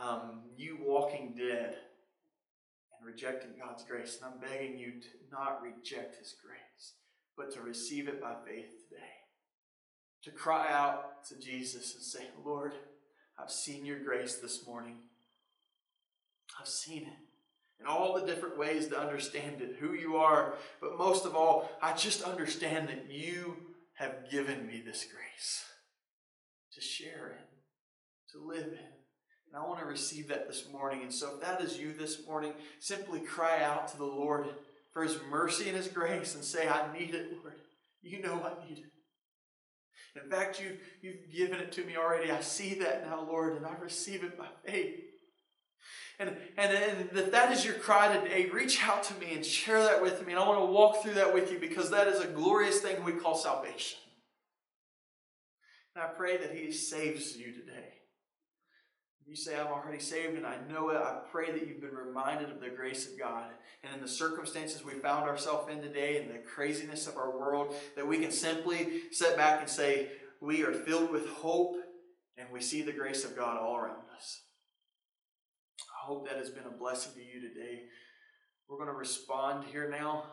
um, 0.00 0.42
you 0.56 0.78
walking 0.80 1.34
dead 1.36 1.76
and 2.96 3.06
rejecting 3.06 3.50
God's 3.60 3.84
grace. 3.84 4.18
And 4.22 4.32
I'm 4.32 4.40
begging 4.40 4.78
you 4.78 4.92
to 4.92 5.08
not 5.30 5.62
reject 5.62 6.18
His 6.18 6.34
grace, 6.44 6.94
but 7.36 7.52
to 7.54 7.60
receive 7.60 8.08
it 8.08 8.20
by 8.20 8.34
faith 8.46 8.70
today. 8.88 9.02
To 10.24 10.30
cry 10.30 10.72
out 10.72 11.24
to 11.26 11.38
Jesus 11.38 11.94
and 11.94 12.02
say, 12.02 12.26
Lord, 12.44 12.72
I've 13.38 13.50
seen 13.50 13.84
your 13.84 13.98
grace 13.98 14.36
this 14.36 14.66
morning. 14.66 14.96
I've 16.58 16.68
seen 16.68 17.02
it 17.02 17.26
in 17.80 17.86
all 17.86 18.14
the 18.14 18.26
different 18.26 18.58
ways 18.58 18.88
to 18.88 18.98
understand 18.98 19.60
it, 19.60 19.76
who 19.78 19.92
you 19.92 20.16
are. 20.16 20.54
But 20.80 20.98
most 20.98 21.26
of 21.26 21.34
all, 21.34 21.70
I 21.82 21.92
just 21.92 22.22
understand 22.22 22.88
that 22.88 23.10
you 23.10 23.56
have 23.94 24.30
given 24.30 24.66
me 24.66 24.82
this 24.84 25.04
grace 25.04 25.64
to 26.72 26.80
share 26.80 27.38
in, 27.38 28.40
to 28.40 28.46
live 28.46 28.66
in. 28.66 28.78
And 29.48 29.56
I 29.56 29.66
want 29.66 29.80
to 29.80 29.86
receive 29.86 30.28
that 30.28 30.48
this 30.48 30.64
morning. 30.72 31.02
And 31.02 31.12
so 31.12 31.34
if 31.34 31.40
that 31.42 31.60
is 31.60 31.78
you 31.78 31.92
this 31.92 32.26
morning, 32.26 32.52
simply 32.78 33.20
cry 33.20 33.62
out 33.62 33.88
to 33.88 33.98
the 33.98 34.04
Lord 34.04 34.46
for 34.92 35.02
his 35.02 35.18
mercy 35.30 35.68
and 35.68 35.76
his 35.76 35.88
grace 35.88 36.34
and 36.34 36.44
say, 36.44 36.68
I 36.68 36.92
need 36.98 37.14
it, 37.14 37.32
Lord. 37.32 37.54
You 38.02 38.22
know 38.22 38.34
I 38.34 38.68
need 38.68 38.78
it. 38.78 38.84
In 40.22 40.30
fact, 40.30 40.60
you, 40.60 40.76
you've 41.02 41.30
given 41.32 41.60
it 41.60 41.72
to 41.72 41.84
me 41.84 41.96
already. 41.96 42.30
I 42.30 42.40
see 42.40 42.74
that 42.74 43.06
now, 43.06 43.26
Lord, 43.26 43.56
and 43.56 43.66
I 43.66 43.74
receive 43.80 44.24
it 44.24 44.38
by 44.38 44.46
faith. 44.64 45.00
And, 46.18 46.30
and, 46.56 46.72
and 46.72 47.08
if 47.12 47.30
that 47.30 47.52
is 47.52 47.64
your 47.64 47.74
cry 47.74 48.16
today, 48.16 48.48
reach 48.50 48.82
out 48.82 49.02
to 49.04 49.14
me 49.14 49.34
and 49.34 49.44
share 49.44 49.82
that 49.82 50.00
with 50.00 50.26
me. 50.26 50.32
And 50.32 50.40
I 50.40 50.48
want 50.48 50.60
to 50.60 50.72
walk 50.72 51.02
through 51.02 51.14
that 51.14 51.34
with 51.34 51.52
you 51.52 51.58
because 51.58 51.90
that 51.90 52.08
is 52.08 52.20
a 52.20 52.26
glorious 52.26 52.80
thing 52.80 53.04
we 53.04 53.12
call 53.12 53.34
salvation. 53.34 53.98
And 55.94 56.04
I 56.04 56.08
pray 56.08 56.38
that 56.38 56.52
He 56.52 56.72
saves 56.72 57.36
you 57.36 57.52
today. 57.52 57.95
You 59.26 59.34
say, 59.34 59.58
I'm 59.58 59.66
already 59.66 59.98
saved 59.98 60.36
and 60.36 60.46
I 60.46 60.56
know 60.70 60.90
it. 60.90 60.96
I 60.96 61.18
pray 61.32 61.50
that 61.50 61.66
you've 61.66 61.80
been 61.80 61.94
reminded 61.94 62.50
of 62.50 62.60
the 62.60 62.68
grace 62.68 63.10
of 63.10 63.18
God. 63.18 63.50
And 63.82 63.94
in 63.94 64.00
the 64.00 64.08
circumstances 64.08 64.84
we 64.84 64.92
found 64.92 65.24
ourselves 65.24 65.70
in 65.70 65.82
today 65.82 66.22
and 66.22 66.30
the 66.30 66.38
craziness 66.38 67.08
of 67.08 67.16
our 67.16 67.36
world, 67.36 67.74
that 67.96 68.06
we 68.06 68.18
can 68.18 68.30
simply 68.30 69.02
sit 69.10 69.36
back 69.36 69.60
and 69.60 69.68
say, 69.68 70.08
We 70.40 70.62
are 70.62 70.72
filled 70.72 71.10
with 71.10 71.28
hope 71.28 71.74
and 72.38 72.48
we 72.52 72.60
see 72.60 72.82
the 72.82 72.92
grace 72.92 73.24
of 73.24 73.36
God 73.36 73.58
all 73.58 73.76
around 73.76 74.04
us 74.16 74.42
I 76.06 76.06
hope 76.06 76.28
that 76.28 76.38
has 76.38 76.50
been 76.50 76.66
a 76.66 76.78
blessing 76.78 77.12
to 77.14 77.20
you 77.20 77.40
today. 77.40 77.82
We're 78.68 78.76
going 78.76 78.88
to 78.88 78.94
respond 78.94 79.64
here 79.64 79.90
now. 79.90 80.24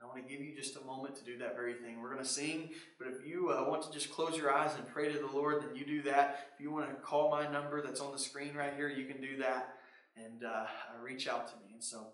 I 0.00 0.06
want 0.06 0.24
to 0.24 0.32
give 0.32 0.40
you 0.40 0.54
just 0.54 0.76
a 0.76 0.84
moment 0.84 1.16
to 1.16 1.24
do 1.24 1.38
that 1.38 1.56
very 1.56 1.74
thing. 1.74 2.00
We're 2.00 2.12
going 2.12 2.22
to 2.22 2.28
sing, 2.28 2.70
but 2.98 3.08
if 3.08 3.26
you 3.26 3.50
uh, 3.50 3.68
want 3.68 3.82
to 3.82 3.90
just 3.90 4.12
close 4.12 4.36
your 4.36 4.52
eyes 4.52 4.70
and 4.76 4.86
pray 4.86 5.12
to 5.12 5.18
the 5.18 5.26
Lord, 5.26 5.62
then 5.62 5.74
you 5.74 5.84
do 5.84 6.02
that. 6.02 6.50
If 6.54 6.60
you 6.60 6.70
want 6.70 6.88
to 6.88 6.94
call 6.96 7.30
my 7.30 7.50
number 7.50 7.82
that's 7.82 8.00
on 8.00 8.12
the 8.12 8.18
screen 8.18 8.54
right 8.54 8.74
here, 8.76 8.88
you 8.88 9.06
can 9.06 9.20
do 9.20 9.38
that 9.38 9.74
and 10.16 10.44
uh, 10.44 10.66
reach 11.02 11.26
out 11.26 11.48
to 11.48 11.54
me. 11.56 11.72
And 11.72 11.82
so 11.82 12.06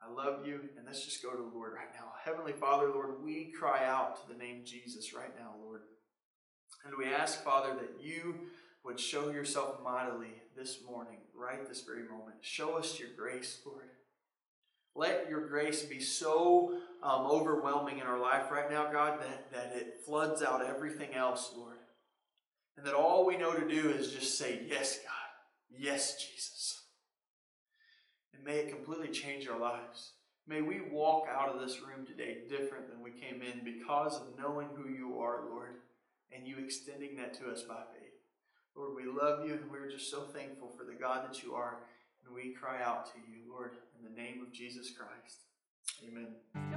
I 0.00 0.12
love 0.12 0.46
you, 0.46 0.60
and 0.76 0.86
let's 0.86 1.04
just 1.04 1.22
go 1.22 1.30
to 1.30 1.36
the 1.36 1.56
Lord 1.56 1.72
right 1.74 1.92
now. 1.94 2.12
Heavenly 2.24 2.52
Father, 2.52 2.88
Lord, 2.88 3.22
we 3.22 3.52
cry 3.52 3.84
out 3.84 4.16
to 4.20 4.32
the 4.32 4.38
name 4.38 4.62
Jesus 4.64 5.12
right 5.14 5.32
now, 5.38 5.54
Lord. 5.62 5.82
And 6.84 6.94
we 6.96 7.12
ask, 7.12 7.42
Father, 7.44 7.74
that 7.74 8.04
you 8.04 8.34
would 8.84 8.98
show 8.98 9.30
yourself 9.30 9.76
mightily 9.82 10.42
this 10.56 10.78
morning, 10.84 11.18
right 11.34 11.68
this 11.68 11.82
very 11.82 12.02
moment. 12.02 12.36
Show 12.40 12.76
us 12.76 12.98
your 12.98 13.10
grace, 13.16 13.60
Lord. 13.64 13.90
Let 14.94 15.28
your 15.30 15.46
grace 15.48 15.82
be 15.82 16.00
so 16.00 16.78
um, 17.02 17.26
overwhelming 17.26 17.98
in 17.98 18.06
our 18.06 18.18
life 18.18 18.50
right 18.50 18.70
now, 18.70 18.92
God, 18.92 19.20
that, 19.20 19.52
that 19.52 19.72
it 19.74 20.00
floods 20.04 20.42
out 20.42 20.64
everything 20.64 21.14
else, 21.14 21.52
Lord. 21.56 21.76
And 22.76 22.86
that 22.86 22.94
all 22.94 23.26
we 23.26 23.36
know 23.36 23.54
to 23.54 23.68
do 23.68 23.90
is 23.90 24.12
just 24.12 24.38
say, 24.38 24.60
Yes, 24.68 24.98
God. 24.98 25.12
Yes, 25.78 26.22
Jesus. 26.22 26.82
And 28.34 28.44
may 28.44 28.58
it 28.58 28.74
completely 28.74 29.08
change 29.08 29.48
our 29.48 29.58
lives. 29.58 30.12
May 30.46 30.60
we 30.60 30.80
walk 30.90 31.28
out 31.30 31.48
of 31.48 31.60
this 31.60 31.80
room 31.80 32.04
today 32.04 32.38
different 32.48 32.88
than 32.90 33.02
we 33.02 33.10
came 33.10 33.42
in 33.42 33.64
because 33.64 34.16
of 34.16 34.38
knowing 34.38 34.68
who 34.74 34.88
you 34.88 35.18
are, 35.20 35.44
Lord, 35.48 35.76
and 36.32 36.46
you 36.46 36.56
extending 36.58 37.16
that 37.16 37.34
to 37.34 37.50
us 37.50 37.62
by 37.62 37.82
faith. 37.94 38.12
Lord, 38.74 38.96
we 38.96 39.04
love 39.04 39.46
you 39.46 39.54
and 39.54 39.70
we're 39.70 39.90
just 39.90 40.10
so 40.10 40.22
thankful 40.22 40.72
for 40.76 40.84
the 40.84 40.98
God 40.98 41.28
that 41.28 41.42
you 41.42 41.54
are. 41.54 41.78
And 42.26 42.34
we 42.34 42.52
cry 42.52 42.82
out 42.82 43.06
to 43.06 43.18
you, 43.18 43.50
Lord, 43.50 43.72
in 43.98 44.04
the 44.04 44.20
name 44.20 44.42
of 44.42 44.52
Jesus 44.52 44.90
Christ. 44.90 45.38
Amen. 46.06 46.71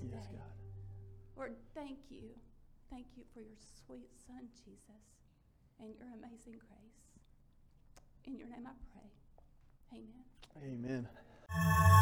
today. 0.00 0.16
Yes, 0.16 0.26
God. 0.32 0.56
Lord, 1.36 1.54
thank 1.74 1.98
you. 2.10 2.32
Thank 2.90 3.06
you 3.16 3.24
for 3.32 3.40
your 3.40 3.60
sweet 3.86 4.10
son, 4.26 4.48
Jesus, 4.64 5.04
and 5.78 5.94
your 5.94 6.08
amazing 6.18 6.58
grace. 6.58 7.00
In 8.26 8.36
your 8.36 8.48
name 8.48 8.66
I 8.66 8.74
pray. 8.92 9.10
Amen. 9.92 11.06
Amen. 11.54 11.99